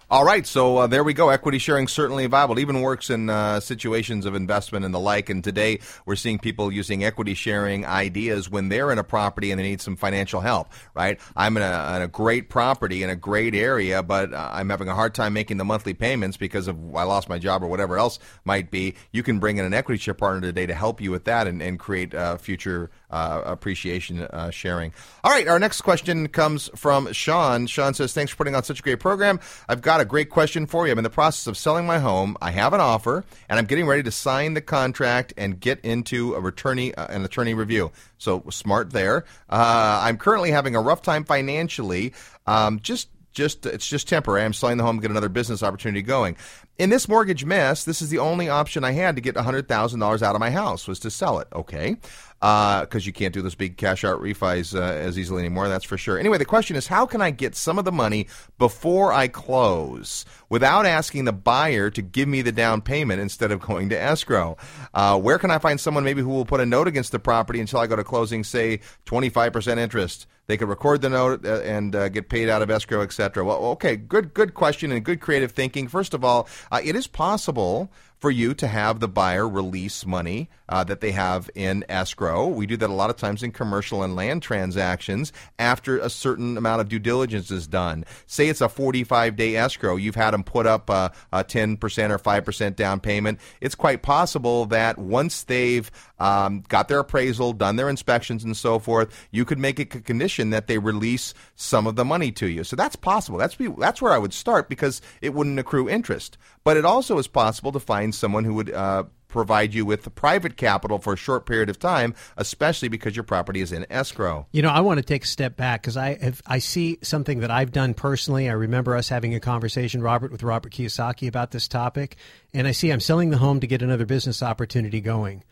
All 0.07 0.23
right, 0.23 0.45
so 0.45 0.77
uh, 0.77 0.85
there 0.87 1.03
we 1.03 1.15
go. 1.15 1.29
Equity 1.29 1.57
sharing 1.57 1.87
certainly 1.87 2.27
viable. 2.27 2.59
It 2.59 2.61
even 2.61 2.81
works 2.81 3.09
in 3.09 3.27
uh, 3.27 3.59
situations 3.59 4.27
of 4.27 4.35
investment 4.35 4.85
and 4.85 4.93
the 4.93 4.99
like. 4.99 5.31
And 5.31 5.43
today 5.43 5.79
we're 6.05 6.15
seeing 6.15 6.37
people 6.37 6.71
using 6.71 7.03
equity 7.03 7.33
sharing 7.33 7.87
ideas 7.87 8.47
when 8.47 8.69
they're 8.69 8.91
in 8.91 8.99
a 8.99 9.03
property 9.03 9.49
and 9.49 9.59
they 9.59 9.63
need 9.63 9.81
some 9.81 9.95
financial 9.95 10.41
help. 10.41 10.71
Right? 10.93 11.19
I'm 11.35 11.57
in 11.57 11.63
a, 11.63 11.95
in 11.95 12.01
a 12.03 12.07
great 12.07 12.49
property 12.49 13.01
in 13.01 13.09
a 13.09 13.15
great 13.15 13.55
area, 13.55 14.03
but 14.03 14.31
uh, 14.31 14.49
I'm 14.53 14.69
having 14.69 14.89
a 14.89 14.93
hard 14.93 15.15
time 15.15 15.33
making 15.33 15.57
the 15.57 15.65
monthly 15.65 15.95
payments 15.95 16.37
because 16.37 16.67
of 16.67 16.77
I 16.95 17.01
lost 17.01 17.27
my 17.27 17.39
job 17.39 17.63
or 17.63 17.67
whatever 17.67 17.97
else 17.97 18.19
might 18.43 18.69
be. 18.69 18.93
You 19.11 19.23
can 19.23 19.39
bring 19.39 19.57
in 19.57 19.65
an 19.65 19.73
equity 19.73 19.97
share 19.97 20.13
partner 20.13 20.41
today 20.41 20.67
to 20.67 20.75
help 20.75 21.01
you 21.01 21.09
with 21.09 21.23
that 21.23 21.47
and, 21.47 21.63
and 21.63 21.79
create 21.79 22.13
uh, 22.13 22.37
future 22.37 22.91
uh, 23.09 23.41
appreciation 23.45 24.21
uh, 24.21 24.49
sharing. 24.49 24.93
All 25.23 25.31
right, 25.31 25.47
our 25.47 25.59
next 25.59 25.81
question 25.81 26.27
comes 26.27 26.69
from 26.75 27.11
Sean. 27.13 27.67
Sean 27.67 27.93
says, 27.93 28.13
"Thanks 28.13 28.31
for 28.31 28.37
putting 28.37 28.55
on 28.55 28.63
such 28.63 28.79
a 28.79 28.83
great 28.83 28.99
program. 28.99 29.39
I've 29.67 29.81
got 29.81 30.01
a 30.01 30.05
great 30.05 30.29
question 30.29 30.65
for 30.65 30.85
you. 30.85 30.91
I'm 30.91 30.99
in 30.99 31.03
the 31.03 31.09
process 31.09 31.47
of 31.47 31.57
selling 31.57 31.85
my 31.85 31.99
home. 31.99 32.37
I 32.41 32.51
have 32.51 32.73
an 32.73 32.79
offer, 32.79 33.23
and 33.49 33.59
I'm 33.59 33.65
getting 33.65 33.85
ready 33.87 34.03
to 34.03 34.11
sign 34.11 34.53
the 34.53 34.61
contract 34.61 35.33
and 35.37 35.59
get 35.59 35.79
into 35.81 36.35
a 36.35 36.45
attorney 36.45 36.93
uh, 36.95 37.07
an 37.07 37.23
attorney 37.25 37.53
review. 37.53 37.91
So 38.17 38.43
smart 38.49 38.91
there. 38.91 39.25
Uh, 39.49 39.99
I'm 40.03 40.17
currently 40.17 40.51
having 40.51 40.75
a 40.75 40.81
rough 40.81 41.01
time 41.01 41.23
financially. 41.25 42.13
Um, 42.47 42.79
just 42.79 43.09
just 43.35 43.65
it's 43.65 43.87
just 43.87 44.07
temporary. 44.07 44.43
I'm 44.43 44.53
selling 44.53 44.77
the 44.77 44.83
home, 44.83 44.99
get 44.99 45.11
another 45.11 45.29
business 45.29 45.61
opportunity 45.61 46.01
going. 46.01 46.37
In 46.77 46.89
this 46.89 47.07
mortgage 47.07 47.45
mess, 47.45 47.85
this 47.85 48.01
is 48.01 48.09
the 48.09 48.19
only 48.19 48.49
option 48.49 48.83
I 48.83 48.91
had 48.91 49.15
to 49.15 49.21
get 49.21 49.37
hundred 49.37 49.69
thousand 49.69 50.01
dollars 50.01 50.21
out 50.21 50.35
of 50.35 50.41
my 50.41 50.49
house 50.49 50.89
was 50.89 50.99
to 50.99 51.09
sell 51.09 51.39
it. 51.39 51.47
Okay, 51.53 51.95
because 52.41 53.05
you 53.05 53.13
can't 53.13 53.33
do 53.33 53.41
those 53.41 53.55
big 53.55 53.77
cash 53.77 54.03
out 54.03 54.21
refis 54.21 54.77
uh, 54.77 54.81
as 54.81 55.17
easily 55.17 55.39
anymore. 55.39 55.69
That's 55.69 55.85
for 55.85 55.97
sure. 55.97 56.19
Anyway, 56.19 56.37
the 56.37 56.43
question 56.43 56.75
is, 56.75 56.87
how 56.87 57.05
can 57.05 57.21
I 57.21 57.31
get 57.31 57.55
some 57.55 57.79
of 57.79 57.85
the 57.85 57.93
money 57.93 58.27
before 58.57 59.13
I 59.13 59.29
close 59.29 60.25
without 60.49 60.85
asking 60.85 61.23
the 61.23 61.31
buyer 61.31 61.89
to 61.91 62.01
give 62.01 62.27
me 62.27 62.41
the 62.41 62.51
down 62.51 62.81
payment 62.81 63.21
instead 63.21 63.53
of 63.53 63.61
going 63.61 63.87
to 63.89 63.97
escrow? 63.97 64.57
Uh, 64.93 65.17
where 65.17 65.39
can 65.39 65.51
I 65.51 65.59
find 65.59 65.79
someone 65.79 66.03
maybe 66.03 66.21
who 66.21 66.29
will 66.29 66.43
put 66.43 66.59
a 66.59 66.65
note 66.65 66.89
against 66.89 67.13
the 67.13 67.19
property 67.19 67.61
until 67.61 67.79
I 67.79 67.87
go 67.87 67.95
to 67.95 68.03
closing, 68.03 68.43
say 68.43 68.81
twenty 69.05 69.29
five 69.29 69.53
percent 69.53 69.79
interest? 69.79 70.27
They 70.47 70.57
could 70.57 70.69
record 70.69 71.01
the 71.01 71.09
note 71.09 71.45
uh, 71.45 71.61
and 71.61 71.95
uh, 71.95 72.09
get 72.09 72.29
paid 72.29 72.49
out 72.49 72.61
of 72.61 72.69
escrow, 72.69 73.01
etc. 73.01 73.43
Well, 73.43 73.57
okay, 73.65 73.95
good, 73.95 74.33
good 74.33 74.53
question 74.53 74.91
and 74.91 75.03
good 75.03 75.19
creative 75.19 75.51
thinking. 75.51 75.87
First 75.87 76.13
of 76.13 76.23
all, 76.23 76.47
uh, 76.71 76.81
it 76.83 76.95
is 76.95 77.07
possible 77.07 77.91
for 78.17 78.31
you 78.31 78.53
to 78.55 78.67
have 78.67 78.99
the 78.99 79.07
buyer 79.07 79.47
release 79.47 80.05
money 80.05 80.49
uh, 80.69 80.83
that 80.83 81.01
they 81.01 81.11
have 81.11 81.49
in 81.53 81.85
escrow. 81.89 82.47
We 82.47 82.65
do 82.65 82.77
that 82.77 82.89
a 82.89 82.93
lot 82.93 83.09
of 83.09 83.17
times 83.17 83.43
in 83.43 83.51
commercial 83.51 84.03
and 84.03 84.15
land 84.15 84.41
transactions 84.41 85.31
after 85.59 85.99
a 85.99 86.09
certain 86.09 86.57
amount 86.57 86.81
of 86.81 86.89
due 86.89 86.99
diligence 86.99 87.51
is 87.51 87.67
done. 87.67 88.05
Say 88.25 88.47
it's 88.47 88.61
a 88.61 88.69
45 88.69 89.35
day 89.35 89.55
escrow, 89.55 89.95
you've 89.95 90.15
had 90.15 90.31
them 90.31 90.43
put 90.43 90.65
up 90.65 90.89
uh, 90.89 91.09
a 91.31 91.43
10% 91.43 91.77
or 92.09 92.17
5% 92.17 92.75
down 92.75 92.99
payment. 92.99 93.39
It's 93.61 93.75
quite 93.75 94.01
possible 94.01 94.65
that 94.67 94.97
once 94.97 95.43
they've 95.43 95.91
um, 96.19 96.63
got 96.67 96.87
their 96.87 96.99
appraisal, 96.99 97.53
done 97.53 97.75
their 97.75 97.89
inspections, 97.89 98.43
and 98.43 98.55
so 98.55 98.79
forth, 98.79 99.27
you 99.31 99.45
could 99.45 99.59
make 99.59 99.79
it 99.79 99.93
a 99.95 100.01
condition 100.01 100.49
that 100.51 100.67
they 100.67 100.77
release 100.77 101.33
some 101.55 101.87
of 101.87 101.95
the 101.95 102.05
money 102.05 102.31
to 102.33 102.47
you. 102.47 102.63
So 102.63 102.75
that's 102.75 102.95
possible. 102.95 103.37
That's 103.37 103.57
that's 103.77 104.01
where 104.01 104.13
I 104.13 104.17
would 104.17 104.33
start 104.33 104.69
because 104.69 105.01
it 105.21 105.33
wouldn't 105.33 105.59
accrue 105.59 105.89
interest. 105.89 106.37
But 106.63 106.77
it 106.77 106.85
also 106.85 107.17
is 107.17 107.27
possible 107.27 107.71
to 107.71 107.79
find 107.79 108.15
someone 108.15 108.43
who 108.43 108.53
would 108.55 108.71
uh, 108.71 109.03
provide 109.35 109.73
you 109.73 109.85
with 109.85 110.03
the 110.03 110.09
private 110.09 110.55
capital 110.55 110.97
for 110.97 111.13
a 111.13 111.17
short 111.17 111.45
period 111.45 111.69
of 111.69 111.77
time, 111.77 112.15
especially 112.37 112.87
because 112.87 113.15
your 113.17 113.23
property 113.23 113.59
is 113.59 113.73
in 113.73 113.85
escrow. 113.89 114.47
You 114.53 114.61
know, 114.61 114.69
I 114.69 114.79
want 114.79 114.97
to 114.97 115.03
take 115.03 115.25
a 115.25 115.27
step 115.27 115.57
back 115.57 115.81
because 115.81 115.97
I 115.97 116.17
have 116.21 116.41
I 116.47 116.59
see 116.59 116.99
something 117.01 117.41
that 117.41 117.51
I've 117.51 117.73
done 117.73 117.93
personally. 117.93 118.49
I 118.49 118.53
remember 118.53 118.95
us 118.95 119.09
having 119.09 119.35
a 119.35 119.39
conversation, 119.41 120.01
Robert, 120.01 120.31
with 120.31 120.41
Robert 120.41 120.71
Kiyosaki 120.71 121.27
about 121.27 121.51
this 121.51 121.67
topic, 121.67 122.15
and 122.53 122.67
I 122.67 122.71
see 122.71 122.91
I'm 122.91 123.01
selling 123.01 123.29
the 123.29 123.37
home 123.37 123.59
to 123.59 123.67
get 123.67 123.81
another 123.81 124.05
business 124.05 124.41
opportunity 124.41 125.01
going. 125.01 125.43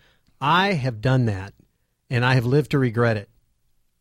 I 0.43 0.73
have 0.73 0.99
done 0.99 1.23
that, 1.27 1.53
and 2.09 2.25
I 2.25 2.33
have 2.33 2.45
lived 2.45 2.71
to 2.71 2.77
regret 2.77 3.15
it. 3.15 3.29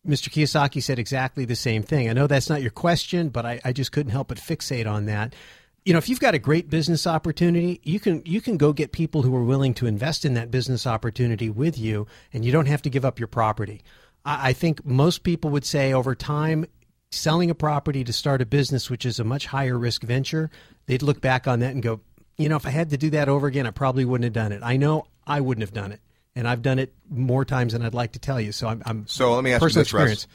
Mr. 0.05 0.29
Kiyosaki 0.29 0.83
said 0.83 0.99
exactly 0.99 1.45
the 1.45 1.55
same 1.55 1.85
thing. 1.85 2.11
I 2.11 2.15
know 2.15 2.27
that's 2.27 2.51
not 2.51 2.63
your 2.63 2.73
question, 2.73 3.29
but 3.29 3.47
I, 3.47 3.61
I 3.65 3.73
just 3.73 3.93
couldn't 3.93 4.11
help 4.11 4.27
but 4.27 4.39
fixate 4.39 4.91
on 4.91 5.07
that. 5.07 5.37
You 5.85 5.93
know, 5.93 5.99
if 5.99 6.09
you've 6.09 6.19
got 6.19 6.35
a 6.35 6.41
great 6.41 6.69
business 6.69 7.07
opportunity, 7.07 7.81
you 7.85 8.01
can 8.01 8.23
you 8.27 8.41
can 8.41 8.57
go 8.57 8.73
get 8.73 8.91
people 8.91 9.23
who 9.23 9.35
are 9.37 9.45
willing 9.45 9.73
to 9.75 9.87
invest 9.87 10.25
in 10.25 10.35
that 10.35 10.51
business 10.51 10.85
opportunity 10.85 11.49
with 11.49 11.79
you, 11.79 12.09
and 12.33 12.45
you 12.45 12.51
don't 12.51 12.67
have 12.67 12.83
to 12.83 12.91
give 12.91 13.05
up 13.05 13.21
your 13.21 13.29
property. 13.29 13.85
I, 14.25 14.49
I 14.49 14.53
think 14.53 14.85
most 14.85 15.23
people 15.23 15.51
would 15.51 15.65
say 15.65 15.93
over 15.93 16.17
time, 16.17 16.67
selling 17.13 17.51
a 17.51 17.55
property 17.55 18.03
to 18.03 18.13
start 18.13 18.43
a 18.43 18.47
business, 18.47 18.91
which 18.91 19.07
is 19.07 19.21
a 19.21 19.25
much 19.25 19.47
higher 19.47 19.79
risk 19.79 20.03
venture, 20.03 20.51
they'd 20.87 21.03
look 21.03 21.21
back 21.21 21.47
on 21.47 21.61
that 21.61 21.71
and 21.71 21.85
go, 21.85 22.01
you 22.37 22.49
know, 22.49 22.57
if 22.57 22.67
I 22.67 22.71
had 22.71 22.91
to 22.91 22.97
do 22.97 23.11
that 23.11 23.29
over 23.29 23.47
again, 23.47 23.69
I 23.69 23.71
probably 23.71 24.05
wouldn't 24.05 24.25
have 24.25 24.33
done 24.33 24.51
it. 24.51 24.61
I 24.65 24.77
know 24.77 25.07
I 25.25 25.41
wouldn't 25.41 25.63
have 25.63 25.73
done 25.73 25.93
it, 25.93 26.01
and 26.35 26.49
I've 26.49 26.63
done 26.63 26.79
it 26.79 26.95
more 27.11 27.45
times 27.45 27.73
than 27.73 27.83
I'd 27.83 27.95
like 27.95 28.13
to 28.13 28.19
tell 28.19 28.41
you. 28.41 28.53
So 28.53 28.69
I'm, 28.69 28.83
I'm 28.87 29.07
So 29.07 29.35
let 29.35 29.45
me 29.45 29.53
ask 29.53 29.63
you 29.63 29.69
this, 29.69 29.93
Russ. 29.93 30.27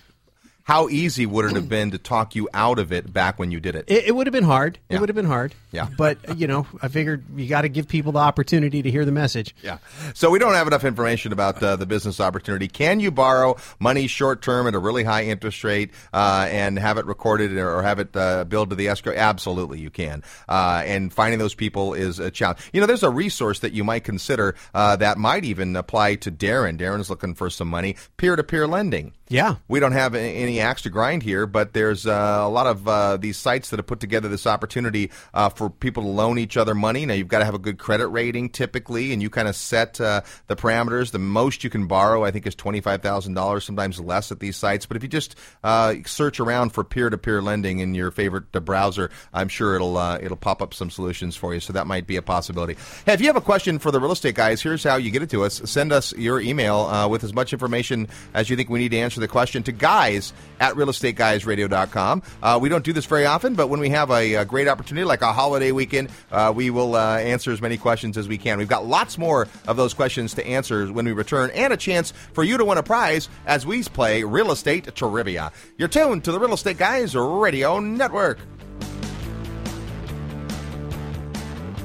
How 0.68 0.90
easy 0.90 1.26
would 1.26 1.46
it 1.46 1.54
have 1.54 1.70
been 1.70 1.92
to 1.92 1.98
talk 1.98 2.36
you 2.36 2.50
out 2.54 2.78
of 2.78 2.92
it 2.92 3.14
back 3.14 3.40
when 3.40 3.52
you 3.52 3.62
did 3.62 3.74
it? 3.74 3.86
It, 3.88 4.08
it 4.08 4.12
would 4.14 4.28
have 4.28 4.34
been 4.34 4.44
hard. 4.44 4.78
Yeah. 4.90 4.98
It 4.98 5.00
would 5.00 5.08
have 5.08 5.16
been 5.16 5.24
hard. 5.26 5.56
Yeah. 5.72 5.88
But, 5.98 6.38
you 6.38 6.46
know, 6.46 6.68
I 6.82 6.90
figured 6.90 7.24
you 7.38 7.48
got 7.48 7.62
to 7.62 7.70
give 7.70 7.88
people 7.88 8.12
the 8.12 8.20
opportunity 8.20 8.82
to 8.82 8.92
hear 8.92 9.06
the 9.06 9.14
message. 9.14 9.56
Yeah. 9.64 9.78
So 10.14 10.30
we 10.30 10.40
don't 10.40 10.56
have 10.56 10.68
enough 10.68 10.84
information 10.84 11.32
about 11.32 11.64
uh, 11.64 11.78
the 11.78 11.86
business 11.86 12.20
opportunity. 12.20 12.68
Can 12.68 13.00
you 13.00 13.12
borrow 13.12 13.56
money 13.80 14.08
short 14.08 14.42
term 14.42 14.68
at 14.68 14.76
a 14.76 14.80
really 14.80 15.06
high 15.06 15.24
interest 15.24 15.64
rate 15.64 15.92
uh, 16.14 16.50
and 16.52 16.78
have 16.78 16.98
it 16.98 17.06
recorded 17.06 17.56
or 17.58 17.82
have 17.82 18.00
it 18.00 18.14
uh, 18.18 18.44
billed 18.44 18.72
to 18.72 18.76
the 18.76 18.90
escrow? 18.90 19.14
Absolutely, 19.16 19.80
you 19.80 19.90
can. 19.90 20.22
Uh, 20.50 20.84
and 20.86 21.14
finding 21.14 21.40
those 21.40 21.56
people 21.56 21.94
is 21.94 22.20
a 22.20 22.30
challenge. 22.30 22.60
You 22.74 22.82
know, 22.82 22.88
there's 22.88 23.04
a 23.04 23.10
resource 23.10 23.60
that 23.60 23.72
you 23.72 23.86
might 23.86 24.04
consider 24.04 24.54
uh, 24.74 24.98
that 24.98 25.18
might 25.18 25.46
even 25.46 25.78
apply 25.78 26.16
to 26.16 26.30
Darren. 26.32 26.78
Darren's 26.78 27.10
looking 27.10 27.36
for 27.36 27.50
some 27.50 27.70
money. 27.70 27.96
Peer 28.18 28.36
to 28.36 28.44
peer 28.44 28.68
lending. 28.68 29.14
Yeah. 29.30 29.56
We 29.68 29.80
don't 29.80 29.92
have 29.94 30.14
a- 30.16 30.57
any 30.58 30.68
axe 30.68 30.82
to 30.84 30.90
grind 30.90 31.24
here, 31.24 31.46
but 31.46 31.74
there's 31.74 32.06
uh, 32.06 32.40
a 32.42 32.50
lot 32.50 32.68
of 32.68 32.88
uh, 32.88 33.18
these 33.18 33.38
sites 33.38 33.70
that 33.70 33.78
have 33.78 33.88
put 33.88 34.00
together 34.00 34.28
this 34.28 34.48
opportunity 34.48 35.12
uh, 35.34 35.50
for 35.50 35.70
people 35.70 36.04
to 36.04 36.10
loan 36.10 36.38
each 36.38 36.58
other 36.58 36.76
money. 36.76 37.06
Now, 37.06 37.14
you've 37.14 37.28
got 37.28 37.40
to 37.40 37.46
have 37.46 37.54
a 37.54 37.60
good 37.60 37.78
credit 37.78 38.08
rating 38.08 38.50
typically, 38.50 39.14
and 39.14 39.22
you 39.22 39.30
kind 39.30 39.48
of 39.48 39.56
set 39.56 40.00
uh, 40.02 40.22
the 40.48 40.56
parameters. 40.56 41.12
The 41.12 41.20
most 41.20 41.64
you 41.64 41.70
can 41.70 41.88
borrow, 41.88 42.24
I 42.24 42.32
think, 42.32 42.48
is 42.48 42.56
$25,000, 42.56 43.64
sometimes 43.64 44.00
less 44.00 44.32
at 44.32 44.40
these 44.40 44.58
sites. 44.58 44.86
But 44.86 44.98
if 44.98 45.04
you 45.04 45.10
just 45.10 45.36
uh, 45.64 45.96
search 46.06 46.40
around 46.40 46.72
for 46.72 46.84
peer 46.84 47.10
to 47.10 47.18
peer 47.18 47.42
lending 47.42 47.80
in 47.80 47.94
your 47.96 48.12
favorite 48.12 48.46
uh, 48.54 48.60
browser, 48.60 49.10
I'm 49.34 49.48
sure 49.48 49.76
it'll, 49.76 49.98
it'll 49.98 50.38
pop 50.38 50.62
up 50.62 50.74
some 50.74 50.90
solutions 50.90 51.36
for 51.36 51.54
you. 51.54 51.60
So 51.60 51.74
that 51.74 51.88
might 51.88 52.08
be 52.08 52.16
a 52.18 52.22
possibility. 52.22 52.76
Hey, 53.06 53.14
if 53.14 53.22
you 53.22 53.28
have 53.28 53.36
a 53.36 53.42
question 53.42 53.80
for 53.80 53.92
the 53.92 54.00
real 54.00 54.12
estate 54.12 54.36
guys, 54.36 54.62
here's 54.62 54.84
how 54.84 54.96
you 54.96 55.12
get 55.12 55.22
it 55.22 55.30
to 55.32 55.44
us. 55.44 55.62
Send 55.66 55.92
us 55.92 56.14
your 56.14 56.42
email 56.42 57.10
with 57.10 57.24
as 57.24 57.34
much 57.34 57.54
information 57.54 58.08
as 58.34 58.50
you 58.50 58.56
think 58.56 58.70
we 58.70 58.80
need 58.80 58.92
to 58.92 58.98
answer 58.98 59.20
the 59.20 59.28
question 59.28 59.64
to 59.64 59.72
guys 59.72 60.34
at 60.60 60.74
realestateguysradio.com. 60.76 62.24
Uh, 62.42 62.60
we 62.62 62.70
don't 62.70 62.84
do 62.84 62.94
this 62.94 63.06
very 63.06 63.26
often, 63.26 63.56
but 63.56 63.68
when 63.68 63.80
we 63.80 63.90
have 63.90 64.10
a, 64.12 64.36
a 64.36 64.46
great 64.46 64.68
opportunity 64.68 65.06
like 65.06 65.22
a 65.22 65.32
holiday 65.32 65.72
weekend, 65.72 66.10
uh, 66.32 66.52
we 66.56 66.70
will 66.70 66.96
uh, 66.96 67.18
answer 67.18 67.52
as 67.52 67.62
many 67.62 67.78
questions 67.78 68.18
as 68.18 68.28
we 68.28 68.38
can. 68.38 68.58
We've 68.58 68.68
got 68.68 68.86
lots 68.86 69.18
more 69.18 69.48
of 69.68 69.78
those 69.78 69.94
questions 69.94 70.34
to 70.36 70.46
answer 70.46 70.88
when 70.88 71.06
we 71.06 71.12
return 71.12 71.52
and 71.52 71.74
a 71.74 71.78
chance 71.78 72.12
for 72.34 72.44
you 72.44 72.58
to 72.58 72.66
win 72.66 72.78
a 72.78 72.84
prize 72.84 73.30
as 73.46 73.66
we 73.66 73.84
play 73.84 74.24
Real 74.24 74.52
Estate 74.52 74.96
Trivia. 74.96 75.52
You're 75.78 75.88
tuned 75.88 76.24
to 76.26 76.32
the 76.32 76.40
Real 76.40 76.54
Estate 76.54 76.78
Guys 76.78 77.16
Radio 77.16 77.80
Network. 77.80 78.40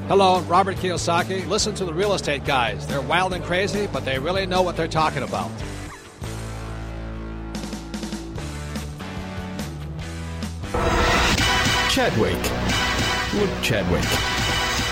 Hello, 0.08 0.40
Robert 0.40 0.76
Kiyosaki. 0.76 1.46
Listen 1.48 1.74
to 1.76 1.84
the 1.84 1.94
real 1.94 2.12
estate 2.12 2.44
guys. 2.44 2.86
They're 2.86 3.00
wild 3.00 3.32
and 3.32 3.42
crazy, 3.44 3.86
but 3.86 4.04
they 4.04 4.18
really 4.18 4.44
know 4.46 4.60
what 4.60 4.76
they're 4.76 4.88
talking 4.88 5.22
about. 5.22 5.50
Chadwick. 11.90 12.36
Look, 13.34 13.50
Chadwick. 13.62 14.04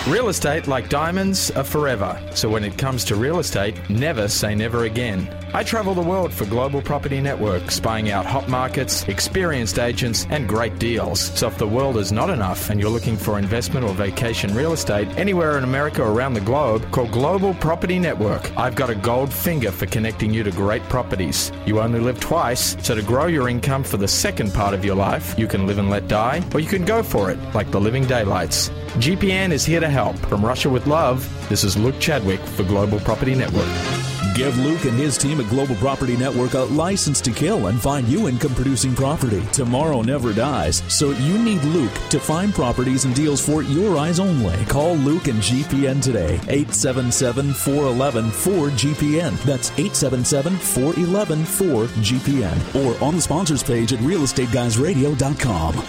Real 0.06 0.28
estate, 0.28 0.66
like 0.66 0.88
diamonds, 0.88 1.50
are 1.52 1.64
forever. 1.64 2.20
So 2.34 2.48
when 2.48 2.64
it 2.64 2.76
comes 2.76 3.04
to 3.06 3.16
real 3.16 3.38
estate, 3.38 3.76
never 3.88 4.28
say 4.28 4.54
never 4.54 4.84
again. 4.84 5.28
I 5.52 5.64
travel 5.64 5.94
the 5.94 6.00
world 6.00 6.32
for 6.32 6.44
Global 6.44 6.80
Property 6.80 7.20
Network, 7.20 7.72
spying 7.72 8.10
out 8.10 8.24
hot 8.24 8.48
markets, 8.48 9.02
experienced 9.08 9.80
agents, 9.80 10.24
and 10.30 10.48
great 10.48 10.78
deals. 10.78 11.18
So 11.20 11.48
if 11.48 11.58
the 11.58 11.66
world 11.66 11.96
is 11.96 12.12
not 12.12 12.30
enough 12.30 12.70
and 12.70 12.80
you're 12.80 12.90
looking 12.90 13.16
for 13.16 13.36
investment 13.36 13.84
or 13.84 13.92
vacation 13.92 14.54
real 14.54 14.72
estate 14.72 15.08
anywhere 15.18 15.58
in 15.58 15.64
America 15.64 16.02
or 16.02 16.12
around 16.12 16.34
the 16.34 16.40
globe, 16.40 16.88
call 16.92 17.08
Global 17.08 17.54
Property 17.54 17.98
Network. 17.98 18.56
I've 18.56 18.76
got 18.76 18.90
a 18.90 18.94
gold 18.94 19.32
finger 19.32 19.72
for 19.72 19.86
connecting 19.86 20.32
you 20.32 20.44
to 20.44 20.52
great 20.52 20.84
properties. 20.84 21.50
You 21.66 21.80
only 21.80 21.98
live 21.98 22.20
twice, 22.20 22.76
so 22.80 22.94
to 22.94 23.02
grow 23.02 23.26
your 23.26 23.48
income 23.48 23.82
for 23.82 23.96
the 23.96 24.06
second 24.06 24.54
part 24.54 24.72
of 24.72 24.84
your 24.84 24.94
life, 24.94 25.36
you 25.36 25.48
can 25.48 25.66
live 25.66 25.78
and 25.78 25.90
let 25.90 26.06
die, 26.06 26.44
or 26.54 26.60
you 26.60 26.68
can 26.68 26.84
go 26.84 27.02
for 27.02 27.28
it, 27.28 27.38
like 27.54 27.72
the 27.72 27.80
living 27.80 28.04
daylights. 28.04 28.68
GPN 28.98 29.50
is 29.50 29.64
here 29.64 29.80
to 29.80 29.88
help. 29.88 30.16
From 30.16 30.44
Russia 30.44 30.70
with 30.70 30.86
Love, 30.86 31.28
this 31.48 31.64
is 31.64 31.76
Luke 31.76 31.98
Chadwick 31.98 32.40
for 32.40 32.62
Global 32.62 33.00
Property 33.00 33.34
Network. 33.34 34.09
Give 34.40 34.56
Luke 34.56 34.86
and 34.86 34.96
his 34.96 35.18
team 35.18 35.38
at 35.38 35.50
Global 35.50 35.74
Property 35.74 36.16
Network 36.16 36.54
a 36.54 36.60
license 36.60 37.20
to 37.20 37.30
kill 37.30 37.66
and 37.66 37.78
find 37.78 38.08
you 38.08 38.26
income 38.26 38.54
producing 38.54 38.94
property. 38.94 39.42
Tomorrow 39.52 40.00
never 40.00 40.32
dies, 40.32 40.82
so 40.88 41.10
you 41.10 41.36
need 41.36 41.62
Luke 41.62 41.92
to 42.08 42.18
find 42.18 42.54
properties 42.54 43.04
and 43.04 43.14
deals 43.14 43.44
for 43.44 43.62
your 43.62 43.98
eyes 43.98 44.18
only. 44.18 44.56
Call 44.64 44.94
Luke 44.94 45.28
and 45.28 45.40
GPN 45.42 46.02
today, 46.02 46.36
877 46.48 47.52
411 47.52 48.30
4GPN. 48.30 49.36
That's 49.42 49.72
877 49.72 50.56
411 50.56 51.44
4GPN. 51.44 52.74
Or 52.82 53.04
on 53.04 53.16
the 53.16 53.20
sponsors 53.20 53.62
page 53.62 53.92
at 53.92 53.98
realestateguysradio.com. 53.98 55.86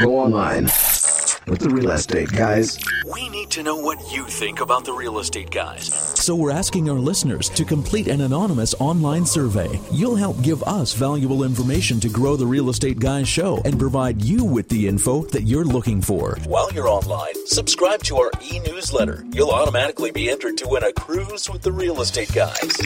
Go 0.00 0.18
online 0.20 0.68
with 1.46 1.60
the 1.60 1.70
real 1.70 1.90
estate 1.90 2.30
guys. 2.32 2.78
We 3.12 3.28
need 3.28 3.50
to 3.50 3.62
know 3.62 3.76
what 3.76 3.98
you 4.12 4.24
think 4.24 4.60
about 4.60 4.84
the 4.84 4.92
real 4.92 5.18
estate 5.18 5.50
guys. 5.50 5.86
So 6.18 6.34
we're 6.34 6.50
asking 6.52 6.88
our 6.88 6.98
listeners 6.98 7.48
to 7.50 7.64
complete 7.64 8.08
an 8.08 8.20
anonymous 8.20 8.74
online 8.80 9.26
survey. 9.26 9.80
You'll 9.90 10.16
help 10.16 10.40
give 10.42 10.62
us 10.64 10.94
valuable 10.94 11.44
information 11.44 12.00
to 12.00 12.08
grow 12.08 12.36
the 12.36 12.46
Real 12.46 12.70
Estate 12.70 12.98
Guys 13.00 13.28
show 13.28 13.60
and 13.64 13.78
provide 13.78 14.22
you 14.22 14.44
with 14.44 14.68
the 14.68 14.86
info 14.88 15.22
that 15.26 15.42
you're 15.42 15.64
looking 15.64 16.00
for. 16.00 16.36
While 16.46 16.72
you're 16.72 16.88
online, 16.88 17.34
subscribe 17.46 18.02
to 18.04 18.16
our 18.18 18.30
e 18.42 18.60
newsletter. 18.60 19.24
You'll 19.32 19.50
automatically 19.50 20.10
be 20.12 20.30
entered 20.30 20.56
to 20.58 20.68
win 20.68 20.84
a 20.84 20.92
cruise 20.92 21.50
with 21.50 21.62
the 21.62 21.72
real 21.72 22.00
estate 22.00 22.32
guys. 22.32 22.78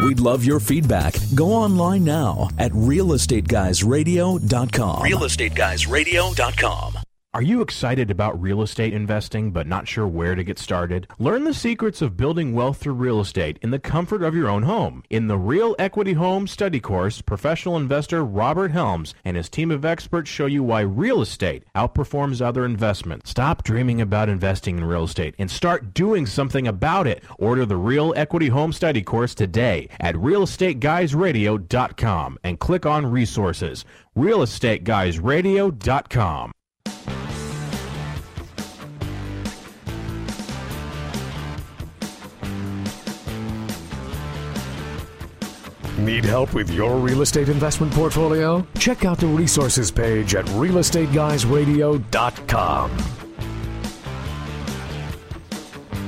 We'd 0.00 0.20
love 0.20 0.44
your 0.44 0.60
feedback. 0.60 1.14
Go 1.34 1.52
online 1.52 2.04
now 2.04 2.50
at 2.58 2.70
realestateguysradio.com. 2.72 5.02
RealestateGuysRadio.com. 5.02 6.98
Are 7.36 7.42
you 7.42 7.60
excited 7.60 8.10
about 8.10 8.40
real 8.40 8.62
estate 8.62 8.94
investing 8.94 9.50
but 9.50 9.66
not 9.66 9.86
sure 9.86 10.08
where 10.08 10.34
to 10.34 10.42
get 10.42 10.58
started? 10.58 11.06
Learn 11.18 11.44
the 11.44 11.52
secrets 11.52 12.00
of 12.00 12.16
building 12.16 12.54
wealth 12.54 12.78
through 12.78 12.94
real 12.94 13.20
estate 13.20 13.58
in 13.60 13.72
the 13.72 13.78
comfort 13.78 14.22
of 14.22 14.34
your 14.34 14.48
own 14.48 14.62
home. 14.62 15.02
In 15.10 15.26
the 15.26 15.36
Real 15.36 15.76
Equity 15.78 16.14
Home 16.14 16.46
Study 16.46 16.80
Course, 16.80 17.20
professional 17.20 17.76
investor 17.76 18.24
Robert 18.24 18.70
Helms 18.70 19.14
and 19.22 19.36
his 19.36 19.50
team 19.50 19.70
of 19.70 19.84
experts 19.84 20.30
show 20.30 20.46
you 20.46 20.62
why 20.62 20.80
real 20.80 21.20
estate 21.20 21.64
outperforms 21.74 22.40
other 22.40 22.64
investments. 22.64 23.28
Stop 23.28 23.64
dreaming 23.64 24.00
about 24.00 24.30
investing 24.30 24.78
in 24.78 24.84
real 24.84 25.04
estate 25.04 25.34
and 25.38 25.50
start 25.50 25.92
doing 25.92 26.24
something 26.24 26.66
about 26.66 27.06
it. 27.06 27.22
Order 27.38 27.66
the 27.66 27.76
Real 27.76 28.14
Equity 28.16 28.48
Home 28.48 28.72
Study 28.72 29.02
Course 29.02 29.34
today 29.34 29.90
at 30.00 30.14
realestateguysradio.com 30.14 32.38
and 32.42 32.58
click 32.58 32.86
on 32.86 33.04
resources. 33.04 33.84
realestateguysradio.com. 34.16 36.52
Need 45.98 46.26
help 46.26 46.52
with 46.52 46.68
your 46.70 46.96
real 46.96 47.22
estate 47.22 47.48
investment 47.48 47.90
portfolio? 47.92 48.66
Check 48.78 49.06
out 49.06 49.18
the 49.18 49.26
resources 49.26 49.90
page 49.90 50.34
at 50.34 50.44
realestateguysradio.com. 50.46 53.16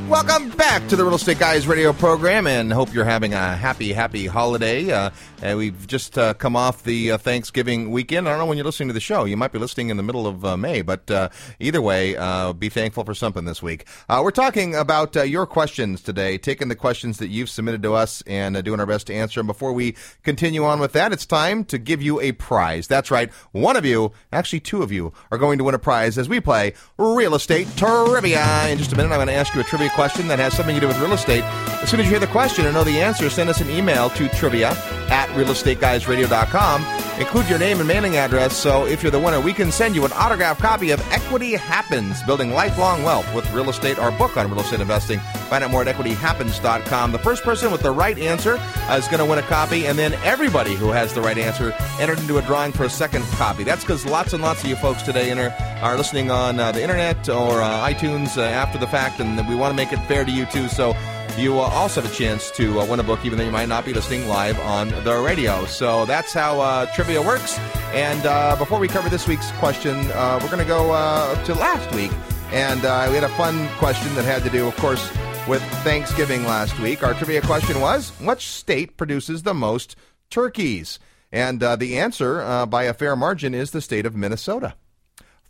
Welcome 0.08 0.48
back 0.50 0.86
to 0.88 0.96
the 0.96 1.04
Real 1.04 1.16
Estate 1.16 1.38
Guys 1.38 1.66
radio 1.66 1.92
program 1.92 2.46
and 2.46 2.72
hope 2.72 2.94
you're 2.94 3.04
having 3.04 3.34
a 3.34 3.56
happy, 3.56 3.92
happy 3.92 4.26
holiday. 4.26 4.90
Uh, 4.90 5.10
and 5.42 5.58
we've 5.58 5.86
just 5.86 6.18
uh, 6.18 6.34
come 6.34 6.56
off 6.56 6.82
the 6.82 7.12
uh, 7.12 7.18
Thanksgiving 7.18 7.90
weekend. 7.90 8.26
I 8.28 8.32
don't 8.32 8.38
know 8.38 8.46
when 8.46 8.56
you're 8.56 8.64
listening 8.64 8.88
to 8.88 8.94
the 8.94 9.00
show. 9.00 9.24
You 9.24 9.36
might 9.36 9.52
be 9.52 9.58
listening 9.58 9.90
in 9.90 9.96
the 9.96 10.02
middle 10.02 10.26
of 10.26 10.44
uh, 10.44 10.56
May, 10.56 10.82
but 10.82 11.10
uh, 11.10 11.28
either 11.60 11.80
way, 11.80 12.16
uh, 12.16 12.52
be 12.52 12.68
thankful 12.68 13.04
for 13.04 13.14
something 13.14 13.44
this 13.44 13.62
week. 13.62 13.86
Uh, 14.08 14.20
we're 14.24 14.30
talking 14.30 14.74
about 14.74 15.16
uh, 15.16 15.22
your 15.22 15.46
questions 15.46 16.02
today, 16.02 16.38
taking 16.38 16.68
the 16.68 16.74
questions 16.74 17.18
that 17.18 17.28
you've 17.28 17.50
submitted 17.50 17.82
to 17.82 17.94
us 17.94 18.22
and 18.26 18.56
uh, 18.56 18.62
doing 18.62 18.80
our 18.80 18.86
best 18.86 19.06
to 19.08 19.14
answer 19.14 19.40
them. 19.40 19.46
Before 19.46 19.72
we 19.72 19.96
continue 20.22 20.64
on 20.64 20.80
with 20.80 20.92
that, 20.92 21.12
it's 21.12 21.26
time 21.26 21.64
to 21.66 21.78
give 21.78 22.02
you 22.02 22.20
a 22.20 22.32
prize. 22.32 22.88
That's 22.88 23.10
right. 23.10 23.32
One 23.52 23.76
of 23.76 23.84
you, 23.84 24.12
actually 24.32 24.60
two 24.60 24.82
of 24.82 24.90
you, 24.90 25.12
are 25.30 25.38
going 25.38 25.58
to 25.58 25.64
win 25.64 25.74
a 25.74 25.78
prize 25.78 26.18
as 26.18 26.28
we 26.28 26.40
play 26.40 26.74
Real 26.96 27.34
Estate 27.34 27.68
Trivia. 27.76 28.68
In 28.68 28.78
just 28.78 28.92
a 28.92 28.96
minute, 28.96 29.10
I'm 29.12 29.18
going 29.18 29.28
to 29.28 29.34
ask 29.34 29.54
you 29.54 29.60
a 29.60 29.64
trivia 29.64 29.90
question 29.90 30.28
that 30.28 30.38
has 30.38 30.54
something 30.54 30.74
to 30.74 30.80
do 30.80 30.88
with 30.88 30.98
real 30.98 31.12
estate. 31.12 31.44
As 31.82 31.90
soon 31.90 32.00
as 32.00 32.06
you 32.06 32.10
hear 32.10 32.20
the 32.20 32.26
question 32.26 32.66
and 32.66 32.74
know 32.74 32.84
the 32.84 33.00
answer, 33.00 33.30
send 33.30 33.48
us 33.48 33.60
an 33.60 33.70
email 33.70 34.10
to 34.10 34.28
trivia 34.30 34.70
at 35.10 35.27
realestateguysradio.com. 35.30 36.84
Include 37.20 37.48
your 37.48 37.58
name 37.58 37.78
and 37.78 37.88
mailing 37.88 38.16
address 38.16 38.56
so 38.56 38.86
if 38.86 39.02
you're 39.02 39.12
the 39.12 39.18
winner, 39.18 39.40
we 39.40 39.52
can 39.52 39.72
send 39.72 39.94
you 39.94 40.04
an 40.04 40.12
autographed 40.12 40.60
copy 40.60 40.90
of 40.90 41.00
Equity 41.12 41.52
Happens 41.52 42.22
Building 42.22 42.52
Lifelong 42.52 43.02
Wealth 43.02 43.32
with 43.34 43.50
Real 43.52 43.70
Estate, 43.70 43.98
our 43.98 44.10
book 44.12 44.36
on 44.36 44.50
real 44.50 44.60
estate 44.60 44.80
investing. 44.80 45.18
Find 45.48 45.64
out 45.64 45.70
more 45.70 45.82
at 45.82 45.94
equityhappens.com. 45.94 47.12
The 47.12 47.18
first 47.18 47.42
person 47.42 47.72
with 47.72 47.82
the 47.82 47.90
right 47.90 48.18
answer 48.18 48.56
uh, 48.58 48.96
is 48.98 49.06
going 49.08 49.18
to 49.18 49.24
win 49.24 49.38
a 49.38 49.42
copy, 49.42 49.86
and 49.86 49.98
then 49.98 50.14
everybody 50.24 50.74
who 50.74 50.90
has 50.90 51.12
the 51.12 51.20
right 51.20 51.38
answer 51.38 51.74
entered 52.00 52.18
into 52.18 52.38
a 52.38 52.42
drawing 52.42 52.72
for 52.72 52.84
a 52.84 52.90
second 52.90 53.22
copy. 53.32 53.64
That's 53.64 53.82
because 53.82 54.06
lots 54.06 54.32
and 54.32 54.42
lots 54.42 54.62
of 54.62 54.70
you 54.70 54.76
folks 54.76 55.02
today 55.02 55.30
enter, 55.30 55.54
are 55.82 55.96
listening 55.96 56.30
on 56.30 56.60
uh, 56.60 56.72
the 56.72 56.82
internet 56.82 57.28
or 57.28 57.62
uh, 57.62 57.88
iTunes 57.88 58.36
uh, 58.36 58.42
after 58.42 58.78
the 58.78 58.86
fact, 58.86 59.20
and 59.20 59.48
we 59.48 59.54
want 59.54 59.72
to 59.72 59.76
make 59.76 59.92
it 59.92 59.98
fair 60.06 60.24
to 60.24 60.30
you 60.30 60.46
too. 60.46 60.68
So 60.68 60.94
you 61.38 61.60
uh, 61.60 61.62
also 61.62 62.00
have 62.00 62.10
a 62.10 62.14
chance 62.14 62.50
to 62.50 62.80
uh, 62.80 62.84
win 62.84 62.98
a 62.98 63.02
book, 63.02 63.24
even 63.24 63.38
though 63.38 63.44
you 63.44 63.50
might 63.50 63.68
not 63.68 63.84
be 63.84 63.94
listening 63.94 64.26
live 64.28 64.58
on 64.60 64.88
the 65.04 65.16
radio. 65.16 65.64
So 65.66 66.04
that's 66.04 66.32
how 66.32 66.60
uh, 66.60 66.86
trivia 66.94 67.22
works. 67.22 67.58
And 67.92 68.26
uh, 68.26 68.56
before 68.56 68.78
we 68.78 68.88
cover 68.88 69.08
this 69.08 69.28
week's 69.28 69.50
question, 69.52 69.96
uh, 70.12 70.40
we're 70.42 70.50
going 70.50 70.62
to 70.62 70.68
go 70.68 70.90
uh, 70.92 71.42
to 71.44 71.54
last 71.54 71.94
week. 71.94 72.10
And 72.50 72.80
we 73.10 73.14
had 73.14 73.24
a 73.24 73.28
fun 73.36 73.68
question 73.76 74.12
that 74.14 74.24
had 74.24 74.42
to 74.42 74.50
do, 74.50 74.66
of 74.66 74.76
course, 74.76 75.10
with 75.46 75.62
Thanksgiving 75.84 76.44
last 76.44 76.78
week. 76.80 77.02
Our 77.02 77.14
trivia 77.14 77.42
question 77.42 77.80
was 77.80 78.10
Which 78.20 78.48
state 78.48 78.96
produces 78.96 79.42
the 79.42 79.54
most 79.54 79.96
turkeys? 80.30 80.98
And 81.30 81.60
the 81.60 81.98
answer, 81.98 82.66
by 82.66 82.84
a 82.84 82.94
fair 82.94 83.14
margin, 83.16 83.54
is 83.54 83.70
the 83.70 83.82
state 83.82 84.06
of 84.06 84.16
Minnesota, 84.16 84.74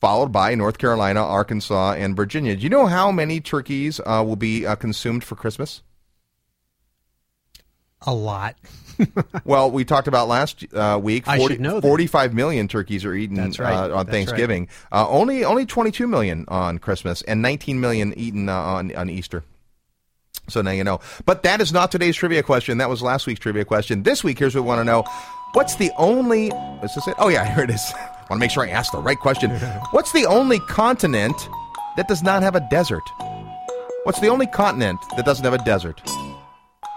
followed 0.00 0.32
by 0.32 0.54
North 0.54 0.78
Carolina, 0.78 1.20
Arkansas, 1.20 1.94
and 1.94 2.16
Virginia. 2.16 2.56
Do 2.56 2.62
you 2.62 2.68
know 2.68 2.86
how 2.86 3.10
many 3.10 3.40
turkeys 3.40 4.00
uh, 4.00 4.22
will 4.26 4.36
be 4.36 4.66
uh, 4.66 4.76
consumed 4.76 5.24
for 5.24 5.34
Christmas? 5.34 5.82
A 8.02 8.14
lot. 8.14 8.56
well, 9.44 9.70
we 9.70 9.84
talked 9.84 10.06
about 10.06 10.28
last 10.28 10.64
uh, 10.72 10.98
week. 11.02 11.26
I 11.26 11.38
should 11.38 11.60
know 11.60 11.80
that. 11.80 11.82
45 11.82 12.32
million 12.32 12.68
turkeys 12.68 13.04
are 13.04 13.14
eaten 13.14 13.36
That's 13.36 13.58
right. 13.58 13.74
uh, 13.74 13.96
on 13.96 14.06
That's 14.06 14.10
Thanksgiving. 14.10 14.68
Uh, 14.92 15.08
only 15.08 15.44
only 15.44 15.66
22 15.66 16.06
million 16.06 16.44
on 16.48 16.78
Christmas, 16.78 17.22
and 17.22 17.42
19 17.42 17.80
million 17.80 18.14
eaten 18.16 18.48
uh, 18.48 18.54
on 18.54 18.94
on 18.94 19.10
Easter. 19.10 19.42
So 20.48 20.62
now 20.62 20.70
you 20.70 20.84
know. 20.84 21.00
But 21.26 21.42
that 21.42 21.60
is 21.60 21.72
not 21.72 21.90
today's 21.90 22.16
trivia 22.16 22.42
question. 22.42 22.78
That 22.78 22.88
was 22.88 23.02
last 23.02 23.26
week's 23.26 23.40
trivia 23.40 23.64
question. 23.64 24.04
This 24.04 24.22
week, 24.22 24.38
here's 24.38 24.54
what 24.54 24.62
we 24.62 24.68
want 24.68 24.80
to 24.80 24.84
know: 24.84 25.04
What's 25.54 25.74
the 25.74 25.90
only? 25.98 26.48
Is 26.82 26.94
this 26.94 27.06
it? 27.08 27.14
Oh 27.18 27.28
yeah, 27.28 27.44
here 27.54 27.64
it 27.64 27.70
is. 27.70 27.92
Want 28.28 28.38
to 28.40 28.44
make 28.44 28.50
sure 28.50 28.64
I 28.64 28.70
ask 28.70 28.92
the 28.92 28.98
right 28.98 29.18
question. 29.18 29.50
What's 29.90 30.12
the 30.12 30.26
only 30.26 30.60
continent 30.60 31.48
that 31.96 32.08
does 32.08 32.22
not 32.22 32.42
have 32.42 32.54
a 32.54 32.66
desert? 32.70 33.02
What's 34.04 34.20
the 34.20 34.28
only 34.28 34.46
continent 34.46 35.00
that 35.16 35.26
doesn't 35.26 35.44
have 35.44 35.54
a 35.54 35.64
desert? 35.64 36.00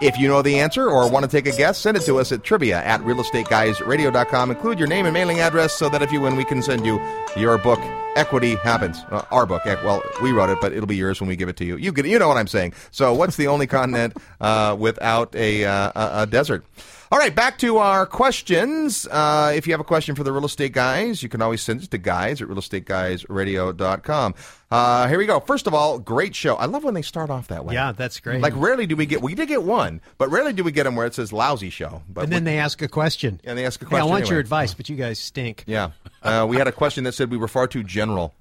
If 0.00 0.18
you 0.18 0.26
know 0.26 0.42
the 0.42 0.58
answer 0.58 0.88
or 0.90 1.08
want 1.08 1.24
to 1.24 1.30
take 1.30 1.46
a 1.46 1.56
guess, 1.56 1.78
send 1.78 1.96
it 1.96 2.02
to 2.06 2.18
us 2.18 2.32
at 2.32 2.42
trivia 2.42 2.82
at 2.82 3.00
realestateguysradio.com. 3.02 4.50
Include 4.50 4.78
your 4.78 4.88
name 4.88 5.06
and 5.06 5.14
mailing 5.14 5.38
address 5.38 5.74
so 5.74 5.88
that 5.90 6.02
if 6.02 6.10
you 6.10 6.20
win, 6.20 6.34
we 6.34 6.44
can 6.44 6.60
send 6.60 6.84
you 6.84 7.00
your 7.36 7.56
book, 7.58 7.78
Equity 8.16 8.56
Happens. 8.56 9.04
Uh, 9.10 9.24
our 9.30 9.46
book. 9.46 9.64
Well, 9.64 10.02
we 10.20 10.32
wrote 10.32 10.50
it, 10.50 10.58
but 10.60 10.72
it'll 10.72 10.88
be 10.88 10.96
yours 10.96 11.20
when 11.20 11.28
we 11.28 11.36
give 11.36 11.48
it 11.48 11.56
to 11.58 11.64
you. 11.64 11.76
You, 11.76 11.92
get, 11.92 12.04
you 12.06 12.18
know 12.18 12.26
what 12.26 12.36
I'm 12.36 12.48
saying. 12.48 12.72
So, 12.90 13.14
what's 13.14 13.36
the 13.36 13.46
only 13.46 13.68
continent 13.68 14.16
uh, 14.40 14.74
without 14.76 15.36
a, 15.36 15.64
uh, 15.64 15.92
a, 15.94 16.22
a 16.22 16.26
desert? 16.26 16.64
All 17.12 17.18
right, 17.18 17.34
back 17.34 17.58
to 17.58 17.76
our 17.76 18.06
questions. 18.06 19.06
Uh, 19.06 19.52
if 19.54 19.66
you 19.66 19.74
have 19.74 19.80
a 19.80 19.84
question 19.84 20.14
for 20.14 20.24
the 20.24 20.32
real 20.32 20.46
estate 20.46 20.72
guys, 20.72 21.22
you 21.22 21.28
can 21.28 21.42
always 21.42 21.60
send 21.60 21.82
it 21.82 21.90
to 21.90 21.98
guys 21.98 22.40
at 22.40 22.48
realestateguysradio.com. 22.48 24.34
Uh, 24.70 25.06
here 25.08 25.18
we 25.18 25.26
go. 25.26 25.38
First 25.38 25.66
of 25.66 25.74
all, 25.74 25.98
great 25.98 26.34
show. 26.34 26.56
I 26.56 26.64
love 26.64 26.84
when 26.84 26.94
they 26.94 27.02
start 27.02 27.28
off 27.28 27.48
that 27.48 27.66
way. 27.66 27.74
Yeah, 27.74 27.92
that's 27.92 28.18
great. 28.18 28.40
Like 28.40 28.54
rarely 28.56 28.86
do 28.86 28.96
we 28.96 29.04
get 29.04 29.20
we 29.20 29.34
did 29.34 29.48
get 29.48 29.62
one, 29.62 30.00
but 30.16 30.30
rarely 30.30 30.54
do 30.54 30.64
we 30.64 30.72
get 30.72 30.84
them 30.84 30.96
where 30.96 31.04
it 31.04 31.12
says 31.14 31.34
lousy 31.34 31.68
show. 31.68 32.00
But 32.08 32.24
and 32.24 32.32
then 32.32 32.44
we- 32.44 32.52
they 32.52 32.58
ask 32.58 32.80
a 32.80 32.88
question. 32.88 33.42
and 33.44 33.58
they 33.58 33.66
ask 33.66 33.82
a 33.82 33.84
Hey, 33.84 33.90
question. 33.90 34.06
I 34.06 34.10
want 34.10 34.22
anyway. 34.22 34.30
your 34.36 34.40
advice, 34.40 34.72
but 34.72 34.88
you 34.88 34.96
guys 34.96 35.18
stink. 35.18 35.64
Yeah, 35.66 35.90
uh, 36.22 36.46
we 36.48 36.56
had 36.56 36.66
a 36.66 36.72
question 36.72 37.04
that 37.04 37.12
said 37.12 37.30
we 37.30 37.36
were 37.36 37.46
far 37.48 37.66
too 37.66 37.82
general. 37.84 38.34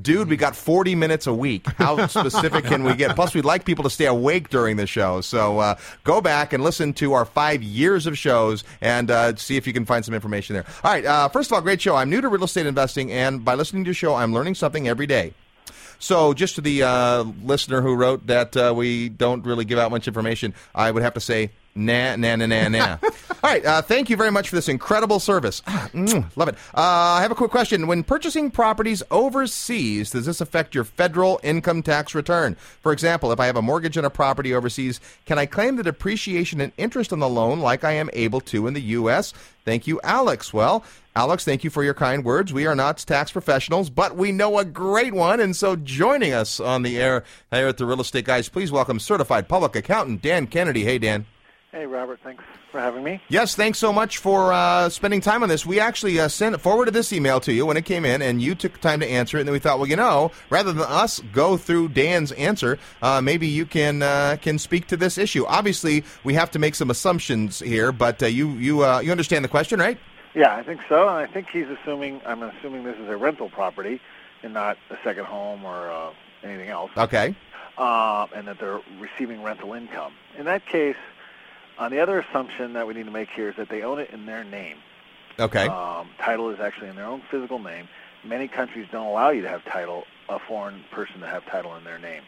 Dude, 0.00 0.28
we 0.28 0.36
got 0.36 0.54
40 0.54 0.94
minutes 0.94 1.26
a 1.26 1.34
week. 1.34 1.66
How 1.72 2.06
specific 2.08 2.64
can 2.64 2.84
we 2.84 2.94
get? 2.94 3.16
Plus, 3.16 3.34
we'd 3.34 3.44
like 3.44 3.64
people 3.64 3.82
to 3.84 3.90
stay 3.90 4.06
awake 4.06 4.48
during 4.48 4.76
the 4.76 4.86
show. 4.86 5.20
So 5.20 5.58
uh, 5.58 5.76
go 6.04 6.20
back 6.20 6.52
and 6.52 6.62
listen 6.62 6.92
to 6.94 7.14
our 7.14 7.24
five 7.24 7.62
years 7.62 8.06
of 8.06 8.16
shows 8.16 8.64
and 8.80 9.10
uh, 9.10 9.34
see 9.36 9.56
if 9.56 9.66
you 9.66 9.72
can 9.72 9.84
find 9.84 10.04
some 10.04 10.14
information 10.14 10.54
there. 10.54 10.64
All 10.84 10.92
right, 10.92 11.04
uh, 11.04 11.28
first 11.28 11.50
of 11.50 11.54
all, 11.54 11.60
great 11.62 11.80
show. 11.80 11.96
I'm 11.96 12.10
new 12.10 12.20
to 12.20 12.28
real 12.28 12.44
estate 12.44 12.66
investing, 12.66 13.10
and 13.10 13.44
by 13.44 13.54
listening 13.54 13.84
to 13.84 13.88
your 13.88 13.94
show, 13.94 14.14
I'm 14.14 14.32
learning 14.32 14.54
something 14.54 14.86
every 14.86 15.06
day. 15.06 15.32
So, 15.98 16.32
just 16.32 16.54
to 16.54 16.60
the 16.60 16.84
uh, 16.84 17.24
listener 17.42 17.82
who 17.82 17.96
wrote 17.96 18.28
that 18.28 18.56
uh, 18.56 18.72
we 18.76 19.08
don't 19.08 19.44
really 19.44 19.64
give 19.64 19.80
out 19.80 19.90
much 19.90 20.06
information, 20.06 20.54
I 20.74 20.92
would 20.92 21.02
have 21.02 21.14
to 21.14 21.20
say, 21.20 21.50
nah, 21.78 22.16
nah, 22.16 22.36
nah, 22.36 22.46
nah, 22.46 22.68
nah. 22.68 22.98
All 23.42 23.50
right, 23.50 23.64
uh, 23.64 23.82
thank 23.82 24.10
you 24.10 24.16
very 24.16 24.32
much 24.32 24.48
for 24.48 24.56
this 24.56 24.68
incredible 24.68 25.20
service. 25.20 25.62
Ah, 25.66 25.88
mm, 25.92 26.24
love 26.36 26.48
it. 26.48 26.56
Uh, 26.74 26.80
I 26.80 27.22
have 27.22 27.30
a 27.30 27.36
quick 27.36 27.52
question. 27.52 27.86
When 27.86 28.02
purchasing 28.02 28.50
properties 28.50 29.02
overseas, 29.12 30.10
does 30.10 30.26
this 30.26 30.40
affect 30.40 30.74
your 30.74 30.82
federal 30.82 31.38
income 31.44 31.82
tax 31.82 32.16
return? 32.16 32.56
For 32.80 32.92
example, 32.92 33.30
if 33.30 33.38
I 33.38 33.46
have 33.46 33.56
a 33.56 33.62
mortgage 33.62 33.96
on 33.96 34.04
a 34.04 34.10
property 34.10 34.52
overseas, 34.52 35.00
can 35.24 35.38
I 35.38 35.46
claim 35.46 35.76
the 35.76 35.84
depreciation 35.84 36.60
and 36.60 36.72
interest 36.76 37.12
on 37.12 37.20
the 37.20 37.28
loan 37.28 37.60
like 37.60 37.84
I 37.84 37.92
am 37.92 38.10
able 38.12 38.40
to 38.40 38.66
in 38.66 38.74
the 38.74 38.82
U.S.? 38.82 39.32
Thank 39.64 39.86
you, 39.86 40.00
Alex. 40.02 40.52
Well, 40.52 40.82
Alex, 41.14 41.44
thank 41.44 41.62
you 41.62 41.70
for 41.70 41.84
your 41.84 41.94
kind 41.94 42.24
words. 42.24 42.52
We 42.52 42.66
are 42.66 42.74
not 42.74 42.98
tax 42.98 43.30
professionals, 43.30 43.90
but 43.90 44.16
we 44.16 44.32
know 44.32 44.58
a 44.58 44.64
great 44.64 45.12
one. 45.12 45.40
And 45.40 45.54
so 45.54 45.76
joining 45.76 46.32
us 46.32 46.58
on 46.58 46.82
the 46.82 46.98
air 46.98 47.22
here 47.52 47.68
at 47.68 47.76
the 47.76 47.86
Real 47.86 48.00
Estate 48.00 48.24
Guys, 48.24 48.48
please 48.48 48.72
welcome 48.72 48.98
certified 48.98 49.48
public 49.48 49.76
accountant 49.76 50.22
Dan 50.22 50.46
Kennedy. 50.46 50.84
Hey, 50.84 50.98
Dan. 50.98 51.26
Hey, 51.70 51.84
Robert. 51.84 52.18
Thanks 52.24 52.42
for 52.72 52.80
having 52.80 53.04
me. 53.04 53.20
Yes, 53.28 53.54
thanks 53.54 53.78
so 53.78 53.92
much 53.92 54.18
for 54.18 54.54
uh, 54.54 54.88
spending 54.88 55.20
time 55.20 55.42
on 55.42 55.50
this. 55.50 55.66
We 55.66 55.80
actually 55.80 56.18
uh, 56.18 56.28
sent 56.28 56.58
forwarded 56.62 56.94
this 56.94 57.12
email 57.12 57.40
to 57.40 57.52
you 57.52 57.66
when 57.66 57.76
it 57.76 57.84
came 57.84 58.06
in, 58.06 58.22
and 58.22 58.40
you 58.40 58.54
took 58.54 58.80
time 58.80 59.00
to 59.00 59.06
answer 59.06 59.36
it. 59.36 59.40
And 59.40 59.48
then 59.48 59.52
we 59.52 59.58
thought, 59.58 59.78
well, 59.78 59.86
you 59.86 59.96
know, 59.96 60.30
rather 60.48 60.72
than 60.72 60.82
us 60.82 61.20
go 61.30 61.58
through 61.58 61.90
Dan's 61.90 62.32
answer, 62.32 62.78
uh, 63.02 63.20
maybe 63.20 63.46
you 63.46 63.66
can 63.66 64.02
uh, 64.02 64.38
can 64.40 64.58
speak 64.58 64.86
to 64.86 64.96
this 64.96 65.18
issue. 65.18 65.44
Obviously, 65.44 66.04
we 66.24 66.32
have 66.32 66.50
to 66.52 66.58
make 66.58 66.74
some 66.74 66.88
assumptions 66.88 67.58
here, 67.58 67.92
but 67.92 68.22
uh, 68.22 68.26
you 68.26 68.52
you 68.52 68.82
uh, 68.82 69.00
you 69.00 69.10
understand 69.10 69.44
the 69.44 69.48
question, 69.48 69.78
right? 69.78 69.98
Yeah, 70.34 70.56
I 70.56 70.62
think 70.62 70.80
so. 70.88 71.06
And 71.06 71.18
I 71.18 71.26
think 71.26 71.50
he's 71.50 71.68
assuming. 71.68 72.22
I'm 72.24 72.42
assuming 72.42 72.84
this 72.84 72.96
is 72.96 73.10
a 73.10 73.16
rental 73.18 73.50
property 73.50 74.00
and 74.42 74.54
not 74.54 74.78
a 74.88 74.96
second 75.04 75.26
home 75.26 75.66
or 75.66 75.90
uh, 75.90 76.12
anything 76.42 76.70
else. 76.70 76.92
Okay. 76.96 77.36
And 77.76 78.48
that 78.48 78.58
they're 78.58 78.80
receiving 78.98 79.42
rental 79.42 79.74
income. 79.74 80.14
In 80.38 80.46
that 80.46 80.64
case, 80.64 80.96
on 81.78 81.90
the 81.90 82.00
other 82.00 82.18
assumption 82.18 82.72
that 82.74 82.86
we 82.86 82.94
need 82.94 83.06
to 83.06 83.10
make 83.10 83.30
here 83.30 83.50
is 83.50 83.56
that 83.56 83.68
they 83.68 83.82
own 83.82 83.98
it 83.98 84.10
in 84.10 84.26
their 84.26 84.44
name. 84.44 84.78
Okay. 85.38 85.66
Um, 85.66 86.10
title 86.18 86.50
is 86.50 86.58
actually 86.58 86.88
in 86.88 86.96
their 86.96 87.06
own 87.06 87.22
physical 87.30 87.58
name. 87.58 87.88
Many 88.24 88.48
countries 88.48 88.88
don't 88.90 89.06
allow 89.06 89.30
you 89.30 89.42
to 89.42 89.48
have 89.48 89.64
title, 89.64 90.04
a 90.28 90.38
foreign 90.38 90.84
person 90.90 91.20
to 91.20 91.26
have 91.26 91.46
title 91.46 91.76
in 91.76 91.84
their 91.84 91.98
name. 91.98 92.22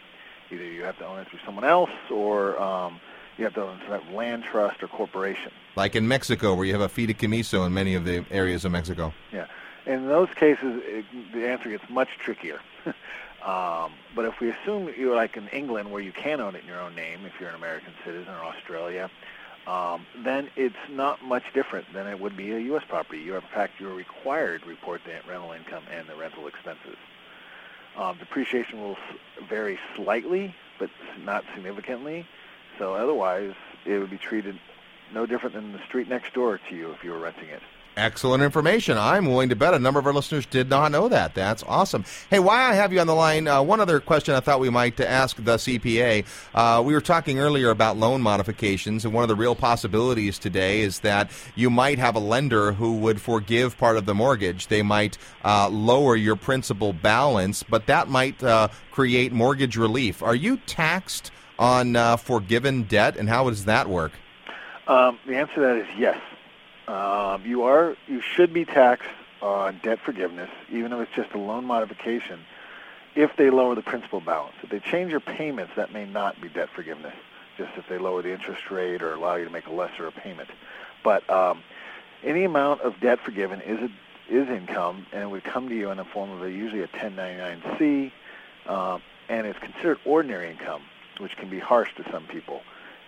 Either 0.50 0.64
you 0.64 0.84
have 0.84 0.98
to 0.98 1.06
own 1.06 1.18
it 1.18 1.28
through 1.28 1.40
someone 1.44 1.64
else, 1.64 1.90
or 2.10 2.60
um, 2.60 3.00
you 3.36 3.44
have 3.44 3.54
to 3.54 3.62
own 3.62 3.78
it 3.78 3.86
through 3.86 3.96
a 3.96 4.16
land 4.16 4.44
trust 4.44 4.82
or 4.82 4.88
corporation. 4.88 5.50
Like 5.76 5.96
in 5.96 6.06
Mexico, 6.06 6.54
where 6.54 6.64
you 6.64 6.72
have 6.72 6.82
a 6.82 6.88
fideicomiso 6.88 7.66
in 7.66 7.74
many 7.74 7.94
of 7.94 8.04
the 8.04 8.24
areas 8.30 8.64
of 8.64 8.72
Mexico. 8.72 9.12
Yeah. 9.32 9.46
In 9.86 10.06
those 10.06 10.28
cases, 10.34 10.82
it, 10.84 11.04
the 11.32 11.48
answer 11.48 11.70
gets 11.70 11.88
much 11.88 12.10
trickier. 12.18 12.60
um, 13.44 13.92
but 14.14 14.24
if 14.24 14.40
we 14.40 14.50
assume 14.50 14.92
you're 14.96 15.16
like 15.16 15.36
in 15.36 15.48
England, 15.48 15.90
where 15.90 16.02
you 16.02 16.12
can 16.12 16.40
own 16.40 16.54
it 16.54 16.62
in 16.62 16.68
your 16.68 16.80
own 16.80 16.94
name 16.94 17.20
if 17.24 17.32
you're 17.40 17.48
an 17.48 17.54
American 17.54 17.92
citizen, 18.04 18.32
or 18.32 18.44
Australia, 18.44 19.10
um, 19.66 20.06
then 20.24 20.50
it's 20.56 20.76
not 20.90 21.22
much 21.22 21.44
different 21.52 21.92
than 21.92 22.06
it 22.06 22.18
would 22.18 22.36
be 22.36 22.52
a 22.52 22.58
U.S. 22.58 22.82
property. 22.88 23.20
You're, 23.20 23.36
in 23.36 23.42
fact, 23.42 23.80
you're 23.80 23.94
required 23.94 24.62
to 24.62 24.68
report 24.68 25.02
the 25.04 25.12
rental 25.28 25.52
income 25.52 25.84
and 25.92 26.08
the 26.08 26.14
rental 26.14 26.46
expenses. 26.46 26.96
Um, 27.96 28.16
depreciation 28.18 28.80
will 28.80 28.96
vary 29.48 29.78
slightly, 29.96 30.54
but 30.78 30.90
not 31.24 31.44
significantly. 31.54 32.26
So 32.78 32.94
otherwise, 32.94 33.52
it 33.84 33.98
would 33.98 34.10
be 34.10 34.18
treated 34.18 34.58
no 35.12 35.26
different 35.26 35.54
than 35.54 35.72
the 35.72 35.84
street 35.86 36.08
next 36.08 36.32
door 36.32 36.58
to 36.68 36.76
you 36.76 36.92
if 36.92 37.04
you 37.04 37.10
were 37.10 37.18
renting 37.18 37.48
it. 37.48 37.62
Excellent 37.96 38.42
information. 38.42 38.96
I'm 38.96 39.26
willing 39.26 39.48
to 39.48 39.56
bet 39.56 39.74
a 39.74 39.78
number 39.78 39.98
of 39.98 40.06
our 40.06 40.12
listeners 40.12 40.46
did 40.46 40.70
not 40.70 40.92
know 40.92 41.08
that. 41.08 41.34
That's 41.34 41.64
awesome. 41.64 42.04
Hey, 42.30 42.38
why 42.38 42.70
I 42.70 42.74
have 42.74 42.92
you 42.92 43.00
on 43.00 43.08
the 43.08 43.14
line, 43.14 43.48
uh, 43.48 43.60
one 43.62 43.80
other 43.80 43.98
question 43.98 44.34
I 44.34 44.40
thought 44.40 44.60
we 44.60 44.70
might 44.70 44.98
ask 45.00 45.36
the 45.36 45.56
CPA. 45.56 46.24
Uh, 46.54 46.82
we 46.82 46.94
were 46.94 47.00
talking 47.00 47.40
earlier 47.40 47.68
about 47.68 47.96
loan 47.96 48.22
modifications, 48.22 49.04
and 49.04 49.12
one 49.12 49.22
of 49.22 49.28
the 49.28 49.34
real 49.34 49.56
possibilities 49.56 50.38
today 50.38 50.80
is 50.82 51.00
that 51.00 51.32
you 51.56 51.68
might 51.68 51.98
have 51.98 52.14
a 52.14 52.20
lender 52.20 52.72
who 52.72 52.96
would 52.98 53.20
forgive 53.20 53.76
part 53.76 53.96
of 53.96 54.06
the 54.06 54.14
mortgage. 54.14 54.68
They 54.68 54.82
might 54.82 55.18
uh, 55.44 55.68
lower 55.68 56.14
your 56.14 56.36
principal 56.36 56.92
balance, 56.92 57.64
but 57.64 57.86
that 57.86 58.08
might 58.08 58.40
uh, 58.42 58.68
create 58.92 59.32
mortgage 59.32 59.76
relief. 59.76 60.22
Are 60.22 60.36
you 60.36 60.58
taxed 60.58 61.32
on 61.58 61.96
uh, 61.96 62.16
forgiven 62.16 62.84
debt, 62.84 63.16
and 63.16 63.28
how 63.28 63.50
does 63.50 63.64
that 63.64 63.88
work? 63.88 64.12
Um, 64.86 65.18
the 65.26 65.36
answer 65.36 65.54
to 65.56 65.60
that 65.60 65.76
is 65.76 65.86
yes. 65.98 66.16
Um, 66.90 67.46
you 67.46 67.62
are 67.62 67.96
you 68.08 68.20
should 68.20 68.52
be 68.52 68.64
taxed 68.64 69.08
on 69.40 69.78
debt 69.80 70.00
forgiveness, 70.04 70.50
even 70.72 70.92
if 70.92 70.98
it's 70.98 71.14
just 71.14 71.32
a 71.34 71.38
loan 71.38 71.64
modification, 71.64 72.40
if 73.14 73.36
they 73.36 73.48
lower 73.48 73.76
the 73.76 73.82
principal 73.82 74.20
balance. 74.20 74.56
If 74.64 74.70
they 74.70 74.80
change 74.80 75.12
your 75.12 75.20
payments, 75.20 75.72
that 75.76 75.92
may 75.92 76.04
not 76.04 76.40
be 76.40 76.48
debt 76.48 76.68
forgiveness. 76.74 77.14
Just 77.56 77.70
if 77.76 77.86
they 77.88 77.98
lower 77.98 78.22
the 78.22 78.32
interest 78.32 78.72
rate 78.72 79.02
or 79.02 79.14
allow 79.14 79.36
you 79.36 79.44
to 79.44 79.52
make 79.52 79.68
a 79.68 79.72
lesser 79.72 80.10
payment. 80.10 80.48
But 81.04 81.28
um, 81.30 81.62
any 82.24 82.42
amount 82.42 82.80
of 82.80 82.98
debt 82.98 83.20
forgiven 83.20 83.60
is 83.60 83.78
a, 83.78 83.90
is 84.28 84.48
income, 84.48 85.06
and 85.12 85.22
it 85.22 85.30
would 85.30 85.44
come 85.44 85.68
to 85.68 85.76
you 85.76 85.90
in 85.90 85.98
the 85.98 86.04
form 86.04 86.30
of 86.30 86.42
a, 86.42 86.50
usually 86.50 86.82
a 86.82 86.88
1099-C, 86.88 88.12
um, 88.66 89.00
and 89.28 89.46
it's 89.46 89.58
considered 89.60 89.98
ordinary 90.04 90.50
income, 90.50 90.82
which 91.18 91.36
can 91.36 91.48
be 91.48 91.60
harsh 91.60 91.94
to 91.96 92.10
some 92.10 92.24
people. 92.24 92.62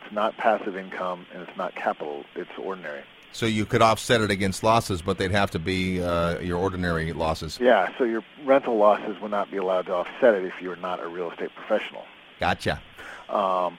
It's 0.04 0.14
not 0.14 0.36
passive 0.36 0.76
income, 0.76 1.26
and 1.32 1.42
it's 1.42 1.56
not 1.56 1.74
capital. 1.74 2.24
It's 2.36 2.50
ordinary. 2.58 3.02
So 3.32 3.46
you 3.46 3.64
could 3.64 3.82
offset 3.82 4.20
it 4.20 4.30
against 4.30 4.62
losses, 4.62 5.02
but 5.02 5.18
they'd 5.18 5.30
have 5.30 5.50
to 5.52 5.58
be 5.58 6.02
uh, 6.02 6.38
your 6.40 6.58
ordinary 6.58 7.12
losses. 7.12 7.58
Yeah, 7.60 7.90
so 7.96 8.04
your 8.04 8.22
rental 8.44 8.76
losses 8.76 9.20
would 9.20 9.30
not 9.30 9.50
be 9.50 9.56
allowed 9.56 9.86
to 9.86 9.94
offset 9.94 10.34
it 10.34 10.44
if 10.44 10.60
you're 10.60 10.76
not 10.76 11.02
a 11.02 11.08
real 11.08 11.30
estate 11.30 11.50
professional. 11.54 12.04
Gotcha. 12.40 12.80
Um, 13.28 13.78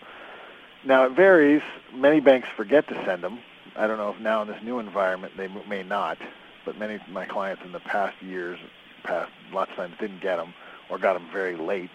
Now 0.86 1.06
it 1.06 1.12
varies. 1.12 1.62
Many 1.94 2.20
banks 2.20 2.48
forget 2.56 2.88
to 2.88 2.96
send 3.06 3.24
them. 3.24 3.40
I 3.76 3.88
don't 3.88 3.98
know 3.98 4.10
if 4.10 4.20
now 4.20 4.42
in 4.42 4.48
this 4.48 4.62
new 4.64 4.80
environment 4.80 5.34
they 5.38 5.48
may 5.70 5.84
not, 5.84 6.18
but 6.66 6.78
many 6.78 6.96
of 6.96 7.08
my 7.10 7.26
clients 7.26 7.64
in 7.64 7.72
the 7.72 7.80
past 7.80 8.22
years, 8.22 8.60
past 9.04 9.32
lots 9.52 9.72
of 9.72 9.78
times 9.78 9.96
didn't 10.00 10.22
get 10.22 10.38
them 10.38 10.54
or 10.90 10.98
got 10.98 11.14
them 11.14 11.28
very 11.32 11.56
late. 11.56 11.92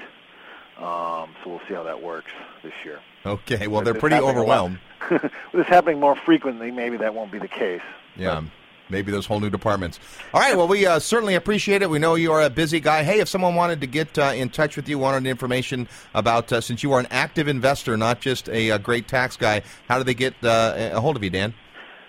Um, 0.79 1.35
so 1.43 1.51
we'll 1.51 1.61
see 1.69 1.75
how 1.75 1.83
that 1.83 2.03
works 2.03 2.31
this 2.63 2.73
year. 2.85 3.01
Okay, 3.27 3.67
well 3.67 3.83
they're 3.83 3.95
pretty 3.95 4.17
a 4.17 4.23
overwhelmed. 4.23 4.79
With 5.11 5.33
this 5.53 5.67
happening 5.67 5.99
more 5.99 6.15
frequently, 6.15 6.71
maybe 6.71 6.97
that 6.99 7.15
won't 7.15 7.33
be 7.33 7.39
the 7.39 7.49
case. 7.49 7.83
Yeah. 8.17 8.43
Maybe 8.91 9.13
those 9.13 9.27
whole 9.27 9.41
new 9.41 9.51
departments. 9.51 10.01
All 10.33 10.41
right. 10.41 10.57
Well, 10.57 10.67
we 10.67 10.87
uh, 10.87 10.99
certainly 10.99 11.35
appreciate 11.35 11.83
it. 11.83 11.91
We 11.91 11.99
know 11.99 12.15
you 12.15 12.33
are 12.33 12.43
a 12.43 12.49
busy 12.49 12.81
guy. 12.81 13.03
Hey, 13.03 13.21
if 13.21 13.29
someone 13.29 13.55
wanted 13.55 13.83
to 13.83 13.87
get 13.87 14.19
uh, 14.19 14.33
in 14.35 14.49
touch 14.49 14.77
with 14.77 14.89
you, 14.89 14.99
wanted 14.99 15.29
information 15.29 15.89
about, 16.15 16.51
uh, 16.53 16.63
since 16.63 16.83
you 16.83 16.93
are 16.93 17.01
an 17.01 17.07
active 17.11 17.49
investor, 17.49 17.99
not 17.99 18.21
just 18.21 18.49
a, 18.49 18.71
uh 18.71 18.79
great 18.79 19.07
tax 19.07 19.37
guy, 19.37 19.63
how 19.89 19.99
do 19.99 20.05
they 20.05 20.15
get 20.15 20.35
uh, 20.43 20.91
a 20.93 21.01
hold 21.01 21.17
of 21.17 21.25
you, 21.25 21.29
Dan? 21.29 21.53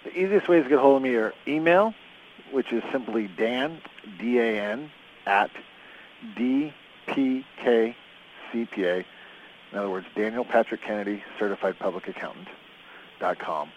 The 0.06 0.18
easiest 0.18 0.48
ways 0.48 0.64
to 0.64 0.70
get 0.70 0.78
a 0.78 0.82
hold 0.82 0.98
of 0.98 1.02
me 1.04 1.16
are 1.16 1.34
email, 1.48 1.94
which 2.52 2.72
is 2.72 2.82
simply 2.94 3.28
Dan, 3.28 3.82
D-A-N, 4.18 4.90
at 5.26 5.52
DPK 6.38 7.96
CPA. 8.54 9.04
In 9.72 9.78
other 9.78 9.90
words, 9.90 10.08
Daniel 10.16 10.46
Patrick 10.46 10.82
Kennedy, 10.82 11.24
Certified 11.38 11.78
Public 11.80 12.08
Accountant, 12.08 12.48
dot 13.20 13.40
com. 13.40 13.70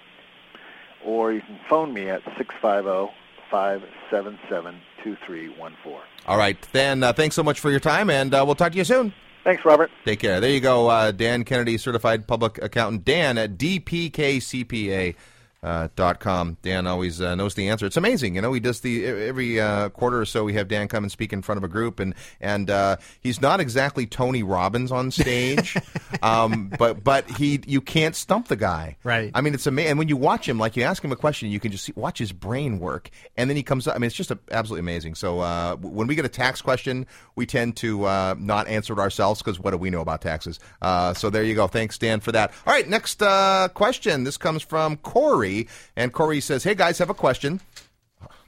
Or 1.05 1.33
you 1.33 1.41
can 1.41 1.59
phone 1.69 1.93
me 1.93 2.09
at 2.09 2.23
oh, 2.27 3.11
650-577-2314. 3.53 6.01
All 6.27 6.39
right. 6.39 6.57
Dan, 6.73 7.03
uh, 7.03 7.13
thanks 7.13 7.35
so 7.35 7.43
much 7.43 7.61
for 7.61 7.71
your 7.71 7.81
time, 7.81 8.09
and 8.09 8.33
uh, 8.33 8.43
we'll 8.47 8.55
talk 8.55 8.73
to 8.73 8.79
you 8.79 8.85
soon. 8.85 9.13
Thanks, 9.45 9.65
Robert. 9.65 9.91
Take 10.05 10.21
care. 10.21 10.41
There 10.41 10.51
you 10.51 10.61
go. 10.61 10.89
Uh, 10.89 11.11
Dan 11.11 11.45
Kennedy, 11.45 11.77
Certified 11.77 12.29
Public 12.29 12.63
Accountant. 12.63 13.05
Dan 13.05 13.37
at 13.39 13.59
DPKCPA. 13.59 15.17
Uh, 15.63 15.87
dot 15.95 16.19
com. 16.19 16.57
Dan 16.63 16.89
always 16.89 17.21
uh, 17.21 17.37
knows 17.37 17.55
the 17.55 17.69
answer. 17.69 17.87
It's 17.87 17.97
amazing, 17.97 18.35
you 18.35 18.41
know. 18.41 18.53
He 18.53 18.59
does 18.59 18.81
the 18.81 19.07
every 19.07 19.61
uh, 19.61 19.91
quarter 19.91 20.21
or 20.21 20.25
so. 20.25 20.43
We 20.43 20.55
have 20.55 20.67
Dan 20.67 20.89
come 20.89 21.05
and 21.05 21.13
speak 21.13 21.33
in 21.33 21.41
front 21.41 21.59
of 21.59 21.63
a 21.63 21.69
group, 21.69 22.01
and 22.01 22.15
and 22.41 22.69
uh, 22.69 22.97
he's 23.21 23.41
not 23.41 23.61
exactly 23.61 24.05
Tony 24.05 24.43
Robbins 24.43 24.91
on 24.91 25.13
stage, 25.13 25.77
um, 26.23 26.73
but 26.81 27.05
but 27.05 27.31
he 27.31 27.61
you 27.65 27.81
can't 27.81 28.17
stump 28.17 28.49
the 28.49 28.57
guy. 28.57 28.97
Right. 29.05 29.31
I 29.37 29.41
mean, 29.41 29.55
it's 29.55 29.69
amazing. 29.69 29.91
And 29.91 29.99
when 30.01 30.09
you 30.09 30.17
watch 30.17 30.49
him, 30.49 30.59
like 30.59 30.77
you 30.77 30.83
ask 30.83 31.05
him 31.05 31.13
a 31.13 31.17
question, 31.17 31.49
you 31.49 31.61
can 31.61 31.71
just 31.71 31.85
see, 31.85 31.93
watch 31.95 32.19
his 32.19 32.33
brain 32.33 32.81
work, 32.81 33.11
and 33.37 33.49
then 33.49 33.57
he 33.57 33.63
comes 33.63 33.87
up. 33.87 33.95
I 33.95 33.99
mean, 33.99 34.09
it's 34.09 34.17
just 34.17 34.33
a, 34.33 34.39
absolutely 34.51 34.81
amazing. 34.81 35.15
So 35.15 35.39
uh, 35.39 35.77
when 35.77 36.09
we 36.09 36.17
get 36.17 36.25
a 36.25 36.29
tax 36.29 36.61
question, 36.61 37.07
we 37.37 37.47
tend 37.47 37.77
to 37.77 38.05
uh, 38.05 38.35
not 38.37 38.67
answer 38.67 38.95
it 38.95 38.99
ourselves 38.99 39.41
because 39.41 39.61
what 39.61 39.71
do 39.71 39.77
we 39.77 39.91
know 39.91 40.01
about 40.01 40.23
taxes? 40.23 40.59
Uh, 40.81 41.15
so 41.15 41.31
there 41.31 41.45
you 41.45 41.55
go. 41.55 41.69
Thanks, 41.69 41.99
Dan, 41.99 42.19
for 42.19 42.33
that. 42.33 42.51
All 42.67 42.73
right, 42.73 42.89
next 42.89 43.23
uh, 43.23 43.69
question. 43.75 44.25
This 44.25 44.37
comes 44.37 44.63
from 44.63 44.97
Corey, 44.97 45.52
and 45.97 46.13
Corey 46.13 46.41
says, 46.41 46.65
"Hey 46.65 46.75
guys, 46.75 46.99
have 46.99 47.11
a 47.11 47.15
question." 47.15 47.61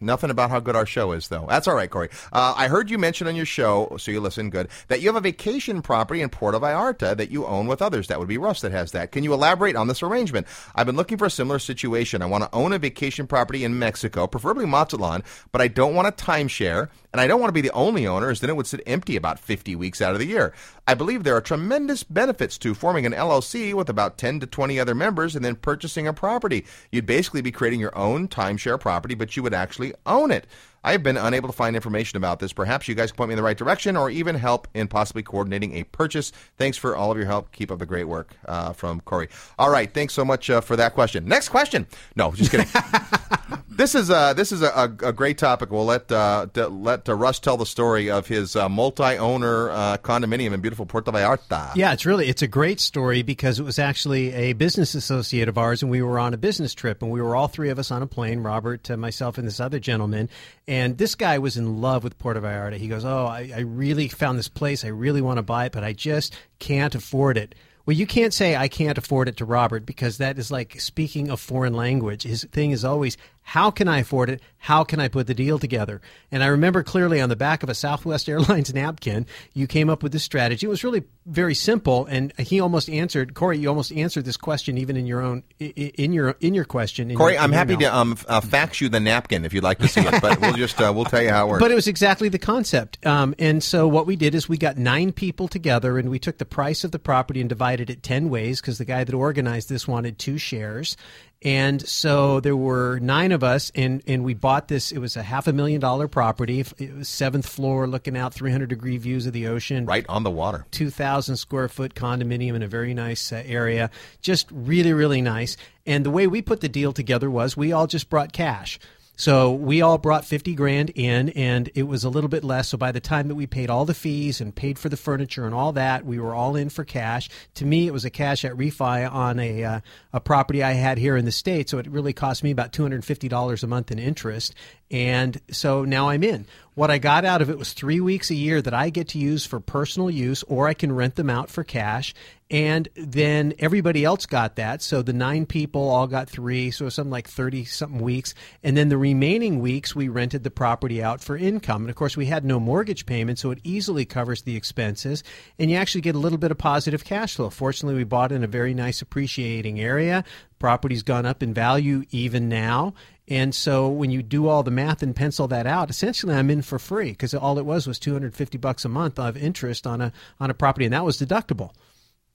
Nothing 0.00 0.30
about 0.30 0.50
how 0.50 0.60
good 0.60 0.76
our 0.76 0.86
show 0.86 1.12
is, 1.12 1.28
though. 1.28 1.46
That's 1.48 1.66
all 1.66 1.74
right, 1.74 1.90
Corey. 1.90 2.10
Uh, 2.32 2.54
I 2.56 2.68
heard 2.68 2.90
you 2.90 2.98
mention 2.98 3.26
on 3.26 3.36
your 3.36 3.46
show, 3.46 3.96
so 3.98 4.10
you 4.10 4.20
listen 4.20 4.50
good, 4.50 4.68
that 4.88 5.00
you 5.00 5.08
have 5.08 5.16
a 5.16 5.20
vacation 5.20 5.82
property 5.82 6.20
in 6.20 6.28
Puerto 6.28 6.58
Vallarta 6.60 7.16
that 7.16 7.30
you 7.30 7.46
own 7.46 7.66
with 7.66 7.80
others. 7.80 8.08
That 8.08 8.18
would 8.18 8.28
be 8.28 8.38
Russ 8.38 8.60
that 8.60 8.72
has 8.72 8.92
that. 8.92 9.12
Can 9.12 9.24
you 9.24 9.32
elaborate 9.32 9.76
on 9.76 9.88
this 9.88 10.02
arrangement? 10.02 10.46
I've 10.74 10.86
been 10.86 10.96
looking 10.96 11.18
for 11.18 11.26
a 11.26 11.30
similar 11.30 11.58
situation. 11.58 12.22
I 12.22 12.26
want 12.26 12.44
to 12.44 12.50
own 12.52 12.72
a 12.72 12.78
vacation 12.78 13.26
property 13.26 13.64
in 13.64 13.78
Mexico, 13.78 14.26
preferably 14.26 14.66
Mazatlan, 14.66 15.22
but 15.52 15.60
I 15.60 15.68
don't 15.68 15.94
want 15.94 16.08
a 16.08 16.12
timeshare, 16.12 16.90
and 17.14 17.20
I 17.20 17.28
don't 17.28 17.38
want 17.38 17.50
to 17.50 17.54
be 17.54 17.60
the 17.60 17.70
only 17.74 18.08
owner, 18.08 18.28
as 18.28 18.40
then 18.40 18.50
it 18.50 18.56
would 18.56 18.66
sit 18.66 18.82
empty 18.88 19.14
about 19.14 19.38
50 19.38 19.76
weeks 19.76 20.02
out 20.02 20.14
of 20.14 20.18
the 20.18 20.26
year. 20.26 20.52
I 20.88 20.94
believe 20.94 21.22
there 21.22 21.36
are 21.36 21.40
tremendous 21.40 22.02
benefits 22.02 22.58
to 22.58 22.74
forming 22.74 23.06
an 23.06 23.12
LLC 23.12 23.72
with 23.72 23.88
about 23.88 24.18
10 24.18 24.40
to 24.40 24.48
20 24.48 24.80
other 24.80 24.96
members 24.96 25.36
and 25.36 25.44
then 25.44 25.54
purchasing 25.54 26.08
a 26.08 26.12
property. 26.12 26.66
You'd 26.90 27.06
basically 27.06 27.40
be 27.40 27.52
creating 27.52 27.78
your 27.78 27.96
own 27.96 28.26
timeshare 28.26 28.80
property, 28.80 29.14
but 29.14 29.36
you 29.36 29.44
would 29.44 29.54
actually 29.54 29.94
own 30.04 30.32
it. 30.32 30.48
I 30.82 30.90
have 30.90 31.04
been 31.04 31.16
unable 31.16 31.48
to 31.48 31.54
find 31.54 31.76
information 31.76 32.16
about 32.16 32.40
this. 32.40 32.52
Perhaps 32.52 32.88
you 32.88 32.96
guys 32.96 33.12
can 33.12 33.16
point 33.16 33.28
me 33.28 33.34
in 33.34 33.36
the 33.36 33.44
right 33.44 33.56
direction 33.56 33.96
or 33.96 34.10
even 34.10 34.34
help 34.34 34.66
in 34.74 34.88
possibly 34.88 35.22
coordinating 35.22 35.76
a 35.76 35.84
purchase. 35.84 36.32
Thanks 36.58 36.76
for 36.76 36.96
all 36.96 37.12
of 37.12 37.16
your 37.16 37.26
help. 37.26 37.52
Keep 37.52 37.70
up 37.70 37.78
the 37.78 37.86
great 37.86 38.08
work 38.08 38.34
uh, 38.46 38.72
from 38.72 39.00
Corey. 39.02 39.28
All 39.56 39.70
right. 39.70 39.94
Thanks 39.94 40.14
so 40.14 40.24
much 40.24 40.50
uh, 40.50 40.60
for 40.60 40.74
that 40.74 40.94
question. 40.94 41.26
Next 41.26 41.50
question. 41.50 41.86
No, 42.16 42.32
just 42.32 42.50
kidding. 42.50 42.66
this 43.68 43.94
is 43.94 44.10
uh, 44.10 44.34
this 44.34 44.52
is 44.52 44.62
a, 44.62 44.68
a, 44.68 45.08
a 45.08 45.12
great 45.12 45.38
topic. 45.38 45.70
We'll 45.70 45.84
let 45.84 46.10
uh, 46.12 46.46
d- 46.52 46.64
let 46.64 47.08
uh, 47.08 47.32
tell 47.32 47.56
the 47.56 47.66
story 47.66 48.10
of 48.10 48.26
his 48.26 48.56
uh, 48.56 48.68
multi-owner 48.68 49.70
uh, 49.70 49.96
condominium 49.98 50.52
in 50.52 50.60
beautiful 50.60 50.86
Puerto 50.86 51.10
Vallarta. 51.10 51.74
Yeah, 51.74 51.92
it's 51.92 52.06
really 52.06 52.28
it's 52.28 52.42
a 52.42 52.46
great 52.46 52.80
story 52.80 53.22
because 53.22 53.58
it 53.58 53.62
was 53.62 53.78
actually 53.78 54.32
a 54.32 54.52
business 54.52 54.94
associate 54.94 55.48
of 55.48 55.58
ours, 55.58 55.82
and 55.82 55.90
we 55.90 56.02
were 56.02 56.18
on 56.18 56.34
a 56.34 56.36
business 56.36 56.74
trip, 56.74 57.02
and 57.02 57.10
we 57.10 57.20
were 57.22 57.34
all 57.34 57.48
three 57.48 57.70
of 57.70 57.78
us 57.78 57.90
on 57.90 58.02
a 58.02 58.06
plane, 58.06 58.40
Robert, 58.40 58.90
uh, 58.90 58.96
myself, 58.96 59.38
and 59.38 59.46
this 59.46 59.60
other 59.60 59.78
gentleman. 59.78 60.28
And 60.68 60.96
this 60.98 61.14
guy 61.14 61.38
was 61.38 61.56
in 61.56 61.80
love 61.80 62.04
with 62.04 62.18
Puerto 62.18 62.40
Vallarta. 62.40 62.76
He 62.76 62.88
goes, 62.88 63.04
"Oh, 63.04 63.26
I, 63.26 63.52
I 63.54 63.60
really 63.60 64.08
found 64.08 64.38
this 64.38 64.48
place. 64.48 64.84
I 64.84 64.88
really 64.88 65.22
want 65.22 65.38
to 65.38 65.42
buy 65.42 65.66
it, 65.66 65.72
but 65.72 65.84
I 65.84 65.92
just 65.92 66.34
can't 66.58 66.94
afford 66.94 67.38
it." 67.38 67.54
Well, 67.86 67.96
you 67.96 68.06
can't 68.06 68.32
say 68.32 68.56
I 68.56 68.68
can't 68.68 68.96
afford 68.96 69.28
it 69.28 69.36
to 69.38 69.44
Robert 69.44 69.84
because 69.84 70.16
that 70.18 70.38
is 70.38 70.50
like 70.50 70.80
speaking 70.80 71.28
a 71.30 71.36
foreign 71.36 71.74
language. 71.74 72.22
His 72.22 72.44
thing 72.44 72.70
is 72.70 72.82
always, 72.82 73.18
how 73.46 73.70
can 73.70 73.88
I 73.88 73.98
afford 73.98 74.30
it? 74.30 74.40
How 74.56 74.82
can 74.84 74.98
I 74.98 75.08
put 75.08 75.26
the 75.26 75.34
deal 75.34 75.58
together? 75.58 76.00
And 76.32 76.42
I 76.42 76.46
remember 76.46 76.82
clearly 76.82 77.20
on 77.20 77.28
the 77.28 77.36
back 77.36 77.62
of 77.62 77.68
a 77.68 77.74
Southwest 77.74 78.26
Airlines 78.30 78.72
napkin, 78.72 79.26
you 79.52 79.66
came 79.66 79.90
up 79.90 80.02
with 80.02 80.12
this 80.12 80.24
strategy. 80.24 80.66
It 80.66 80.70
was 80.70 80.82
really 80.82 81.04
very 81.26 81.54
simple, 81.54 82.06
and 82.06 82.32
he 82.38 82.58
almost 82.60 82.88
answered. 82.88 83.34
Corey, 83.34 83.58
you 83.58 83.68
almost 83.68 83.92
answered 83.92 84.24
this 84.24 84.38
question 84.38 84.78
even 84.78 84.96
in 84.96 85.06
your 85.06 85.20
own 85.20 85.42
in 85.58 86.12
your 86.14 86.36
in 86.40 86.54
your 86.54 86.64
question. 86.64 87.10
in 87.10 87.16
Corey, 87.18 87.34
your- 87.34 87.42
I'm 87.42 87.52
happy 87.52 87.74
email. 87.74 87.90
to 87.90 87.96
um, 87.96 88.18
uh, 88.26 88.40
fax 88.40 88.80
you 88.80 88.88
the 88.88 89.00
napkin 89.00 89.44
if 89.44 89.52
you'd 89.52 89.62
like 89.62 89.78
to 89.80 89.88
see 89.88 90.00
it, 90.00 90.22
but 90.22 90.40
we'll 90.40 90.54
just 90.54 90.80
uh, 90.80 90.90
we'll 90.94 91.04
tell 91.04 91.22
you 91.22 91.28
how 91.30 91.46
it 91.46 91.50
works. 91.50 91.60
But 91.60 91.70
it 91.70 91.74
was 91.74 91.86
exactly 91.86 92.30
the 92.30 92.38
concept. 92.38 93.04
Um, 93.06 93.34
and 93.38 93.62
so 93.62 93.86
what 93.86 94.06
we 94.06 94.16
did 94.16 94.34
is 94.34 94.48
we 94.48 94.56
got 94.56 94.78
nine 94.78 95.12
people 95.12 95.48
together 95.48 95.98
and 95.98 96.08
we 96.08 96.18
took 96.18 96.38
the 96.38 96.44
price 96.46 96.82
of 96.82 96.90
the 96.90 96.98
property 96.98 97.40
and 97.40 97.48
divided 97.50 97.90
it 97.90 98.02
10 98.02 98.30
ways 98.30 98.62
because 98.62 98.78
the 98.78 98.84
guy 98.86 99.04
that 99.04 99.14
organized 99.14 99.68
this 99.68 99.86
wanted 99.86 100.18
two 100.18 100.38
shares. 100.38 100.96
And 101.44 101.86
so 101.86 102.40
there 102.40 102.56
were 102.56 102.98
nine 103.00 103.30
of 103.30 103.44
us, 103.44 103.70
and, 103.74 104.02
and 104.06 104.24
we 104.24 104.32
bought 104.32 104.68
this. 104.68 104.90
It 104.92 104.98
was 104.98 105.14
a 105.16 105.22
half 105.22 105.46
a 105.46 105.52
million 105.52 105.78
dollar 105.78 106.08
property. 106.08 106.60
It 106.78 106.96
was 106.96 107.08
seventh 107.08 107.46
floor, 107.46 107.86
looking 107.86 108.16
out 108.16 108.32
300 108.32 108.66
degree 108.68 108.96
views 108.96 109.26
of 109.26 109.34
the 109.34 109.46
ocean. 109.48 109.84
Right 109.84 110.06
on 110.08 110.22
the 110.22 110.30
water. 110.30 110.66
2,000 110.70 111.36
square 111.36 111.68
foot 111.68 111.94
condominium 111.94 112.54
in 112.54 112.62
a 112.62 112.68
very 112.68 112.94
nice 112.94 113.30
uh, 113.30 113.42
area. 113.44 113.90
Just 114.22 114.48
really, 114.50 114.94
really 114.94 115.20
nice. 115.20 115.58
And 115.84 116.06
the 116.06 116.10
way 116.10 116.26
we 116.26 116.40
put 116.40 116.62
the 116.62 116.68
deal 116.68 116.94
together 116.94 117.30
was 117.30 117.58
we 117.58 117.72
all 117.72 117.86
just 117.86 118.08
brought 118.08 118.32
cash. 118.32 118.78
So 119.16 119.52
we 119.52 119.80
all 119.80 119.98
brought 119.98 120.24
50 120.24 120.54
grand 120.54 120.90
in 120.90 121.28
and 121.30 121.70
it 121.74 121.84
was 121.84 122.02
a 122.02 122.08
little 122.08 122.28
bit 122.28 122.42
less. 122.42 122.68
So 122.68 122.78
by 122.78 122.90
the 122.90 123.00
time 123.00 123.28
that 123.28 123.36
we 123.36 123.46
paid 123.46 123.70
all 123.70 123.84
the 123.84 123.94
fees 123.94 124.40
and 124.40 124.54
paid 124.54 124.78
for 124.78 124.88
the 124.88 124.96
furniture 124.96 125.46
and 125.46 125.54
all 125.54 125.72
that, 125.72 126.04
we 126.04 126.18
were 126.18 126.34
all 126.34 126.56
in 126.56 126.68
for 126.68 126.84
cash. 126.84 127.30
To 127.54 127.64
me, 127.64 127.86
it 127.86 127.92
was 127.92 128.04
a 128.04 128.10
cash 128.10 128.44
at 128.44 128.54
refi 128.54 129.10
on 129.10 129.38
a, 129.38 129.62
uh, 129.62 129.80
a 130.12 130.20
property 130.20 130.64
I 130.64 130.72
had 130.72 130.98
here 130.98 131.16
in 131.16 131.24
the 131.24 131.32
state. 131.32 131.68
So 131.68 131.78
it 131.78 131.86
really 131.86 132.12
cost 132.12 132.42
me 132.42 132.50
about 132.50 132.72
$250 132.72 133.62
a 133.62 133.66
month 133.68 133.92
in 133.92 134.00
interest. 134.00 134.54
And 134.90 135.40
so 135.50 135.84
now 135.84 136.08
I'm 136.08 136.24
in. 136.24 136.46
What 136.74 136.90
I 136.90 136.98
got 136.98 137.24
out 137.24 137.40
of 137.40 137.50
it 137.50 137.58
was 137.58 137.72
three 137.72 138.00
weeks 138.00 138.30
a 138.30 138.34
year 138.34 138.60
that 138.60 138.74
I 138.74 138.90
get 138.90 139.08
to 139.08 139.18
use 139.18 139.46
for 139.46 139.60
personal 139.60 140.10
use, 140.10 140.42
or 140.44 140.66
I 140.66 140.74
can 140.74 140.92
rent 140.92 141.14
them 141.14 141.30
out 141.30 141.48
for 141.48 141.62
cash. 141.62 142.14
And 142.54 142.88
then 142.94 143.52
everybody 143.58 144.04
else 144.04 144.26
got 144.26 144.54
that. 144.54 144.80
So 144.80 145.02
the 145.02 145.12
nine 145.12 145.44
people 145.44 145.88
all 145.88 146.06
got 146.06 146.30
three, 146.30 146.70
so 146.70 146.88
something 146.88 147.10
like 147.10 147.26
30 147.26 147.64
something 147.64 148.00
weeks. 148.00 148.32
And 148.62 148.76
then 148.76 148.90
the 148.90 148.96
remaining 148.96 149.58
weeks, 149.58 149.96
we 149.96 150.06
rented 150.06 150.44
the 150.44 150.52
property 150.52 151.02
out 151.02 151.20
for 151.20 151.36
income. 151.36 151.82
And 151.82 151.90
of 151.90 151.96
course, 151.96 152.16
we 152.16 152.26
had 152.26 152.44
no 152.44 152.60
mortgage 152.60 153.06
payment, 153.06 153.40
so 153.40 153.50
it 153.50 153.58
easily 153.64 154.04
covers 154.04 154.42
the 154.42 154.54
expenses. 154.54 155.24
And 155.58 155.68
you 155.68 155.76
actually 155.76 156.02
get 156.02 156.14
a 156.14 156.18
little 156.20 156.38
bit 156.38 156.52
of 156.52 156.58
positive 156.58 157.04
cash 157.04 157.34
flow. 157.34 157.50
Fortunately, 157.50 157.96
we 157.96 158.04
bought 158.04 158.30
in 158.30 158.44
a 158.44 158.46
very 158.46 158.72
nice 158.72 159.02
appreciating 159.02 159.80
area. 159.80 160.22
Property's 160.60 161.02
gone 161.02 161.26
up 161.26 161.42
in 161.42 161.54
value 161.54 162.04
even 162.12 162.48
now. 162.48 162.94
And 163.26 163.52
so 163.52 163.88
when 163.88 164.12
you 164.12 164.22
do 164.22 164.46
all 164.46 164.62
the 164.62 164.70
math 164.70 165.02
and 165.02 165.16
pencil 165.16 165.48
that 165.48 165.66
out, 165.66 165.90
essentially 165.90 166.36
I'm 166.36 166.50
in 166.50 166.62
for 166.62 166.78
free 166.78 167.10
because 167.10 167.34
all 167.34 167.58
it 167.58 167.66
was 167.66 167.88
was 167.88 167.98
250 167.98 168.58
bucks 168.58 168.84
a 168.84 168.88
month 168.88 169.18
of 169.18 169.36
interest 169.36 169.88
on 169.88 170.00
a 170.00 170.12
on 170.38 170.50
a 170.50 170.54
property 170.54 170.84
and 170.84 170.94
that 170.94 171.04
was 171.04 171.18
deductible. 171.18 171.72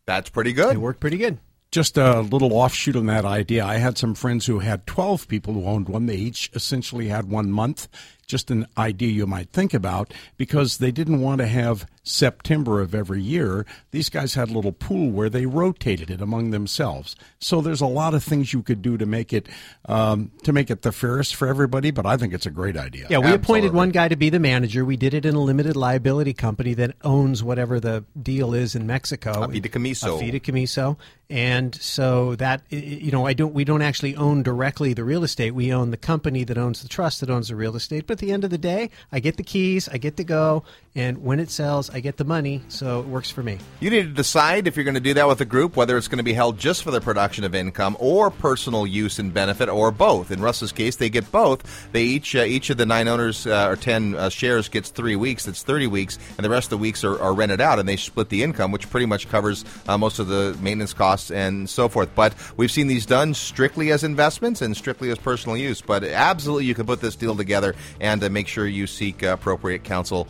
That's 0.10 0.32
pretty 0.32 0.54
good. 0.54 0.74
It 0.74 0.80
worked 0.80 1.02
pretty 1.02 1.18
good. 1.18 1.38
Just 1.70 1.96
a 1.96 2.22
little 2.22 2.52
offshoot 2.52 2.96
on 2.96 3.06
that 3.06 3.26
idea. 3.26 3.64
I 3.64 3.76
had 3.76 3.96
some 3.96 4.16
friends 4.16 4.48
who 4.48 4.58
had 4.58 4.88
12 4.88 5.28
people 5.28 5.54
who 5.54 5.66
owned 5.66 5.88
one. 5.88 6.08
They 6.08 6.16
each 6.16 6.50
essentially 6.56 7.10
had 7.10 7.30
one 7.30 7.52
month. 7.52 7.88
Just 8.30 8.50
an 8.52 8.68
idea 8.78 9.10
you 9.10 9.28
might 9.28 9.52
think 9.52 9.74
about 9.74 10.14
because 10.38 10.78
they 10.78 10.92
didn't 10.92 11.20
want 11.20 11.40
to 11.40 11.48
have 11.48 11.86
September 12.04 12.80
of 12.80 12.96
every 12.96 13.22
year. 13.22 13.66
These 13.92 14.10
guys 14.10 14.34
had 14.34 14.50
a 14.50 14.54
little 14.54 14.72
pool 14.72 15.12
where 15.12 15.30
they 15.30 15.46
rotated 15.46 16.10
it 16.10 16.22
among 16.22 16.52
themselves. 16.52 17.16
So 17.40 17.62
there's 17.62 17.82
a 17.82 17.88
lot 17.88 18.14
of 18.14 18.24
things 18.24 18.54
you 18.54 18.64
could 18.64 18.82
do 18.82 18.98
to 18.98 19.06
make 19.06 19.34
it 19.34 19.48
um, 19.86 20.32
to 20.44 20.54
make 20.54 20.70
it 20.70 20.84
the 20.84 20.92
fairest 20.92 21.36
for 21.36 21.48
everybody. 21.48 21.92
But 21.92 22.06
I 22.06 22.18
think 22.18 22.34
it's 22.34 22.46
a 22.46 22.52
great 22.52 22.78
idea. 22.78 23.08
Yeah, 23.10 23.20
we 23.20 23.34
appointed 23.34 23.74
one 23.74 23.90
guy 23.90 24.08
to 24.08 24.16
be 24.16 24.30
the 24.30 24.40
manager. 24.40 24.86
We 24.86 24.98
did 24.98 25.14
it 25.14 25.26
in 25.26 25.36
a 25.36 25.42
limited 25.42 25.76
liability 25.76 26.34
company 26.34 26.74
that 26.76 26.96
owns 27.04 27.44
whatever 27.44 27.80
the 27.80 28.06
deal 28.22 28.54
is 28.54 28.76
in 28.76 28.88
Mexico. 28.88 29.44
A 29.44 29.48
fideicomiso. 29.48 30.20
A 30.20 30.24
fideicomiso. 30.24 30.98
And 31.30 31.76
so 31.76 32.36
that 32.36 32.64
you 32.70 33.12
know, 33.12 33.26
I 33.28 33.34
don't. 33.34 33.54
We 33.54 33.64
don't 33.64 33.82
actually 33.82 34.16
own 34.16 34.42
directly 34.42 34.94
the 34.94 35.04
real 35.04 35.24
estate. 35.24 35.52
We 35.52 35.72
own 35.72 35.92
the 35.92 35.98
company 35.98 36.44
that 36.44 36.58
owns 36.58 36.82
the 36.82 36.88
trust 36.88 37.20
that 37.20 37.30
owns 37.30 37.50
the 37.50 37.56
real 37.56 37.76
estate. 37.76 38.08
But 38.08 38.19
at 38.20 38.26
the 38.28 38.34
end 38.34 38.44
of 38.44 38.50
the 38.50 38.58
day, 38.58 38.90
I 39.14 39.22
get 39.22 39.38
the 39.38 39.44
keys. 39.44 39.88
I 39.88 39.98
get 39.98 40.18
to 40.18 40.26
go, 40.26 40.66
and 40.96 41.24
when 41.24 41.40
it 41.40 41.50
sells, 41.50 41.90
I 41.90 42.00
get 42.00 42.18
the 42.18 42.26
money. 42.26 42.62
So 42.68 43.00
it 43.00 43.08
works 43.08 43.30
for 43.30 43.44
me. 43.44 43.60
You 43.80 43.90
need 43.90 44.04
to 44.04 44.14
decide 44.14 44.68
if 44.68 44.76
you're 44.76 44.84
going 44.84 44.96
to 44.96 45.00
do 45.00 45.14
that 45.16 45.28
with 45.28 45.42
a 45.42 45.46
group, 45.46 45.76
whether 45.76 45.98
it's 45.98 46.08
going 46.08 46.18
to 46.18 46.24
be 46.24 46.34
held 46.34 46.58
just 46.58 46.84
for 46.84 46.92
the 46.92 47.02
production 47.02 47.44
of 47.44 47.56
income 47.56 47.96
or 48.00 48.32
personal 48.32 48.88
use 48.88 49.20
and 49.20 49.34
benefit, 49.34 49.70
or 49.70 49.92
both. 49.92 50.32
In 50.32 50.42
Russ's 50.42 50.72
case, 50.72 50.96
they 50.96 51.10
get 51.10 51.32
both. 51.32 51.92
They 51.92 52.04
each 52.04 52.36
uh, 52.36 52.40
each 52.40 52.70
of 52.70 52.78
the 52.78 52.86
nine 52.86 53.08
owners 53.08 53.46
uh, 53.46 53.68
or 53.68 53.76
ten 53.76 54.16
uh, 54.16 54.30
shares 54.30 54.70
gets 54.70 54.90
three 54.90 55.16
weeks. 55.16 55.46
That's 55.46 55.64
thirty 55.64 55.88
weeks, 55.88 56.18
and 56.38 56.46
the 56.46 56.50
rest 56.50 56.68
of 56.68 56.72
the 56.72 56.78
weeks 56.78 57.04
are, 57.04 57.20
are 57.22 57.34
rented 57.34 57.62
out, 57.62 57.80
and 57.80 57.88
they 57.88 57.96
split 57.96 58.30
the 58.30 58.44
income, 58.44 58.72
which 58.72 58.90
pretty 58.90 59.06
much 59.06 59.30
covers 59.30 59.66
uh, 59.88 59.98
most 59.98 60.20
of 60.20 60.28
the 60.28 60.58
maintenance 60.62 60.94
costs 60.94 61.32
and 61.32 61.70
so 61.70 61.88
forth. 61.88 62.10
But 62.16 62.34
we've 62.58 62.72
seen 62.72 62.88
these 62.88 63.06
done 63.06 63.34
strictly 63.34 63.92
as 63.92 64.04
investments 64.04 64.62
and 64.62 64.76
strictly 64.76 65.12
as 65.12 65.18
personal 65.18 65.58
use. 65.58 65.82
But 65.82 66.04
absolutely, 66.04 66.66
you 66.66 66.76
can 66.76 66.86
put 66.86 67.02
this 67.02 67.16
deal 67.16 67.36
together 67.36 67.76
and 68.00 68.24
uh, 68.24 68.30
make 68.30 68.48
sure 68.48 68.68
you 68.68 68.88
seek 68.88 69.24
uh, 69.24 69.28
appropriate 69.34 69.84
counsel 69.84 70.28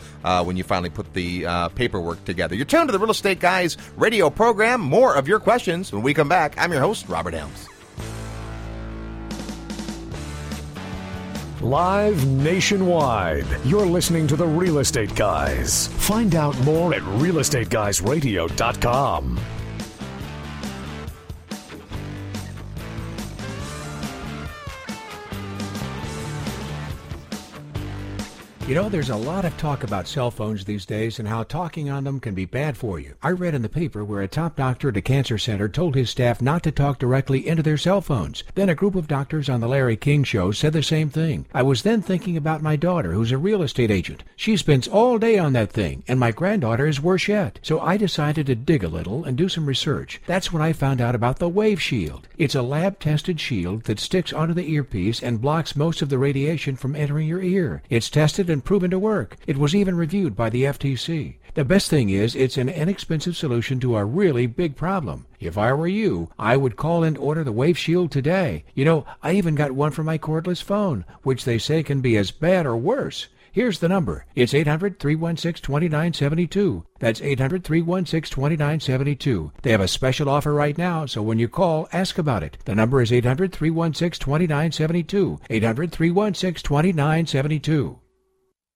when 0.49 0.57
you 0.57 0.63
finally 0.63 0.89
put 0.89 1.13
the 1.13 1.45
uh, 1.45 1.69
paperwork 1.69 2.25
together. 2.25 2.55
You're 2.55 2.65
tuned 2.65 2.87
to 2.87 2.91
the 2.91 2.97
Real 2.97 3.11
Estate 3.11 3.39
Guys 3.39 3.77
radio 3.95 4.31
program. 4.31 4.81
More 4.81 5.15
of 5.15 5.27
your 5.27 5.39
questions 5.39 5.93
when 5.93 6.01
we 6.01 6.15
come 6.15 6.27
back. 6.27 6.55
I'm 6.57 6.71
your 6.71 6.81
host, 6.81 7.07
Robert 7.07 7.35
Helms. 7.35 7.67
Live 11.61 12.25
nationwide. 12.25 13.45
You're 13.63 13.85
listening 13.85 14.25
to 14.25 14.35
the 14.35 14.47
Real 14.47 14.79
Estate 14.79 15.13
Guys. 15.13 15.85
Find 15.87 16.33
out 16.33 16.59
more 16.61 16.95
at 16.95 17.01
realestateguysradio.com. 17.01 19.39
You 28.69 28.75
know, 28.75 28.87
there's 28.87 29.09
a 29.09 29.15
lot 29.15 29.45
of 29.45 29.57
talk 29.57 29.83
about 29.83 30.07
cell 30.07 30.29
phones 30.29 30.63
these 30.63 30.85
days 30.85 31.17
and 31.17 31.27
how 31.27 31.41
talking 31.41 31.89
on 31.89 32.03
them 32.03 32.19
can 32.19 32.35
be 32.35 32.45
bad 32.45 32.77
for 32.77 32.99
you. 32.99 33.15
I 33.23 33.31
read 33.31 33.55
in 33.55 33.63
the 33.63 33.67
paper 33.67 34.05
where 34.05 34.21
a 34.21 34.27
top 34.27 34.57
doctor 34.57 34.89
at 34.89 34.97
a 34.97 35.01
cancer 35.01 35.39
center 35.39 35.67
told 35.67 35.95
his 35.95 36.11
staff 36.11 36.39
not 36.39 36.61
to 36.61 36.71
talk 36.71 36.99
directly 36.99 37.47
into 37.47 37.63
their 37.63 37.79
cell 37.79 37.99
phones. 37.99 38.43
Then 38.53 38.69
a 38.69 38.75
group 38.75 38.93
of 38.93 39.07
doctors 39.07 39.49
on 39.49 39.59
the 39.59 39.67
Larry 39.67 39.97
King 39.97 40.23
show 40.23 40.51
said 40.51 40.73
the 40.73 40.83
same 40.83 41.09
thing. 41.09 41.47
I 41.51 41.63
was 41.63 41.81
then 41.81 42.03
thinking 42.03 42.37
about 42.37 42.61
my 42.61 42.75
daughter, 42.75 43.13
who's 43.13 43.31
a 43.31 43.39
real 43.39 43.63
estate 43.63 43.89
agent. 43.89 44.23
She 44.35 44.55
spends 44.55 44.87
all 44.87 45.17
day 45.17 45.39
on 45.39 45.53
that 45.53 45.71
thing, 45.71 46.03
and 46.07 46.19
my 46.19 46.29
granddaughter 46.29 46.85
is 46.85 47.01
worse 47.01 47.27
yet. 47.27 47.57
So 47.63 47.79
I 47.79 47.97
decided 47.97 48.45
to 48.45 48.55
dig 48.55 48.83
a 48.83 48.87
little 48.87 49.23
and 49.23 49.35
do 49.35 49.49
some 49.49 49.65
research. 49.65 50.21
That's 50.27 50.53
when 50.53 50.61
I 50.61 50.73
found 50.73 51.01
out 51.01 51.15
about 51.15 51.39
the 51.39 51.49
Wave 51.49 51.81
Shield. 51.81 52.27
It's 52.37 52.53
a 52.53 52.61
lab 52.61 52.99
tested 52.99 53.39
shield 53.39 53.85
that 53.85 53.99
sticks 53.99 54.31
onto 54.31 54.53
the 54.53 54.71
earpiece 54.71 55.23
and 55.23 55.41
blocks 55.41 55.75
most 55.75 56.03
of 56.03 56.09
the 56.09 56.19
radiation 56.19 56.75
from 56.75 56.95
entering 56.95 57.27
your 57.27 57.41
ear. 57.41 57.81
It's 57.89 58.11
tested 58.11 58.47
and 58.47 58.58
proven 58.61 58.91
to 58.91 58.99
work. 58.99 59.37
It 59.47 59.57
was 59.57 59.75
even 59.75 59.95
reviewed 59.95 60.35
by 60.35 60.49
the 60.49 60.63
FTC. 60.63 61.37
The 61.55 61.65
best 61.65 61.89
thing 61.89 62.09
is, 62.09 62.35
it's 62.35 62.57
an 62.57 62.69
inexpensive 62.69 63.35
solution 63.35 63.79
to 63.79 63.97
a 63.97 64.05
really 64.05 64.47
big 64.47 64.75
problem. 64.75 65.25
If 65.39 65.57
I 65.57 65.73
were 65.73 65.87
you, 65.87 66.29
I 66.37 66.57
would 66.57 66.75
call 66.75 67.03
and 67.03 67.17
order 67.17 67.43
the 67.43 67.51
Wave 67.51 67.77
Shield 67.77 68.11
today. 68.11 68.63
You 68.75 68.85
know, 68.85 69.05
I 69.23 69.33
even 69.33 69.55
got 69.55 69.71
one 69.71 69.91
for 69.91 70.03
my 70.03 70.17
cordless 70.17 70.61
phone, 70.61 71.05
which 71.23 71.45
they 71.45 71.57
say 71.57 71.83
can 71.83 72.01
be 72.01 72.17
as 72.17 72.31
bad 72.31 72.65
or 72.65 72.77
worse. 72.77 73.27
Here's 73.51 73.79
the 73.79 73.89
number. 73.89 74.25
It's 74.35 74.53
800 74.53 74.99
316 74.99 75.63
2972. 75.63 76.85
That's 76.99 77.21
800 77.21 77.63
316 77.63 78.33
2972. 78.33 79.51
They 79.63 79.71
have 79.71 79.81
a 79.81 79.87
special 79.87 80.29
offer 80.29 80.53
right 80.53 80.77
now, 80.77 81.05
so 81.05 81.21
when 81.21 81.39
you 81.39 81.49
call, 81.49 81.87
ask 81.91 82.17
about 82.17 82.43
it. 82.43 82.57
The 82.65 82.75
number 82.75 83.01
is 83.01 83.11
800 83.11 83.51
316 83.51 84.23
2972. 84.23 85.39
800 85.49 85.91
316 85.91 86.63
2972. 86.63 87.99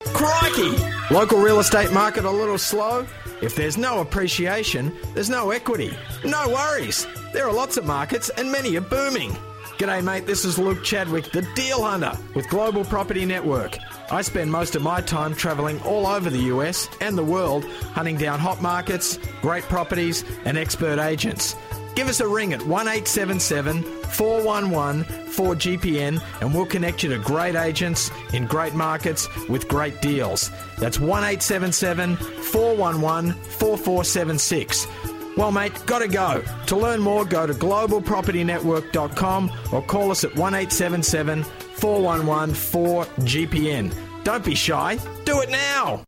Crikey! 0.08 0.76
Local 1.12 1.40
real 1.40 1.60
estate 1.60 1.92
market 1.92 2.26
a 2.26 2.32
little 2.32 2.58
slow? 2.58 3.08
If 3.42 3.56
there's 3.56 3.78
no 3.78 4.02
appreciation, 4.02 4.96
there's 5.14 5.30
no 5.30 5.52
equity. 5.52 5.96
No 6.24 6.50
worries. 6.50 7.08
There 7.34 7.48
are 7.48 7.54
lots 7.54 7.78
of 7.78 7.86
markets 7.86 8.30
and 8.38 8.52
many 8.52 8.76
are 8.78 8.82
booming. 8.82 9.36
G'day, 9.78 10.04
mate. 10.04 10.28
This 10.28 10.46
is 10.46 10.60
Luke 10.60 10.84
Chadwick, 10.84 11.32
the 11.32 11.42
Deal 11.56 11.84
Hunter 11.84 12.18
with 12.36 12.48
Global 12.50 12.86
Property 12.86 13.26
Network. 13.26 13.78
I 14.12 14.22
spend 14.22 14.52
most 14.52 14.76
of 14.76 14.82
my 14.82 15.02
time 15.02 15.34
traveling 15.34 15.82
all 15.82 16.06
over 16.06 16.30
the 16.30 16.44
US 16.54 16.88
and 17.02 17.18
the 17.18 17.24
world 17.24 17.66
hunting 17.66 18.18
down 18.18 18.40
hot 18.40 18.62
markets, 18.62 19.18
great 19.42 19.64
properties, 19.64 20.24
and 20.46 20.58
expert 20.58 21.00
agents. 21.00 21.56
Give 21.96 22.08
us 22.08 22.20
a 22.20 22.28
ring 22.28 22.54
at 22.54 22.66
1877 22.66 23.84
411 23.84 25.04
4GPN 25.04 26.22
and 26.42 26.54
we'll 26.54 26.66
connect 26.66 27.04
you 27.04 27.10
to 27.10 27.20
great 27.20 27.56
agents 27.56 28.12
in 28.34 28.46
great 28.48 28.74
markets 28.74 29.28
with 29.48 29.68
great 29.68 30.02
deals. 30.02 30.50
That's 30.80 31.00
1877 31.00 32.16
411 32.18 33.34
4476. 33.34 34.88
Well, 35.36 35.52
mate, 35.52 35.74
gotta 35.86 36.08
go. 36.08 36.44
To 36.68 36.76
learn 36.76 37.00
more, 37.00 37.26
go 37.26 37.48
to 37.48 37.54
globalpropertynetwork.com 37.54 39.52
or 39.72 39.82
call 39.82 40.12
us 40.12 40.24
at 40.24 40.36
1877 40.36 41.44
411 41.44 42.54
4GPN. 42.56 43.94
Don't 44.24 44.46
be 44.46 44.56
shy, 44.56 44.98
do 45.26 45.42
it 45.42 45.50
now. 45.50 46.04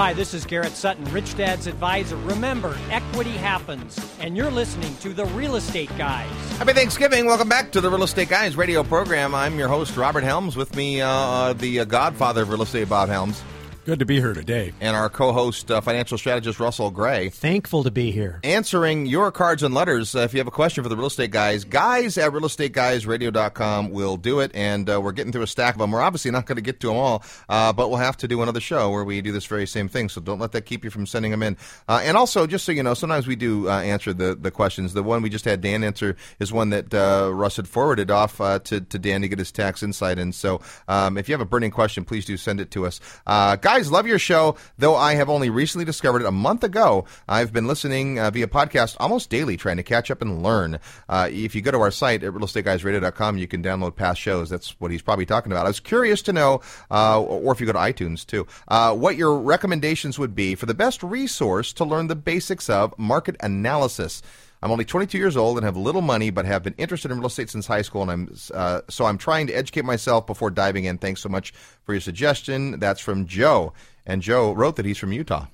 Hi, 0.00 0.14
this 0.14 0.32
is 0.32 0.46
Garrett 0.46 0.72
Sutton, 0.72 1.04
Rich 1.12 1.36
Dad's 1.36 1.66
advisor. 1.66 2.16
Remember, 2.16 2.74
equity 2.88 3.32
happens, 3.32 4.00
and 4.18 4.34
you're 4.34 4.50
listening 4.50 4.96
to 5.02 5.10
The 5.10 5.26
Real 5.26 5.56
Estate 5.56 5.90
Guys. 5.98 6.30
Happy 6.56 6.72
Thanksgiving. 6.72 7.26
Welcome 7.26 7.50
back 7.50 7.70
to 7.72 7.82
the 7.82 7.90
Real 7.90 8.04
Estate 8.04 8.30
Guys 8.30 8.56
radio 8.56 8.82
program. 8.82 9.34
I'm 9.34 9.58
your 9.58 9.68
host, 9.68 9.98
Robert 9.98 10.24
Helms. 10.24 10.56
With 10.56 10.74
me, 10.74 11.02
uh, 11.02 11.52
the 11.52 11.80
uh, 11.80 11.84
godfather 11.84 12.44
of 12.44 12.48
real 12.48 12.62
estate, 12.62 12.88
Bob 12.88 13.10
Helms. 13.10 13.42
Good 13.86 14.00
to 14.00 14.04
be 14.04 14.20
here 14.20 14.34
today. 14.34 14.74
And 14.78 14.94
our 14.94 15.08
co 15.08 15.32
host, 15.32 15.70
uh, 15.70 15.80
financial 15.80 16.18
strategist 16.18 16.60
Russell 16.60 16.90
Gray. 16.90 17.30
Thankful 17.30 17.82
to 17.84 17.90
be 17.90 18.10
here. 18.10 18.38
Answering 18.44 19.06
your 19.06 19.32
cards 19.32 19.62
and 19.62 19.74
letters. 19.74 20.14
Uh, 20.14 20.20
if 20.20 20.34
you 20.34 20.38
have 20.38 20.46
a 20.46 20.50
question 20.50 20.82
for 20.84 20.90
the 20.90 20.96
real 20.96 21.06
estate 21.06 21.30
guys, 21.30 21.64
guys 21.64 22.18
at 22.18 22.30
realestateguysradio.com 22.30 23.90
will 23.90 24.18
do 24.18 24.40
it. 24.40 24.50
And 24.52 24.88
uh, 24.90 25.00
we're 25.00 25.12
getting 25.12 25.32
through 25.32 25.44
a 25.44 25.46
stack 25.46 25.76
of 25.76 25.78
them. 25.78 25.92
We're 25.92 26.02
obviously 26.02 26.30
not 26.30 26.44
going 26.44 26.56
to 26.56 26.62
get 26.62 26.80
to 26.80 26.88
them 26.88 26.96
all, 26.96 27.24
uh, 27.48 27.72
but 27.72 27.88
we'll 27.88 27.98
have 27.98 28.18
to 28.18 28.28
do 28.28 28.42
another 28.42 28.60
show 28.60 28.90
where 28.90 29.02
we 29.02 29.22
do 29.22 29.32
this 29.32 29.46
very 29.46 29.66
same 29.66 29.88
thing. 29.88 30.10
So 30.10 30.20
don't 30.20 30.38
let 30.38 30.52
that 30.52 30.66
keep 30.66 30.84
you 30.84 30.90
from 30.90 31.06
sending 31.06 31.30
them 31.30 31.42
in. 31.42 31.56
Uh, 31.88 32.02
and 32.04 32.18
also, 32.18 32.46
just 32.46 32.66
so 32.66 32.72
you 32.72 32.82
know, 32.82 32.92
sometimes 32.92 33.26
we 33.26 33.34
do 33.34 33.70
uh, 33.70 33.80
answer 33.80 34.12
the, 34.12 34.34
the 34.34 34.50
questions. 34.50 34.92
The 34.92 35.02
one 35.02 35.22
we 35.22 35.30
just 35.30 35.46
had 35.46 35.62
Dan 35.62 35.82
answer 35.84 36.16
is 36.38 36.52
one 36.52 36.68
that 36.70 36.92
Russ 36.92 37.56
had 37.56 37.66
forwarded 37.66 38.10
off 38.10 38.36
to, 38.36 38.60
to 38.60 38.98
Dan 38.98 39.22
to 39.22 39.28
get 39.28 39.38
his 39.38 39.50
tax 39.50 39.82
insight. 39.82 40.18
in. 40.18 40.32
so 40.32 40.60
um, 40.86 41.16
if 41.16 41.30
you 41.30 41.32
have 41.32 41.40
a 41.40 41.46
burning 41.46 41.70
question, 41.70 42.04
please 42.04 42.26
do 42.26 42.36
send 42.36 42.60
it 42.60 42.70
to 42.72 42.84
us. 42.84 43.00
guys, 43.26 43.79
love 43.88 44.08
your 44.08 44.18
show 44.18 44.56
though 44.78 44.96
I 44.96 45.14
have 45.14 45.28
only 45.28 45.50
recently 45.50 45.84
discovered 45.84 46.22
it 46.22 46.26
a 46.26 46.32
month 46.32 46.64
ago. 46.64 47.04
I've 47.28 47.52
been 47.52 47.66
listening 47.66 48.18
uh, 48.18 48.30
via 48.30 48.48
podcast 48.48 48.96
almost 48.98 49.30
daily, 49.30 49.56
trying 49.56 49.76
to 49.76 49.82
catch 49.82 50.10
up 50.10 50.22
and 50.22 50.42
learn. 50.42 50.80
Uh, 51.08 51.28
if 51.30 51.54
you 51.54 51.60
go 51.60 51.70
to 51.70 51.80
our 51.80 51.90
site 51.90 52.22
at 52.22 52.32
realestateguysradio.com, 52.32 53.38
you 53.38 53.46
can 53.46 53.62
download 53.62 53.94
past 53.94 54.20
shows. 54.20 54.50
That's 54.50 54.78
what 54.80 54.90
he's 54.90 55.02
probably 55.02 55.26
talking 55.26 55.52
about. 55.52 55.66
I 55.66 55.68
was 55.68 55.80
curious 55.80 56.22
to 56.22 56.32
know, 56.32 56.60
uh, 56.90 57.20
or 57.20 57.52
if 57.52 57.60
you 57.60 57.66
go 57.66 57.72
to 57.72 57.78
iTunes 57.78 58.26
too, 58.26 58.46
uh, 58.68 58.94
what 58.94 59.16
your 59.16 59.38
recommendations 59.38 60.18
would 60.18 60.34
be 60.34 60.54
for 60.54 60.66
the 60.66 60.74
best 60.74 61.02
resource 61.02 61.72
to 61.74 61.84
learn 61.84 62.08
the 62.08 62.16
basics 62.16 62.68
of 62.68 62.98
market 62.98 63.36
analysis. 63.40 64.22
I'm 64.62 64.70
only 64.70 64.84
22 64.84 65.16
years 65.16 65.36
old 65.36 65.56
and 65.56 65.64
have 65.64 65.76
little 65.76 66.02
money, 66.02 66.30
but 66.30 66.44
have 66.44 66.62
been 66.62 66.74
interested 66.76 67.10
in 67.10 67.18
real 67.18 67.28
estate 67.28 67.48
since 67.48 67.66
high 67.66 67.82
school, 67.82 68.02
and 68.02 68.10
I'm 68.10 68.34
uh, 68.52 68.80
so 68.88 69.06
I'm 69.06 69.16
trying 69.16 69.46
to 69.46 69.54
educate 69.54 69.84
myself 69.84 70.26
before 70.26 70.50
diving 70.50 70.84
in. 70.84 70.98
Thanks 70.98 71.20
so 71.20 71.28
much 71.28 71.52
for 71.84 71.94
your 71.94 72.00
suggestion. 72.00 72.78
That's 72.78 73.00
from 73.00 73.26
Joe, 73.26 73.72
and 74.04 74.20
Joe 74.20 74.52
wrote 74.52 74.76
that 74.76 74.84
he's 74.84 74.98
from 74.98 75.12
Utah. 75.12 75.46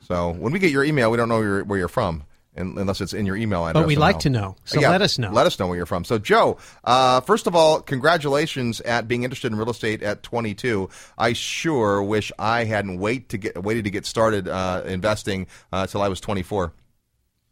So 0.00 0.30
when 0.32 0.52
we 0.52 0.58
get 0.58 0.70
your 0.70 0.84
email, 0.84 1.10
we 1.10 1.16
don't 1.16 1.28
know 1.28 1.38
where 1.38 1.44
you're, 1.44 1.64
where 1.64 1.78
you're 1.78 1.88
from. 1.88 2.24
Unless 2.54 3.00
it's 3.00 3.14
in 3.14 3.24
your 3.24 3.34
email 3.34 3.66
address. 3.66 3.80
But 3.80 3.88
we'd 3.88 3.96
like 3.96 4.18
to 4.20 4.28
know. 4.28 4.56
So 4.64 4.78
yeah, 4.78 4.90
let 4.90 5.00
us 5.00 5.16
know. 5.16 5.30
Let 5.30 5.46
us 5.46 5.58
know 5.58 5.68
where 5.68 5.76
you're 5.76 5.86
from. 5.86 6.04
So, 6.04 6.18
Joe, 6.18 6.58
uh, 6.84 7.22
first 7.22 7.46
of 7.46 7.56
all, 7.56 7.80
congratulations 7.80 8.82
at 8.82 9.08
being 9.08 9.22
interested 9.22 9.50
in 9.50 9.58
real 9.58 9.70
estate 9.70 10.02
at 10.02 10.22
22. 10.22 10.90
I 11.16 11.32
sure 11.32 12.02
wish 12.02 12.30
I 12.38 12.64
hadn't 12.64 12.98
wait 12.98 13.30
to 13.30 13.38
get, 13.38 13.62
waited 13.62 13.84
to 13.84 13.90
get 13.90 14.04
started 14.04 14.48
uh, 14.48 14.82
investing 14.84 15.46
uh, 15.72 15.86
I 15.94 16.08
was 16.08 16.20
24. 16.20 16.74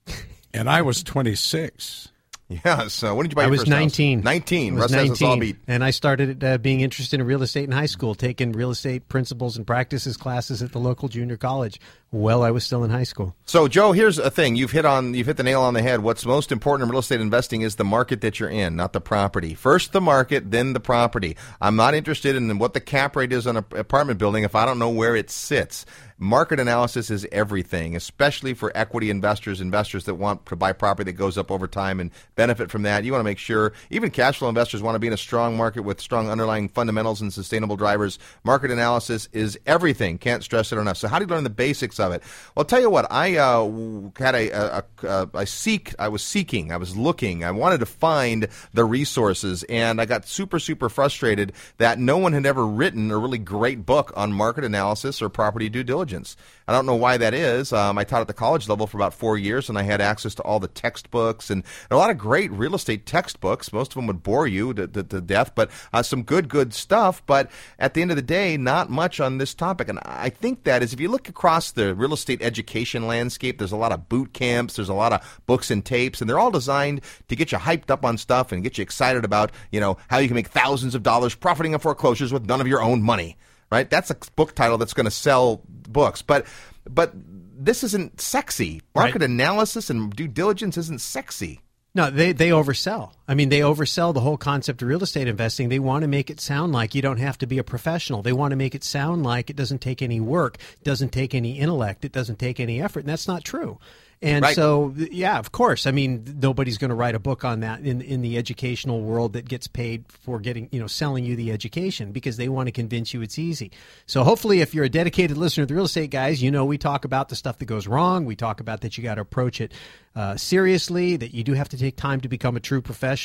And 0.53 0.69
I 0.69 0.83
was 0.83 1.03
26. 1.03 2.11
Yeah. 2.51 2.89
So 2.89 3.15
when 3.15 3.25
did 3.25 3.33
you 3.33 3.37
buy 3.37 3.45
I 3.45 3.47
was 3.47 3.61
first 3.61 3.71
house? 3.71 3.81
19. 3.81 4.23
19. 4.23 4.73
I 4.73 4.75
was 4.75 4.83
Russ 4.83 4.93
has 4.93 5.11
us 5.13 5.23
all 5.23 5.37
19. 5.37 5.41
beat. 5.41 5.57
And 5.69 5.85
I 5.85 5.91
started 5.91 6.43
uh, 6.43 6.59
being 6.59 6.81
interested 6.81 7.21
in 7.21 7.27
real 7.27 7.43
estate 7.43 7.65
in 7.65 7.71
high 7.71 7.87
school, 7.87 8.17
taking 8.17 8.51
real 8.51 8.73
estate 8.73 9.09
principles 9.09 9.57
and 9.57 9.65
practices 9.65 10.17
classes 10.17 10.61
at 10.61 10.73
the 10.73 10.81
local 10.81 11.09
junior 11.09 11.37
college. 11.37 11.81
Well, 12.11 12.43
I 12.43 12.51
was 12.51 12.65
still 12.65 12.83
in 12.83 12.91
high 12.91 13.05
school. 13.05 13.37
So, 13.45 13.69
Joe, 13.69 13.93
here's 13.93 14.19
a 14.19 14.33
thing. 14.33 14.57
You've 14.57 14.73
hit 14.73 14.85
on 14.85 15.15
you've 15.15 15.29
hit 15.29 15.37
the 15.37 15.45
nail 15.45 15.63
on 15.63 15.75
the 15.75 15.83
head. 15.83 16.01
What's 16.01 16.27
most 16.27 16.51
important 16.51 16.89
in 16.89 16.91
real 16.91 16.99
estate 16.99 17.21
investing 17.21 17.63
is 17.63 17.77
the 17.77 17.85
market 17.85 18.21
that 18.23 18.41
you're 18.41 18.51
in, 18.51 18.75
not 18.75 18.93
the 18.93 19.01
property. 19.01 19.55
First 19.55 19.93
the 19.93 20.01
market, 20.01 20.51
then 20.51 20.73
the 20.73 20.81
property. 20.81 21.37
I'm 21.61 21.77
not 21.77 21.95
interested 21.95 22.35
in 22.35 22.59
what 22.59 22.75
the 22.75 22.81
cap 22.81 23.15
rate 23.15 23.33
is 23.33 23.47
on 23.47 23.59
an 23.59 23.65
apartment 23.77 24.19
building 24.19 24.43
if 24.43 24.57
I 24.57 24.67
don't 24.67 24.81
know 24.81 24.91
where 24.91 25.15
it 25.15 25.31
sits. 25.31 25.87
Market 26.23 26.61
analysis 26.61 27.11
is 27.11 27.27
everything, 27.33 27.97
especially 27.97 28.53
for 28.53 28.71
equity 28.75 29.09
investors, 29.09 29.59
investors 29.59 30.05
that 30.05 30.17
want 30.17 30.45
to 30.45 30.55
buy 30.55 30.71
property 30.71 31.11
that 31.11 31.17
goes 31.17 31.39
up 31.39 31.51
over 31.51 31.67
time 31.67 31.99
and 31.99 32.11
benefit 32.35 32.71
from 32.71 32.83
that. 32.83 33.05
You 33.05 33.13
want 33.13 33.21
to 33.21 33.25
make 33.25 33.39
sure, 33.39 33.73
even 33.89 34.11
cash 34.11 34.37
flow 34.37 34.51
investors 34.51 34.83
want 34.83 34.97
to 34.97 34.99
be 34.99 35.07
in 35.07 35.15
a 35.15 35.17
strong 35.17 35.57
market 35.57 35.81
with 35.81 35.99
strong 35.99 36.29
underlying 36.29 36.69
fundamentals 36.69 37.23
and 37.23 37.33
sustainable 37.33 37.75
drivers. 37.75 38.19
Market 38.45 38.71
analysis 38.71 39.31
is 39.33 39.59
everything. 39.65 40.19
Can't 40.19 40.45
stress 40.45 40.73
it 40.73 40.77
enough. 40.77 40.99
So, 40.99 41.09
how 41.09 41.19
do 41.19 41.25
you 41.25 41.31
learn 41.31 41.43
the 41.43 41.49
basics 41.49 41.99
of 41.99 42.13
it? 42.13 42.23
Well, 42.55 42.65
I'll 42.65 42.65
tell 42.67 42.83
you 42.83 42.91
what. 42.91 43.11
I 43.11 43.39
uh, 43.39 44.11
had 44.17 44.35
a, 44.35 44.51
a, 44.51 44.85
a, 45.05 45.31
a 45.33 45.47
seek. 45.47 45.95
I 45.99 46.09
was 46.09 46.23
seeking. 46.23 46.71
I 46.71 46.77
was 46.77 46.99
looking. 46.99 47.45
I 47.45 47.51
wanted 47.51 47.81
to 47.81 47.87
find 47.87 48.47
the 48.75 48.85
resources, 48.85 49.63
and 49.71 50.03
I 50.03 50.05
got 50.05 50.29
super, 50.29 50.59
super 50.59 50.91
frustrated 50.91 51.55
that 51.79 51.99
no 51.99 52.19
one 52.19 52.35
had 52.35 52.45
ever 52.45 52.67
written 52.67 53.11
a 53.11 53.17
really 53.17 53.39
great 53.39 53.87
book 53.87 54.13
on 54.15 54.35
market 54.35 54.65
analysis 54.65 55.23
or 55.23 55.31
property 55.31 55.71
due 55.71 55.83
diligence. 55.83 56.10
I 56.13 56.73
don't 56.73 56.87
know 56.87 56.95
why 56.95 57.17
that 57.17 57.35
is. 57.35 57.73
Um, 57.73 57.99
I 57.99 58.05
taught 58.05 58.21
at 58.21 58.27
the 58.27 58.33
college 58.33 58.69
level 58.69 58.87
for 58.87 58.97
about 58.97 59.13
four 59.13 59.37
years, 59.37 59.69
and 59.69 59.77
I 59.77 59.83
had 59.83 60.01
access 60.01 60.35
to 60.37 60.43
all 60.43 60.61
the 60.61 60.69
textbooks 60.69 61.51
and 61.51 61.65
a 61.91 61.97
lot 61.97 62.11
of 62.11 62.19
great 62.19 62.51
real 62.53 62.75
estate 62.75 63.07
textbooks. 63.07 63.73
Most 63.73 63.91
of 63.91 63.95
them 63.97 64.07
would 64.07 64.23
bore 64.23 64.47
you 64.47 64.73
to, 64.75 64.87
to, 64.87 65.03
to 65.03 65.21
death, 65.21 65.53
but 65.55 65.71
uh, 65.93 66.03
some 66.03 66.23
good, 66.23 66.49
good 66.49 66.73
stuff. 66.73 67.25
But 67.27 67.51
at 67.79 67.95
the 67.95 68.03
end 68.03 68.13
of 68.13 68.17
the 68.17 68.23
day, 68.23 68.57
not 68.57 68.89
much 68.89 69.21
on 69.21 69.39
this 69.39 69.53
topic. 69.53 69.89
And 69.89 69.99
I 70.05 70.31
think 70.31 70.65
that 70.65 70.83
is 70.83 70.93
if 70.93 71.01
you 71.01 71.09
look 71.09 71.29
across 71.29 71.73
the 71.73 71.95
real 71.95 72.13
estate 72.13 72.41
education 72.41 73.07
landscape, 73.07 73.59
there's 73.59 73.73
a 73.73 73.77
lot 73.77 73.93
of 73.93 74.09
boot 74.09 74.33
camps, 74.33 74.77
there's 74.77 74.89
a 74.89 74.95
lot 74.95 75.13
of 75.13 75.43
books 75.47 75.71
and 75.71 75.85
tapes, 75.85 76.21
and 76.21 76.31
they're 76.31 76.39
all 76.39 76.51
designed 76.51 77.01
to 77.29 77.37
get 77.37 77.53
you 77.53 77.59
hyped 77.59 77.91
up 77.91 78.05
on 78.05 78.17
stuff 78.17 78.53
and 78.53 78.63
get 78.63 78.79
you 78.79 78.83
excited 78.83 79.25
about, 79.25 79.51
you 79.73 79.81
know, 79.81 79.97
how 80.09 80.19
you 80.19 80.29
can 80.29 80.37
make 80.37 80.49
thousands 80.49 80.95
of 80.95 81.03
dollars 81.03 81.35
profiting 81.35 81.75
on 81.75 81.81
foreclosures 81.81 82.33
with 82.33 82.47
none 82.47 82.61
of 82.61 82.69
your 82.69 82.83
own 82.83 83.03
money 83.03 83.37
right? 83.71 83.89
That's 83.89 84.11
a 84.11 84.17
book 84.37 84.55
title 84.55 84.79
that's 84.79 84.95
going 84.95 85.05
to 85.05 85.11
sell 85.11 85.63
books, 85.93 86.23
but 86.23 86.47
but 86.89 87.13
this 87.15 87.85
isn't 87.85 88.21
sexy. 88.21 88.81
Market 88.95 89.21
Right. 89.21 89.31
analysis 89.31 89.91
and 89.91 90.15
due 90.15 90.29
diligence 90.29 90.77
isn't 90.79 91.01
sexy. 91.01 91.61
No, 91.95 92.11
they 92.11 92.33
they 92.33 92.51
oversell. 92.51 93.13
I 93.31 93.35
mean, 93.35 93.49
they 93.49 93.61
oversell 93.61 94.13
the 94.13 94.19
whole 94.19 94.37
concept 94.37 94.83
of 94.83 94.89
real 94.89 95.05
estate 95.05 95.29
investing. 95.29 95.69
They 95.69 95.79
want 95.79 96.03
to 96.03 96.09
make 96.09 96.31
it 96.31 96.41
sound 96.41 96.73
like 96.73 96.97
you 96.97 97.01
don't 97.01 97.19
have 97.19 97.39
to 97.39 97.47
be 97.47 97.59
a 97.59 97.63
professional. 97.63 98.23
They 98.23 98.33
want 98.33 98.51
to 98.51 98.57
make 98.57 98.75
it 98.75 98.83
sound 98.83 99.23
like 99.23 99.49
it 99.49 99.55
doesn't 99.55 99.79
take 99.81 100.03
any 100.03 100.19
work, 100.19 100.59
doesn't 100.83 101.11
take 101.13 101.33
any 101.33 101.61
intellect, 101.61 102.05
it 102.05 102.11
doesn't 102.11 102.41
take 102.41 102.59
any 102.59 102.83
effort, 102.83 103.01
and 103.01 103.09
that's 103.09 103.29
not 103.29 103.45
true. 103.45 103.79
And 104.23 104.43
Right. 104.43 104.55
so, 104.55 104.93
yeah, 104.97 105.39
of 105.39 105.51
course. 105.51 105.87
I 105.87 105.93
mean, 105.93 106.37
nobody's 106.43 106.77
going 106.77 106.91
to 106.91 106.95
write 106.95 107.15
a 107.15 107.19
book 107.19 107.43
on 107.43 107.61
that 107.61 107.81
in 107.81 108.03
in 108.03 108.21
the 108.21 108.37
educational 108.37 109.01
world 109.01 109.33
that 109.33 109.49
gets 109.49 109.67
paid 109.67 110.05
for 110.09 110.39
getting, 110.41 110.69
you 110.73 110.79
know, 110.79 110.89
selling 110.89 111.25
you 111.25 111.37
the 111.37 111.51
education 111.53 112.13
because 112.13 112.37
they 112.37 112.49
want 112.51 112.67
to 112.67 112.73
convince 112.73 113.15
you 113.15 113.23
it's 113.23 113.39
easy. 113.39 113.71
So, 114.05 114.23
hopefully, 114.23 114.61
if 114.61 114.75
you're 114.75 114.85
a 114.85 114.91
dedicated 114.91 115.39
listener 115.39 115.65
to 115.65 115.69
the 115.69 115.75
real 115.75 115.87
estate 115.87 116.11
guys, 116.11 116.43
you 116.43 116.51
know 116.51 116.67
we 116.67 116.77
talk 116.77 117.07
about 117.07 117.31
the 117.31 117.37
stuff 117.37 117.59
that 117.61 117.65
goes 117.65 117.87
wrong. 117.87 118.27
We 118.27 118.37
talk 118.37 118.61
about 118.61 118.83
that 118.83 118.99
you 118.99 119.05
got 119.05 119.15
to 119.15 119.23
approach 119.23 119.59
it 119.59 119.73
uh, 120.15 120.37
seriously, 120.37 121.17
that 121.17 121.33
you 121.33 121.43
do 121.43 121.55
have 121.55 121.71
to 121.71 121.79
take 121.79 121.97
time 121.97 122.21
to 122.21 122.29
become 122.29 122.57
a 122.57 122.61
true 122.61 122.83
professional. 122.83 123.20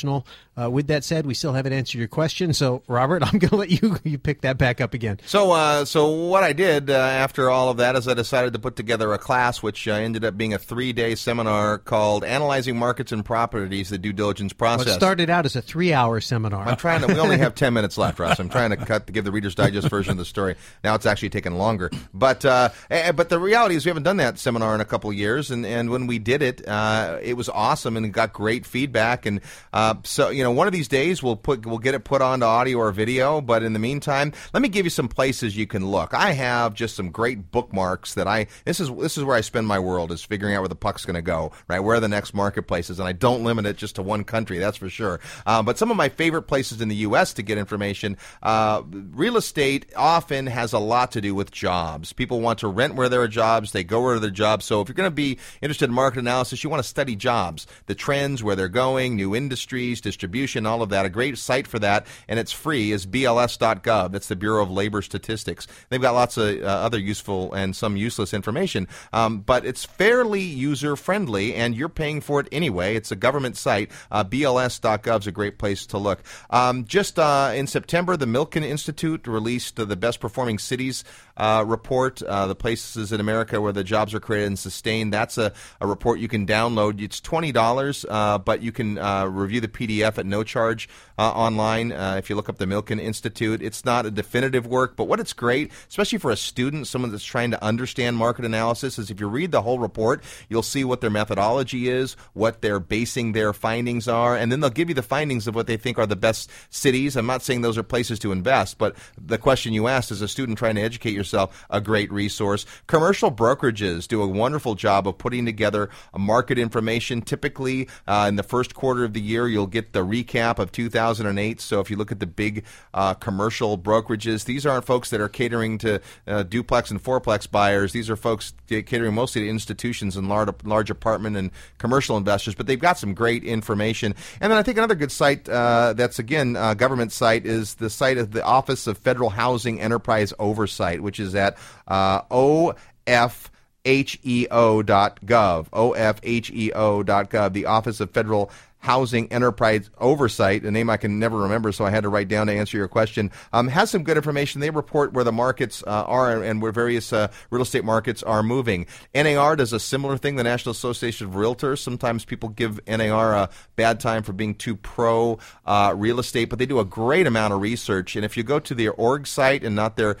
Uh, 0.58 0.70
with 0.70 0.86
that 0.86 1.04
said, 1.04 1.26
we 1.26 1.34
still 1.34 1.52
haven't 1.52 1.74
answered 1.74 1.98
your 1.98 2.08
question. 2.08 2.54
So, 2.54 2.82
Robert, 2.88 3.22
I'm 3.26 3.38
going 3.38 3.50
to 3.50 3.56
let 3.56 3.70
you 3.70 3.98
you 4.04 4.18
pick 4.18 4.40
that 4.40 4.56
back 4.56 4.80
up 4.80 4.94
again. 4.94 5.20
So, 5.26 5.52
uh, 5.52 5.84
so 5.84 6.08
what 6.08 6.42
I 6.44 6.52
did 6.52 6.88
uh, 6.88 6.94
after 6.94 7.50
all 7.50 7.68
of 7.68 7.76
that 7.76 7.94
is 7.96 8.08
I 8.08 8.14
decided 8.14 8.54
to 8.54 8.58
put 8.58 8.76
together 8.76 9.12
a 9.12 9.18
class, 9.18 9.62
which 9.62 9.86
uh, 9.86 9.92
ended 9.92 10.24
up 10.24 10.36
being 10.36 10.54
a 10.54 10.58
three-day 10.58 11.14
seminar 11.14 11.78
called 11.78 12.24
"Analyzing 12.24 12.78
Markets 12.78 13.12
and 13.12 13.24
Properties: 13.24 13.90
The 13.90 13.98
Due 13.98 14.12
Diligence 14.12 14.54
Well, 14.58 14.76
Process." 14.76 14.94
it 14.94 14.96
started 14.96 15.28
out 15.28 15.44
as 15.44 15.56
a 15.56 15.62
three-hour 15.62 16.20
seminar. 16.20 16.66
I'm 16.66 16.76
trying 16.76 17.02
to. 17.02 17.08
We 17.08 17.18
only 17.18 17.38
have 17.38 17.54
ten 17.56 17.74
minutes 17.74 17.98
left, 17.98 18.18
Russ. 18.18 18.38
I'm 18.38 18.48
trying 18.48 18.70
to 18.70 18.76
cut 18.76 19.06
to 19.08 19.12
give 19.12 19.24
the 19.24 19.32
Reader's 19.32 19.54
Digest 19.54 19.88
version 19.88 20.12
of 20.12 20.18
the 20.18 20.24
story. 20.24 20.56
Now 20.82 20.94
it's 20.94 21.06
actually 21.06 21.30
taken 21.30 21.56
longer. 21.56 21.90
But 22.14 22.44
uh, 22.44 22.70
eh, 22.90 23.12
but 23.12 23.28
the 23.28 23.38
reality 23.38 23.74
is 23.74 23.84
we 23.84 23.90
haven't 23.90 24.04
done 24.04 24.16
that 24.18 24.38
seminar 24.38 24.74
in 24.74 24.80
a 24.80 24.84
couple 24.86 25.10
of 25.10 25.16
years, 25.16 25.50
and, 25.50 25.66
and 25.66 25.90
when 25.90 26.06
we 26.06 26.18
did 26.18 26.40
it, 26.40 26.66
uh, 26.66 27.18
it 27.22 27.36
was 27.36 27.48
awesome 27.48 27.96
and 27.96 28.12
got 28.12 28.32
great 28.32 28.64
feedback. 28.64 29.26
And 29.26 29.40
uh, 29.86 29.94
so 30.04 30.30
you 30.30 30.42
know, 30.42 30.50
one 30.50 30.66
of 30.66 30.72
these 30.72 30.88
days 30.88 31.22
we'll 31.22 31.36
put 31.36 31.64
we'll 31.64 31.78
get 31.78 31.94
it 31.94 32.04
put 32.04 32.22
onto 32.22 32.44
audio 32.44 32.78
or 32.78 32.92
video. 32.92 33.40
But 33.40 33.62
in 33.62 33.72
the 33.72 33.78
meantime, 33.78 34.32
let 34.52 34.62
me 34.62 34.68
give 34.68 34.84
you 34.86 34.90
some 34.90 35.08
places 35.08 35.56
you 35.56 35.66
can 35.66 35.86
look. 35.86 36.14
I 36.14 36.32
have 36.32 36.74
just 36.74 36.96
some 36.96 37.10
great 37.10 37.50
bookmarks 37.50 38.14
that 38.14 38.26
I. 38.26 38.46
This 38.64 38.80
is 38.80 38.90
this 38.96 39.16
is 39.16 39.24
where 39.24 39.36
I 39.36 39.40
spend 39.40 39.66
my 39.66 39.78
world 39.78 40.12
is 40.12 40.22
figuring 40.22 40.54
out 40.54 40.60
where 40.60 40.68
the 40.68 40.74
puck's 40.74 41.04
going 41.04 41.14
to 41.14 41.22
go. 41.22 41.52
Right, 41.68 41.80
where 41.80 42.00
the 42.00 42.08
next 42.08 42.34
marketplaces, 42.34 42.98
and 42.98 43.08
I 43.08 43.12
don't 43.12 43.44
limit 43.44 43.66
it 43.66 43.76
just 43.76 43.96
to 43.96 44.02
one 44.02 44.24
country. 44.24 44.58
That's 44.58 44.76
for 44.76 44.88
sure. 44.88 45.20
Uh, 45.44 45.62
but 45.62 45.78
some 45.78 45.90
of 45.90 45.96
my 45.96 46.08
favorite 46.08 46.42
places 46.42 46.80
in 46.80 46.88
the 46.88 46.96
U.S. 46.96 47.34
to 47.34 47.42
get 47.42 47.58
information. 47.58 48.16
Uh, 48.42 48.82
real 48.86 49.36
estate 49.36 49.86
often 49.96 50.46
has 50.46 50.72
a 50.72 50.78
lot 50.78 51.12
to 51.12 51.20
do 51.20 51.34
with 51.34 51.50
jobs. 51.50 52.12
People 52.12 52.40
want 52.40 52.58
to 52.60 52.68
rent 52.68 52.94
where 52.94 53.08
there 53.08 53.22
are 53.22 53.28
jobs. 53.28 53.72
They 53.72 53.84
go 53.84 54.02
where 54.02 54.18
there 54.18 54.28
are 54.28 54.32
jobs. 54.32 54.64
So 54.64 54.80
if 54.80 54.88
you're 54.88 54.94
going 54.94 55.10
to 55.10 55.14
be 55.14 55.38
interested 55.60 55.88
in 55.88 55.94
market 55.94 56.20
analysis, 56.20 56.64
you 56.64 56.70
want 56.70 56.82
to 56.82 56.88
study 56.88 57.16
jobs, 57.16 57.66
the 57.86 57.94
trends, 57.94 58.42
where 58.42 58.56
they're 58.56 58.68
going, 58.68 59.16
new 59.16 59.34
industries, 59.34 59.75
distribution, 59.76 60.66
all 60.66 60.82
of 60.82 60.88
that. 60.90 61.06
A 61.06 61.10
great 61.10 61.38
site 61.38 61.66
for 61.66 61.78
that, 61.78 62.06
and 62.28 62.38
it's 62.38 62.52
free, 62.52 62.92
is 62.92 63.06
BLS.gov. 63.06 64.12
That's 64.12 64.28
the 64.28 64.36
Bureau 64.36 64.62
of 64.62 64.70
Labor 64.70 65.02
Statistics. 65.02 65.66
They've 65.88 66.00
got 66.00 66.14
lots 66.14 66.36
of 66.36 66.62
uh, 66.62 66.66
other 66.66 66.98
useful 66.98 67.52
and 67.52 67.74
some 67.74 67.96
useless 67.96 68.32
information, 68.32 68.88
um, 69.12 69.40
but 69.40 69.64
it's 69.64 69.84
fairly 69.84 70.40
user 70.40 70.96
friendly, 70.96 71.54
and 71.54 71.74
you're 71.74 71.88
paying 71.88 72.20
for 72.20 72.40
it 72.40 72.48
anyway. 72.50 72.96
It's 72.96 73.10
a 73.10 73.16
government 73.16 73.56
site. 73.56 73.90
Uh, 74.10 74.24
BLS.gov 74.24 75.20
is 75.20 75.26
a 75.26 75.32
great 75.32 75.58
place 75.58 75.86
to 75.86 75.98
look. 75.98 76.22
Um, 76.50 76.84
just 76.84 77.18
uh, 77.18 77.52
in 77.54 77.66
September, 77.66 78.16
the 78.16 78.26
Milken 78.26 78.62
Institute 78.62 79.26
released 79.26 79.76
the 79.76 79.96
best 79.96 80.20
performing 80.20 80.58
cities 80.58 81.04
uh, 81.36 81.64
report, 81.66 82.22
uh, 82.22 82.46
the 82.46 82.54
places 82.54 83.12
in 83.12 83.20
America 83.20 83.60
where 83.60 83.72
the 83.72 83.84
jobs 83.84 84.14
are 84.14 84.20
created 84.20 84.46
and 84.46 84.58
sustained. 84.58 85.12
That's 85.12 85.38
a, 85.38 85.52
a 85.80 85.86
report 85.86 86.18
you 86.18 86.28
can 86.28 86.46
download. 86.46 87.00
It's 87.00 87.20
twenty 87.20 87.52
dollars, 87.52 88.04
uh, 88.08 88.38
but 88.38 88.62
you 88.62 88.72
can 88.72 88.98
uh, 88.98 89.26
review 89.26 89.60
the 89.60 89.68
PDF 89.68 90.18
at 90.18 90.26
no 90.26 90.42
charge 90.42 90.88
uh, 91.18 91.30
online 91.30 91.92
uh, 91.92 92.16
if 92.18 92.30
you 92.30 92.36
look 92.36 92.48
up 92.48 92.58
the 92.58 92.66
Milken 92.66 93.00
Institute. 93.00 93.62
It's 93.62 93.84
not 93.84 94.06
a 94.06 94.10
definitive 94.10 94.66
work, 94.66 94.96
but 94.96 95.04
what 95.04 95.20
it's 95.20 95.32
great, 95.32 95.72
especially 95.88 96.18
for 96.18 96.30
a 96.30 96.36
student, 96.36 96.86
someone 96.86 97.10
that's 97.10 97.24
trying 97.24 97.50
to 97.50 97.62
understand 97.62 98.16
market 98.16 98.44
analysis, 98.44 98.98
is 98.98 99.10
if 99.10 99.20
you 99.20 99.28
read 99.28 99.52
the 99.52 99.62
whole 99.62 99.78
report, 99.78 100.22
you'll 100.48 100.62
see 100.62 100.84
what 100.84 101.00
their 101.00 101.10
methodology 101.10 101.88
is, 101.88 102.16
what 102.32 102.62
they're 102.62 102.80
basing 102.80 103.32
their 103.32 103.52
findings 103.52 104.08
are, 104.08 104.36
and 104.36 104.50
then 104.50 104.60
they'll 104.60 104.70
give 104.70 104.88
you 104.88 104.94
the 104.94 105.02
findings 105.02 105.46
of 105.46 105.54
what 105.54 105.66
they 105.66 105.76
think 105.76 105.98
are 105.98 106.06
the 106.06 106.16
best 106.16 106.50
cities. 106.70 107.16
I'm 107.16 107.26
not 107.26 107.42
saying 107.42 107.62
those 107.62 107.78
are 107.78 107.82
places 107.82 108.18
to 108.20 108.32
invest, 108.32 108.78
but 108.78 108.96
the 109.20 109.38
question 109.38 109.72
you 109.72 109.88
asked 109.88 110.10
as 110.10 110.22
a 110.22 110.28
student 110.28 110.58
trying 110.58 110.76
to 110.76 110.82
educate 110.82 111.12
yourself, 111.12 111.25
a 111.34 111.80
great 111.80 112.10
resource. 112.12 112.66
Commercial 112.86 113.30
brokerages 113.30 114.06
do 114.06 114.22
a 114.22 114.26
wonderful 114.26 114.74
job 114.74 115.06
of 115.08 115.18
putting 115.18 115.44
together 115.46 115.88
market 116.16 116.58
information. 116.58 117.22
Typically, 117.22 117.88
uh, 118.06 118.26
in 118.28 118.36
the 118.36 118.42
first 118.42 118.74
quarter 118.74 119.04
of 119.04 119.12
the 119.12 119.20
year, 119.20 119.48
you'll 119.48 119.66
get 119.66 119.92
the 119.92 120.04
recap 120.04 120.58
of 120.58 120.72
2008. 120.72 121.60
So 121.60 121.80
if 121.80 121.90
you 121.90 121.96
look 121.96 122.12
at 122.12 122.20
the 122.20 122.26
big 122.26 122.64
uh, 122.94 123.14
commercial 123.14 123.78
brokerages, 123.78 124.44
these 124.44 124.66
aren't 124.66 124.84
folks 124.84 125.10
that 125.10 125.20
are 125.20 125.28
catering 125.28 125.78
to 125.78 126.00
uh, 126.26 126.42
duplex 126.42 126.90
and 126.90 127.02
fourplex 127.02 127.50
buyers. 127.50 127.92
These 127.92 128.10
are 128.10 128.16
folks 128.16 128.54
catering 128.68 129.14
mostly 129.14 129.42
to 129.42 129.48
institutions 129.48 130.16
and 130.16 130.28
large, 130.28 130.50
large 130.64 130.90
apartment 130.90 131.36
and 131.36 131.50
commercial 131.78 132.16
investors. 132.16 132.54
But 132.54 132.66
they've 132.66 132.78
got 132.78 132.98
some 132.98 133.14
great 133.14 133.44
information. 133.44 134.14
And 134.40 134.50
then 134.50 134.58
I 134.58 134.62
think 134.62 134.78
another 134.78 134.94
good 134.94 135.12
site 135.12 135.48
uh, 135.48 135.94
that's 135.94 136.18
again 136.18 136.56
a 136.58 136.74
government 136.74 137.12
site 137.12 137.46
is 137.46 137.74
the 137.74 137.90
site 137.90 138.18
of 138.18 138.32
the 138.32 138.44
Office 138.44 138.86
of 138.86 138.98
Federal 138.98 139.30
Housing 139.30 139.80
Enterprise 139.80 140.32
Oversight, 140.38 141.02
which 141.02 141.15
is 141.18 141.34
at 141.34 141.56
uh, 141.88 142.22
OF 142.30 143.50
heo.gov, 143.86 145.70
ofheo.gov, 145.70 147.52
the 147.52 147.66
Office 147.66 148.00
of 148.00 148.10
Federal 148.10 148.50
Housing 148.86 149.26
Enterprise 149.32 149.90
Oversight, 149.98 150.62
a 150.62 150.70
name 150.70 150.88
I 150.88 150.96
can 150.96 151.18
never 151.18 151.38
remember, 151.38 151.72
so 151.72 151.84
I 151.84 151.90
had 151.90 152.04
to 152.04 152.08
write 152.08 152.28
down 152.28 152.46
to 152.46 152.52
answer 152.52 152.76
your 152.76 152.86
question, 152.86 153.32
um, 153.52 153.66
has 153.66 153.90
some 153.90 154.04
good 154.04 154.16
information. 154.16 154.60
They 154.60 154.70
report 154.70 155.12
where 155.12 155.24
the 155.24 155.32
markets 155.32 155.82
uh, 155.84 156.04
are 156.04 156.40
and 156.40 156.62
where 156.62 156.70
various 156.70 157.12
uh, 157.12 157.26
real 157.50 157.62
estate 157.62 157.84
markets 157.84 158.22
are 158.22 158.44
moving. 158.44 158.86
NAR 159.12 159.56
does 159.56 159.72
a 159.72 159.80
similar 159.80 160.16
thing, 160.16 160.36
the 160.36 160.44
National 160.44 160.70
Association 160.70 161.26
of 161.26 161.34
Realtors. 161.34 161.80
Sometimes 161.80 162.24
people 162.24 162.48
give 162.48 162.78
NAR 162.86 163.34
a 163.34 163.50
bad 163.74 163.98
time 163.98 164.22
for 164.22 164.32
being 164.32 164.54
too 164.54 164.76
pro 164.76 165.40
uh, 165.64 165.92
real 165.96 166.20
estate, 166.20 166.44
but 166.44 166.60
they 166.60 166.66
do 166.66 166.78
a 166.78 166.84
great 166.84 167.26
amount 167.26 167.54
of 167.54 167.60
research. 167.60 168.14
And 168.14 168.24
if 168.24 168.36
you 168.36 168.44
go 168.44 168.60
to 168.60 168.72
their 168.72 168.92
org 168.92 169.26
site 169.26 169.64
and 169.64 169.74
not 169.74 169.96
their 169.96 170.16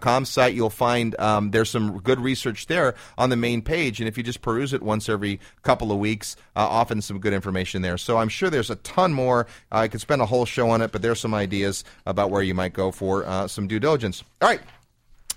.com 0.00 0.26
site, 0.26 0.52
you'll 0.52 0.68
find 0.68 1.18
um, 1.18 1.52
there's 1.52 1.70
some 1.70 2.00
good 2.00 2.20
research 2.20 2.66
there 2.66 2.94
on 3.16 3.30
the 3.30 3.36
main 3.36 3.62
page. 3.62 3.98
And 3.98 4.06
if 4.06 4.18
you 4.18 4.22
just 4.22 4.42
peruse 4.42 4.74
it 4.74 4.82
once 4.82 5.08
every 5.08 5.40
couple 5.62 5.90
of 5.90 5.98
weeks, 5.98 6.36
uh, 6.54 6.66
often 6.68 7.00
some 7.00 7.18
good 7.18 7.32
information 7.32 7.80
there. 7.80 7.96
So 7.96 8.09
I'm 8.16 8.28
sure 8.28 8.50
there's 8.50 8.70
a 8.70 8.76
ton 8.76 9.12
more. 9.12 9.46
I 9.70 9.88
could 9.88 10.00
spend 10.00 10.22
a 10.22 10.26
whole 10.26 10.44
show 10.44 10.70
on 10.70 10.82
it, 10.82 10.92
but 10.92 11.02
there's 11.02 11.20
some 11.20 11.34
ideas 11.34 11.84
about 12.06 12.30
where 12.30 12.42
you 12.42 12.54
might 12.54 12.72
go 12.72 12.90
for 12.90 13.26
uh, 13.26 13.48
some 13.48 13.66
due 13.66 13.80
diligence. 13.80 14.22
All 14.40 14.48
right 14.48 14.60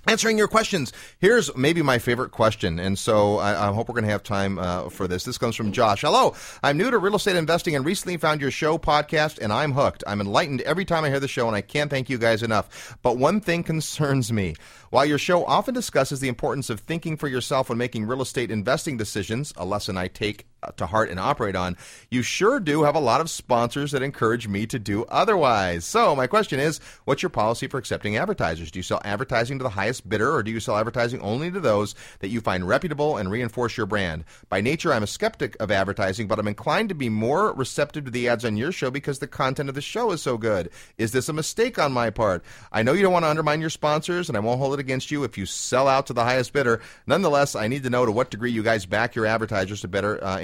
answering 0.07 0.37
your 0.37 0.47
questions. 0.47 0.91
Here's 1.19 1.55
maybe 1.55 1.81
my 1.81 1.97
favorite 1.97 2.31
question, 2.31 2.79
and 2.79 2.97
so 2.97 3.37
I, 3.37 3.69
I 3.69 3.73
hope 3.73 3.87
we're 3.87 3.93
going 3.93 4.05
to 4.05 4.11
have 4.11 4.23
time 4.23 4.59
uh, 4.59 4.89
for 4.89 5.07
this. 5.07 5.23
This 5.23 5.37
comes 5.37 5.55
from 5.55 5.71
Josh. 5.71 6.01
Hello, 6.01 6.35
I'm 6.61 6.77
new 6.77 6.91
to 6.91 6.97
real 6.97 7.15
estate 7.15 7.35
investing 7.35 7.75
and 7.75 7.85
recently 7.85 8.17
found 8.17 8.41
your 8.41 8.51
show 8.51 8.77
podcast, 8.77 9.39
and 9.39 9.53
I'm 9.53 9.71
hooked. 9.71 10.03
I'm 10.05 10.21
enlightened 10.21 10.61
every 10.61 10.85
time 10.85 11.03
I 11.03 11.09
hear 11.09 11.19
the 11.19 11.27
show, 11.27 11.47
and 11.47 11.55
I 11.55 11.61
can't 11.61 11.89
thank 11.89 12.09
you 12.09 12.17
guys 12.17 12.43
enough. 12.43 12.97
But 13.01 13.17
one 13.17 13.39
thing 13.39 13.63
concerns 13.63 14.31
me. 14.31 14.55
While 14.89 15.05
your 15.05 15.17
show 15.17 15.45
often 15.45 15.73
discusses 15.73 16.19
the 16.19 16.27
importance 16.27 16.69
of 16.69 16.79
thinking 16.79 17.17
for 17.17 17.27
yourself 17.27 17.69
when 17.69 17.77
making 17.77 18.05
real 18.05 18.21
estate 18.21 18.51
investing 18.51 18.97
decisions, 18.97 19.53
a 19.57 19.65
lesson 19.65 19.97
I 19.97 20.07
take 20.07 20.45
to 20.77 20.85
heart 20.85 21.09
and 21.09 21.19
operate 21.19 21.55
on, 21.55 21.77
you 22.09 22.21
sure 22.21 22.59
do 22.59 22.83
have 22.83 22.95
a 22.95 22.99
lot 22.99 23.21
of 23.21 23.29
sponsors 23.29 23.91
that 23.91 24.01
encourage 24.01 24.47
me 24.47 24.65
to 24.67 24.79
do 24.79 25.05
otherwise. 25.05 25.85
So, 25.85 26.15
my 26.15 26.27
question 26.27 26.59
is 26.59 26.79
what's 27.05 27.21
your 27.21 27.29
policy 27.29 27.67
for 27.67 27.77
accepting 27.77 28.17
advertisers? 28.17 28.71
Do 28.71 28.79
you 28.79 28.83
sell 28.83 29.01
advertising 29.03 29.59
to 29.59 29.63
the 29.63 29.69
highest 29.69 30.07
bidder, 30.07 30.33
or 30.33 30.43
do 30.43 30.51
you 30.51 30.59
sell 30.59 30.77
advertising 30.77 31.21
only 31.21 31.51
to 31.51 31.59
those 31.59 31.95
that 32.19 32.29
you 32.29 32.41
find 32.41 32.67
reputable 32.67 33.17
and 33.17 33.31
reinforce 33.31 33.77
your 33.77 33.85
brand? 33.85 34.23
By 34.49 34.61
nature, 34.61 34.93
I'm 34.93 35.03
a 35.03 35.07
skeptic 35.07 35.55
of 35.59 35.71
advertising, 35.71 36.27
but 36.27 36.39
I'm 36.39 36.47
inclined 36.47 36.89
to 36.89 36.95
be 36.95 37.09
more 37.09 37.53
receptive 37.53 38.05
to 38.05 38.11
the 38.11 38.29
ads 38.29 38.45
on 38.45 38.57
your 38.57 38.71
show 38.71 38.91
because 38.91 39.19
the 39.19 39.27
content 39.27 39.69
of 39.69 39.75
the 39.75 39.81
show 39.81 40.11
is 40.11 40.21
so 40.21 40.37
good. 40.37 40.69
Is 40.97 41.11
this 41.11 41.29
a 41.29 41.33
mistake 41.33 41.79
on 41.79 41.91
my 41.91 42.09
part? 42.09 42.43
I 42.71 42.83
know 42.83 42.93
you 42.93 43.01
don't 43.01 43.13
want 43.13 43.25
to 43.25 43.29
undermine 43.29 43.61
your 43.61 43.69
sponsors, 43.69 44.29
and 44.29 44.37
I 44.37 44.41
won't 44.41 44.59
hold 44.59 44.73
it 44.73 44.79
against 44.79 45.11
you 45.11 45.23
if 45.23 45.37
you 45.37 45.45
sell 45.45 45.87
out 45.87 46.07
to 46.07 46.13
the 46.13 46.23
highest 46.23 46.53
bidder. 46.53 46.81
Nonetheless, 47.07 47.55
I 47.55 47.67
need 47.67 47.83
to 47.83 47.89
know 47.89 48.05
to 48.05 48.11
what 48.11 48.31
degree 48.31 48.51
you 48.51 48.63
guys 48.63 48.85
back 48.85 49.15
your 49.15 49.25
advertisers 49.25 49.81
to 49.81 49.87
better 49.87 50.23
uh, 50.23 50.39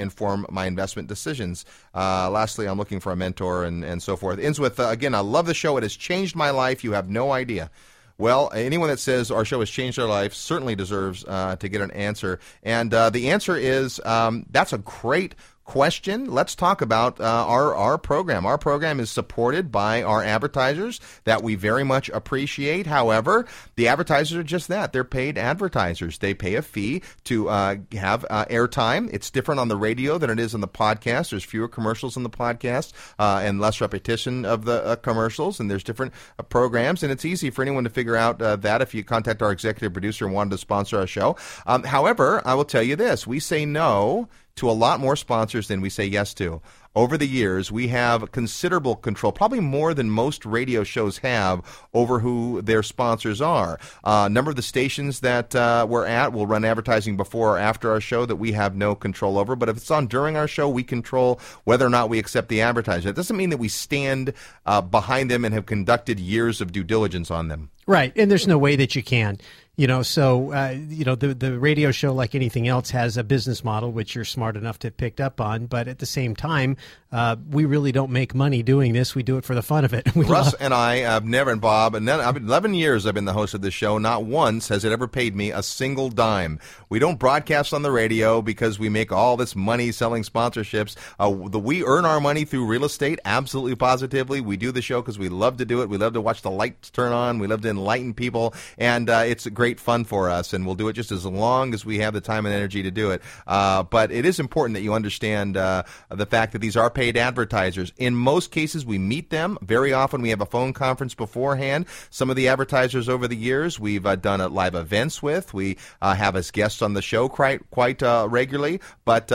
my 0.50 0.66
investment 0.66 1.08
decisions. 1.08 1.66
Uh, 1.94 2.30
lastly, 2.30 2.68
I'm 2.68 2.78
looking 2.78 3.00
for 3.00 3.12
a 3.12 3.16
mentor 3.16 3.64
and, 3.64 3.84
and 3.84 4.02
so 4.02 4.16
forth. 4.16 4.40
Ends 4.40 4.60
with, 4.60 4.80
uh, 4.80 4.90
again, 4.90 5.16
I 5.16 5.20
love 5.20 5.46
the 5.46 5.54
show. 5.54 5.78
It 5.78 5.84
has 5.84 5.96
changed 5.96 6.36
my 6.36 6.50
life. 6.50 6.84
You 6.84 6.94
have 6.94 7.10
no 7.10 7.32
idea. 7.32 7.70
Well, 8.18 8.52
anyone 8.54 8.90
that 8.90 9.00
says 9.00 9.32
our 9.32 9.46
show 9.46 9.62
has 9.62 9.70
changed 9.70 9.98
their 9.98 10.06
life 10.06 10.34
certainly 10.34 10.76
deserves 10.76 11.24
uh, 11.26 11.56
to 11.56 11.70
get 11.70 11.80
an 11.80 11.92
answer. 11.92 12.40
And 12.64 12.94
uh, 12.94 13.10
the 13.10 13.30
answer 13.30 13.56
is 13.56 14.02
um, 14.04 14.46
that's 14.52 14.74
a 14.74 14.80
great 14.80 15.36
question, 15.70 16.26
let's 16.26 16.56
talk 16.56 16.82
about 16.82 17.22
uh, 17.22 17.24
our 17.24 17.76
our 17.76 18.00
program. 18.00 18.44
Our 18.44 18.58
program 18.58 19.00
is 19.00 19.12
supported 19.12 19.72
by 19.72 20.02
our 20.02 20.24
advertisers 20.24 21.00
that 21.26 21.44
we 21.44 21.54
very 21.54 21.84
much 21.84 22.10
appreciate. 22.10 22.88
However, 22.88 23.46
the 23.76 23.88
advertisers 23.88 24.36
are 24.36 24.44
just 24.44 24.68
that; 24.70 24.94
they're 24.94 25.04
paid 25.04 25.38
advertisers. 25.38 26.18
They 26.18 26.34
pay 26.34 26.56
a 26.56 26.64
fee 26.64 27.04
to 27.26 27.50
uh, 27.50 27.76
have 27.92 28.26
uh, 28.32 28.46
airtime. 28.46 29.14
It's 29.14 29.30
different 29.30 29.60
on 29.60 29.68
the 29.68 29.78
radio 29.78 30.18
than 30.18 30.32
it 30.32 30.40
is 30.40 30.56
on 30.56 30.62
the 30.62 30.68
podcast. 30.68 31.30
There's 31.30 31.44
fewer 31.44 31.68
commercials 31.68 32.18
in 32.18 32.24
the 32.24 32.32
podcast 32.32 32.94
uh, 33.20 33.42
and 33.44 33.62
less 33.62 33.80
repetition 33.80 34.46
of 34.46 34.66
the 34.66 34.84
uh, 34.84 34.96
commercials, 34.96 35.60
and 35.60 35.70
there's 35.70 35.84
different 35.84 36.14
uh, 36.40 36.44
programs. 36.44 37.04
And 37.04 37.12
it's 37.12 37.26
easy 37.26 37.52
for 37.52 37.62
anyone 37.62 37.84
to 37.84 37.92
figure 37.92 38.16
out 38.16 38.40
that 38.40 38.82
if 38.82 38.96
you 38.96 39.04
contact 39.04 39.44
our 39.44 39.52
executive 39.52 39.94
producer 39.94 40.26
and 40.26 40.34
wanted 40.34 40.50
to 40.50 40.58
sponsor 40.58 40.98
our 40.98 41.06
show. 41.06 41.36
Um, 41.68 41.84
however, 41.84 42.42
I 42.44 42.56
will 42.56 42.66
tell 42.66 42.82
you 42.82 42.96
this: 42.96 43.28
we 43.28 43.40
say 43.40 43.68
no 43.68 44.30
to 44.60 44.70
a 44.70 44.72
lot 44.72 45.00
more 45.00 45.16
sponsors 45.16 45.68
than 45.68 45.82
we 45.82 45.90
say 45.90 46.06
yes 46.06 46.34
to. 46.36 46.62
Over 46.96 47.18
the 47.18 47.28
years, 47.28 47.72
we 47.72 47.88
have 47.90 48.32
considerable 48.32 48.96
control, 48.96 49.32
probably 49.32 49.60
more 49.60 49.94
than 49.94 50.10
most 50.10 50.46
radio 50.46 50.84
shows 50.84 51.20
have, 51.20 51.88
over 51.94 52.20
who 52.20 52.62
their 52.62 52.84
sponsors 52.84 53.42
are. 53.42 53.80
Uh, 54.04 54.24
a 54.26 54.30
number 54.30 54.50
of 54.50 54.56
the 54.56 54.62
stations 54.64 55.20
that 55.22 55.56
uh, 55.56 55.86
we're 55.88 56.06
at 56.06 56.34
will 56.34 56.48
run 56.48 56.66
advertising 56.66 57.16
before 57.16 57.56
or 57.56 57.58
after 57.58 57.92
our 57.92 58.02
show 58.02 58.26
that 58.26 58.38
we 58.38 58.52
have 58.52 58.76
no 58.76 58.96
control 58.96 59.38
over. 59.38 59.56
But 59.56 59.70
if 59.70 59.78
it's 59.78 59.92
on 59.92 60.08
during 60.08 60.36
our 60.36 60.48
show, 60.48 60.68
we 60.68 60.84
control 60.84 61.40
whether 61.64 61.86
or 61.86 61.92
not 61.92 62.10
we 62.10 62.20
accept 62.20 62.50
the 62.50 62.62
advertising. 62.62 63.10
It 63.10 63.16
doesn't 63.16 63.38
mean 63.38 63.52
that 63.52 63.58
we 63.58 63.70
stand 63.70 64.34
uh, 64.66 64.82
behind 64.82 65.30
them 65.30 65.46
and 65.46 65.54
have 65.54 65.68
conducted 65.68 66.20
years 66.20 66.60
of 66.60 66.72
due 66.72 66.84
diligence 66.84 67.30
on 67.30 67.48
them. 67.50 67.70
Right, 67.86 68.14
and 68.16 68.30
there's 68.30 68.48
no 68.48 68.58
way 68.58 68.76
that 68.76 68.96
you 68.96 69.04
can. 69.04 69.38
You 69.80 69.88
know, 69.88 70.02
so 70.02 70.52
uh, 70.52 70.76
you 70.90 71.06
know 71.06 71.16
the 71.16 71.34
the 71.34 71.58
radio 71.58 71.92
show, 71.92 72.14
like 72.14 72.36
anything 72.36 72.68
else, 72.68 72.90
has 72.90 73.16
a 73.16 73.24
business 73.24 73.64
model 73.64 73.94
which 73.94 74.14
you're 74.14 74.26
smart 74.26 74.58
enough 74.58 74.78
to 74.80 74.88
have 74.88 74.98
picked 74.98 75.22
up 75.22 75.40
on. 75.40 75.68
But 75.68 75.88
at 75.88 76.00
the 76.00 76.06
same 76.06 76.36
time, 76.36 76.76
uh, 77.14 77.38
we 77.50 77.64
really 77.64 77.92
don't 77.94 78.12
make 78.12 78.36
money 78.36 78.62
doing 78.62 78.92
this. 78.92 79.16
We 79.16 79.24
do 79.24 79.38
it 79.38 79.46
for 79.46 79.56
the 79.56 79.62
fun 79.62 79.86
of 79.86 79.94
it. 79.94 80.14
We 80.20 80.26
Russ 80.26 80.48
love- 80.48 80.56
and 80.60 80.74
I 80.74 80.98
have 80.98 81.24
never, 81.24 81.50
and 81.50 81.62
Bob, 81.62 81.96
and 81.96 82.06
then 82.06 82.20
I've 82.20 82.34
been 82.34 82.46
11 82.46 82.74
years 82.74 83.06
I've 83.06 83.14
been 83.14 83.24
the 83.24 83.32
host 83.32 83.54
of 83.54 83.62
this 83.62 83.74
show. 83.74 83.98
Not 83.98 84.26
once 84.26 84.68
has 84.68 84.84
it 84.84 84.92
ever 84.92 85.08
paid 85.08 85.34
me 85.34 85.52
a 85.52 85.64
single 85.64 86.10
dime. 86.10 86.60
We 86.90 87.00
don't 87.00 87.18
broadcast 87.18 87.74
on 87.74 87.82
the 87.82 87.92
radio 87.92 88.42
because 88.42 88.80
we 88.80 88.90
make 88.90 89.14
all 89.14 89.38
this 89.38 89.56
money 89.56 89.94
selling 89.94 90.24
sponsorships. 90.24 90.98
Uh, 91.18 91.30
the, 91.48 91.58
we 91.58 91.86
earn 91.86 92.04
our 92.04 92.20
money 92.20 92.44
through 92.44 92.66
real 92.66 92.84
estate, 92.84 93.20
absolutely 93.24 93.76
positively. 93.76 94.42
We 94.42 94.58
do 94.58 94.74
the 94.74 94.82
show 94.82 95.02
because 95.02 95.18
we 95.18 95.30
love 95.30 95.56
to 95.58 95.66
do 95.66 95.82
it. 95.82 95.88
We 95.88 95.98
love 95.98 96.14
to 96.14 96.22
watch 96.22 96.42
the 96.42 96.52
lights 96.52 96.90
turn 96.90 97.14
on. 97.14 97.40
We 97.40 97.48
love 97.48 97.62
to 97.62 97.70
enlighten 97.70 98.14
people, 98.14 98.54
and 98.78 99.10
uh, 99.10 99.24
it's 99.26 99.46
a 99.46 99.52
great 99.52 99.69
fun 99.78 100.06
for 100.06 100.30
us. 100.30 100.54
And 100.54 100.66
we'll 100.66 100.76
do 100.76 100.88
it 100.88 100.94
just 100.94 101.12
as 101.12 101.26
long 101.26 101.74
as 101.74 101.86
we 101.86 102.00
have 102.00 102.14
the 102.14 102.22
time 102.22 102.46
and 102.46 102.56
energy 102.56 102.82
to 102.84 102.92
do 102.92 103.12
it. 103.12 103.22
Uh, 103.46 103.84
but 103.84 104.10
it 104.10 104.24
is 104.24 104.40
important 104.40 104.76
that 104.76 104.82
you 104.82 104.94
understand 104.94 105.58
uh, 105.58 105.84
the 106.08 106.26
fact 106.26 106.54
that 106.54 106.60
these 106.60 106.78
are 106.78 106.90
paid 106.90 107.18
advertisers. 107.18 107.92
In 107.98 108.16
most 108.16 108.52
cases, 108.52 108.86
we 108.86 108.98
meet 108.98 109.30
them. 109.32 109.58
Very 109.62 109.92
often, 109.92 110.22
we 110.22 110.30
have 110.30 110.40
a 110.40 110.46
phone 110.46 110.72
conference 110.72 111.14
beforehand. 111.14 111.86
Some 112.10 112.30
of 112.30 112.38
the 112.38 112.48
advertisers 112.48 113.10
over 113.10 113.28
the 113.28 113.36
years, 113.36 113.78
we've 113.80 114.06
uh, 114.06 114.16
done 114.16 114.40
live 114.54 114.76
events 114.76 115.22
with. 115.22 115.54
We 115.54 115.78
uh, 116.02 116.16
have 116.16 116.38
as 116.38 116.52
guests 116.52 116.82
on 116.82 116.94
the 116.94 117.02
show 117.02 117.28
quite 117.28 117.70
quite 117.72 118.02
uh, 118.02 118.28
regularly. 118.30 118.80
But 119.04 119.32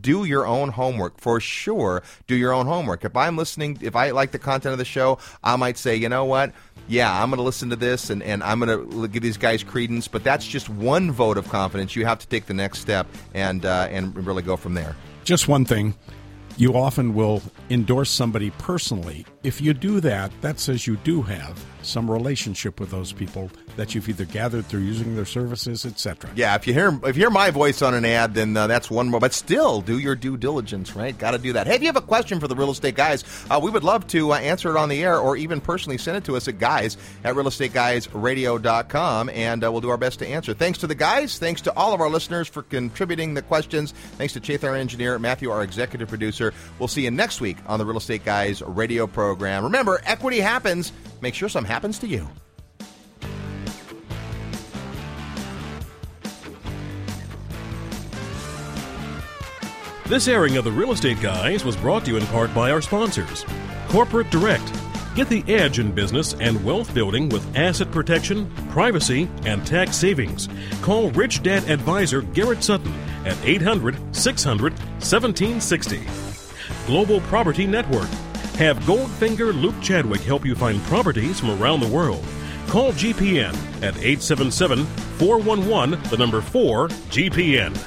do 0.00 0.24
your 0.24 0.46
own 0.46 0.70
homework 0.70 1.20
for 1.20 1.40
sure. 1.40 2.02
Do 2.26 2.34
your 2.34 2.52
own 2.52 2.64
homework. 2.64 3.04
If 3.04 3.14
I'm 3.14 3.36
listening, 3.36 3.78
if 3.82 3.94
I 3.94 4.12
like 4.12 4.30
the 4.30 4.38
content 4.38 4.72
of 4.72 4.78
the 4.78 4.84
show, 4.86 5.18
I 5.44 5.56
might 5.56 5.76
say, 5.76 5.96
you 5.96 6.08
know 6.08 6.24
what 6.24 6.54
yeah, 6.88 7.22
I'm 7.22 7.30
going 7.30 7.38
to 7.38 7.42
listen 7.42 7.70
to 7.70 7.76
this 7.76 8.10
and, 8.10 8.22
and 8.22 8.42
I'm 8.42 8.60
going 8.60 8.90
to 8.90 9.08
give 9.08 9.22
these 9.22 9.36
guys 9.36 9.62
credence. 9.62 10.08
But 10.08 10.24
that's 10.24 10.46
just 10.46 10.68
one 10.68 11.10
vote 11.10 11.36
of 11.36 11.48
confidence. 11.48 11.96
You 11.96 12.06
have 12.06 12.18
to 12.20 12.28
take 12.28 12.46
the 12.46 12.54
next 12.54 12.80
step 12.80 13.06
and 13.34 13.64
uh, 13.64 13.88
and 13.90 14.26
really 14.26 14.42
go 14.42 14.56
from 14.56 14.74
there. 14.74 14.94
Just 15.24 15.48
one 15.48 15.64
thing. 15.64 15.94
You 16.56 16.74
often 16.74 17.14
will 17.14 17.42
endorse 17.68 18.10
somebody 18.10 18.50
personally. 18.52 19.26
If 19.46 19.60
you 19.60 19.74
do 19.74 20.00
that, 20.00 20.32
that 20.40 20.58
says 20.58 20.88
you 20.88 20.96
do 20.96 21.22
have 21.22 21.64
some 21.86 22.10
relationship 22.10 22.80
with 22.80 22.90
those 22.90 23.12
people 23.12 23.48
that 23.76 23.94
you've 23.94 24.08
either 24.08 24.24
gathered 24.24 24.66
through 24.66 24.80
using 24.80 25.14
their 25.14 25.24
services, 25.24 25.86
etc. 25.86 26.28
Yeah, 26.34 26.56
if 26.56 26.66
you 26.66 26.74
hear 26.74 26.88
if 27.04 27.14
you 27.16 27.22
hear 27.22 27.30
my 27.30 27.50
voice 27.50 27.80
on 27.82 27.94
an 27.94 28.04
ad, 28.04 28.34
then 28.34 28.56
uh, 28.56 28.66
that's 28.66 28.90
one 28.90 29.08
more. 29.08 29.20
But 29.20 29.32
still, 29.32 29.80
do 29.80 29.98
your 29.98 30.16
due 30.16 30.36
diligence, 30.36 30.96
right? 30.96 31.16
Got 31.16 31.30
to 31.32 31.38
do 31.38 31.52
that. 31.52 31.66
Hey, 31.66 31.76
if 31.76 31.82
you 31.82 31.86
have 31.86 31.96
a 31.96 32.00
question 32.00 32.40
for 32.40 32.48
the 32.48 32.56
real 32.56 32.70
estate 32.70 32.96
guys, 32.96 33.22
uh, 33.50 33.60
we 33.62 33.70
would 33.70 33.84
love 33.84 34.06
to 34.08 34.32
uh, 34.32 34.38
answer 34.38 34.70
it 34.70 34.76
on 34.76 34.88
the 34.88 35.04
air, 35.04 35.18
or 35.18 35.36
even 35.36 35.60
personally 35.60 35.98
send 35.98 36.16
it 36.16 36.24
to 36.24 36.36
us 36.36 36.48
at 36.48 36.58
guys 36.58 36.96
at 37.22 37.34
realestateguysradio.com, 37.34 39.28
and 39.30 39.64
uh, 39.64 39.70
we'll 39.70 39.80
do 39.80 39.90
our 39.90 39.96
best 39.96 40.18
to 40.18 40.26
answer. 40.26 40.54
Thanks 40.54 40.78
to 40.78 40.86
the 40.86 40.94
guys. 40.94 41.38
Thanks 41.38 41.60
to 41.62 41.76
all 41.76 41.94
of 41.94 42.00
our 42.00 42.10
listeners 42.10 42.48
for 42.48 42.62
contributing 42.62 43.34
the 43.34 43.42
questions. 43.42 43.92
Thanks 43.92 44.32
to 44.32 44.40
Chaith, 44.40 44.64
our 44.64 44.74
engineer, 44.74 45.18
Matthew, 45.18 45.50
our 45.50 45.62
executive 45.62 46.08
producer. 46.08 46.52
We'll 46.78 46.88
see 46.88 47.02
you 47.02 47.10
next 47.10 47.40
week 47.40 47.58
on 47.66 47.78
the 47.78 47.86
Real 47.86 47.98
Estate 47.98 48.24
Guys 48.24 48.62
radio 48.62 49.06
program. 49.36 49.64
Remember, 49.64 50.00
equity 50.04 50.40
happens. 50.40 50.92
Make 51.20 51.34
sure 51.34 51.48
some 51.48 51.64
happens 51.64 51.98
to 51.98 52.06
you. 52.06 52.26
This 60.06 60.28
airing 60.28 60.56
of 60.56 60.64
the 60.64 60.70
Real 60.70 60.92
Estate 60.92 61.20
Guys 61.20 61.64
was 61.64 61.76
brought 61.76 62.04
to 62.04 62.12
you 62.12 62.16
in 62.16 62.24
part 62.26 62.54
by 62.54 62.70
our 62.70 62.80
sponsors 62.80 63.44
Corporate 63.88 64.30
Direct. 64.30 64.72
Get 65.14 65.28
the 65.28 65.42
edge 65.52 65.78
in 65.78 65.92
business 65.92 66.34
and 66.34 66.62
wealth 66.62 66.94
building 66.94 67.28
with 67.30 67.56
asset 67.56 67.90
protection, 67.90 68.50
privacy, 68.70 69.28
and 69.44 69.66
tax 69.66 69.96
savings. 69.96 70.48
Call 70.82 71.10
Rich 71.10 71.42
Dad 71.42 71.68
Advisor 71.70 72.22
Garrett 72.22 72.62
Sutton 72.62 72.92
at 73.24 73.36
800 73.44 73.96
600 74.14 74.72
1760. 74.72 76.00
Global 76.86 77.20
Property 77.22 77.66
Network. 77.66 78.08
Have 78.56 78.78
Goldfinger 78.84 79.52
Luke 79.52 79.74
Chadwick 79.82 80.22
help 80.22 80.46
you 80.46 80.54
find 80.54 80.80
properties 80.84 81.38
from 81.38 81.62
around 81.62 81.80
the 81.80 81.88
world. 81.88 82.24
Call 82.68 82.90
GPN 82.92 83.54
at 83.82 83.98
877 83.98 84.86
411 85.18 86.02
the 86.08 86.16
number 86.16 86.40
4 86.40 86.88
GPN. 86.88 87.78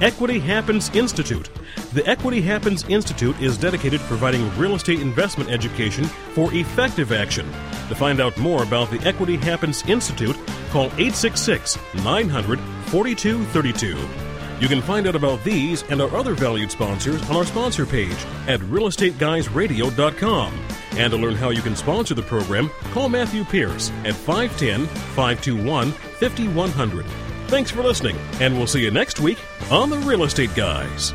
Equity 0.00 0.40
Happens 0.40 0.90
Institute. 0.96 1.50
The 1.92 2.04
Equity 2.08 2.40
Happens 2.40 2.84
Institute 2.88 3.40
is 3.40 3.56
dedicated 3.56 4.00
to 4.00 4.06
providing 4.06 4.50
real 4.58 4.74
estate 4.74 4.98
investment 4.98 5.50
education 5.50 6.06
for 6.34 6.52
effective 6.52 7.12
action. 7.12 7.46
To 7.88 7.94
find 7.94 8.20
out 8.20 8.36
more 8.36 8.64
about 8.64 8.90
the 8.90 9.00
Equity 9.06 9.36
Happens 9.36 9.86
Institute, 9.86 10.36
call 10.70 10.86
866 10.98 11.78
900 12.02 12.58
4232. 12.86 14.31
You 14.62 14.68
can 14.68 14.80
find 14.80 15.08
out 15.08 15.16
about 15.16 15.42
these 15.42 15.82
and 15.90 16.00
our 16.00 16.14
other 16.14 16.34
valued 16.34 16.70
sponsors 16.70 17.20
on 17.28 17.34
our 17.34 17.44
sponsor 17.44 17.84
page 17.84 18.24
at 18.46 18.60
realestateguysradio.com. 18.60 20.54
And 20.92 21.10
to 21.10 21.16
learn 21.16 21.34
how 21.34 21.50
you 21.50 21.62
can 21.62 21.74
sponsor 21.74 22.14
the 22.14 22.22
program, 22.22 22.70
call 22.92 23.08
Matthew 23.08 23.42
Pierce 23.42 23.90
at 24.04 24.14
510 24.14 24.86
521 24.86 25.90
5100. 25.90 27.04
Thanks 27.48 27.72
for 27.72 27.82
listening, 27.82 28.16
and 28.40 28.56
we'll 28.56 28.68
see 28.68 28.84
you 28.84 28.92
next 28.92 29.18
week 29.18 29.38
on 29.68 29.90
The 29.90 29.98
Real 29.98 30.22
Estate 30.22 30.54
Guys. 30.54 31.12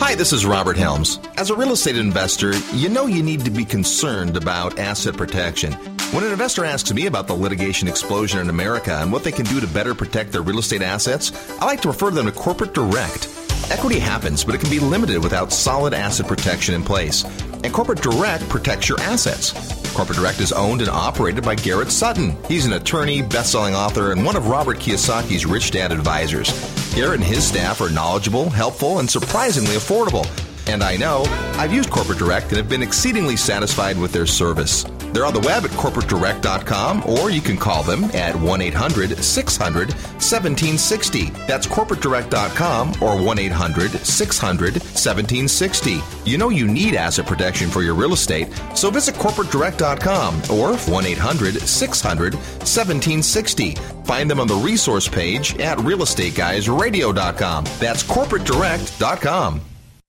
Hi, 0.00 0.16
this 0.16 0.32
is 0.32 0.44
Robert 0.44 0.76
Helms. 0.76 1.20
As 1.36 1.50
a 1.50 1.54
real 1.54 1.70
estate 1.70 1.96
investor, 1.96 2.52
you 2.72 2.88
know 2.88 3.06
you 3.06 3.22
need 3.22 3.44
to 3.44 3.50
be 3.52 3.64
concerned 3.64 4.36
about 4.36 4.80
asset 4.80 5.16
protection. 5.16 5.93
When 6.14 6.22
an 6.22 6.30
investor 6.30 6.64
asks 6.64 6.94
me 6.94 7.06
about 7.06 7.26
the 7.26 7.34
litigation 7.34 7.88
explosion 7.88 8.38
in 8.38 8.48
America 8.48 9.00
and 9.00 9.10
what 9.10 9.24
they 9.24 9.32
can 9.32 9.46
do 9.46 9.58
to 9.58 9.66
better 9.66 9.96
protect 9.96 10.30
their 10.30 10.42
real 10.42 10.60
estate 10.60 10.80
assets, 10.80 11.32
I 11.60 11.64
like 11.64 11.80
to 11.80 11.88
refer 11.88 12.12
them 12.12 12.26
to 12.26 12.30
Corporate 12.30 12.72
Direct. 12.72 13.28
Equity 13.68 13.98
happens, 13.98 14.44
but 14.44 14.54
it 14.54 14.60
can 14.60 14.70
be 14.70 14.78
limited 14.78 15.24
without 15.24 15.52
solid 15.52 15.92
asset 15.92 16.28
protection 16.28 16.72
in 16.76 16.84
place. 16.84 17.24
And 17.64 17.72
Corporate 17.72 18.00
Direct 18.00 18.48
protects 18.48 18.88
your 18.88 19.00
assets. 19.00 19.50
Corporate 19.92 20.16
Direct 20.16 20.38
is 20.38 20.52
owned 20.52 20.82
and 20.82 20.88
operated 20.88 21.42
by 21.42 21.56
Garrett 21.56 21.90
Sutton. 21.90 22.36
He's 22.46 22.64
an 22.64 22.74
attorney, 22.74 23.20
best-selling 23.20 23.74
author, 23.74 24.12
and 24.12 24.24
one 24.24 24.36
of 24.36 24.46
Robert 24.46 24.78
Kiyosaki's 24.78 25.46
Rich 25.46 25.72
Dad 25.72 25.90
advisors. 25.90 26.52
Garrett 26.94 27.22
and 27.22 27.24
his 27.24 27.44
staff 27.44 27.80
are 27.80 27.90
knowledgeable, 27.90 28.50
helpful, 28.50 29.00
and 29.00 29.10
surprisingly 29.10 29.74
affordable. 29.74 30.24
And 30.68 30.84
I 30.84 30.96
know 30.96 31.24
I've 31.58 31.74
used 31.74 31.90
Corporate 31.90 32.18
Direct 32.18 32.46
and 32.50 32.58
have 32.58 32.68
been 32.68 32.84
exceedingly 32.84 33.34
satisfied 33.34 33.98
with 33.98 34.12
their 34.12 34.26
service. 34.26 34.84
They're 35.14 35.24
on 35.24 35.32
the 35.32 35.40
web 35.40 35.64
at 35.64 35.70
corporatedirect.com 35.70 37.08
or 37.08 37.30
you 37.30 37.40
can 37.40 37.56
call 37.56 37.84
them 37.84 38.02
at 38.06 38.34
1 38.34 38.60
800 38.60 39.16
600 39.16 39.92
1760. 39.92 41.26
That's 41.46 41.68
corporatedirect.com 41.68 43.00
or 43.00 43.24
1 43.24 43.38
800 43.38 43.92
600 43.92 44.72
1760. 44.74 46.00
You 46.24 46.36
know 46.36 46.48
you 46.48 46.66
need 46.66 46.96
asset 46.96 47.26
protection 47.26 47.70
for 47.70 47.82
your 47.82 47.94
real 47.94 48.12
estate, 48.12 48.48
so 48.74 48.90
visit 48.90 49.14
corporatedirect.com 49.14 50.50
or 50.50 50.76
1 50.76 51.06
800 51.06 51.60
600 51.60 52.34
1760. 52.34 53.74
Find 54.04 54.28
them 54.28 54.40
on 54.40 54.48
the 54.48 54.56
resource 54.56 55.08
page 55.08 55.56
at 55.60 55.78
realestateguysradio.com. 55.78 57.64
That's 57.78 58.02
corporatedirect.com. 58.02 59.60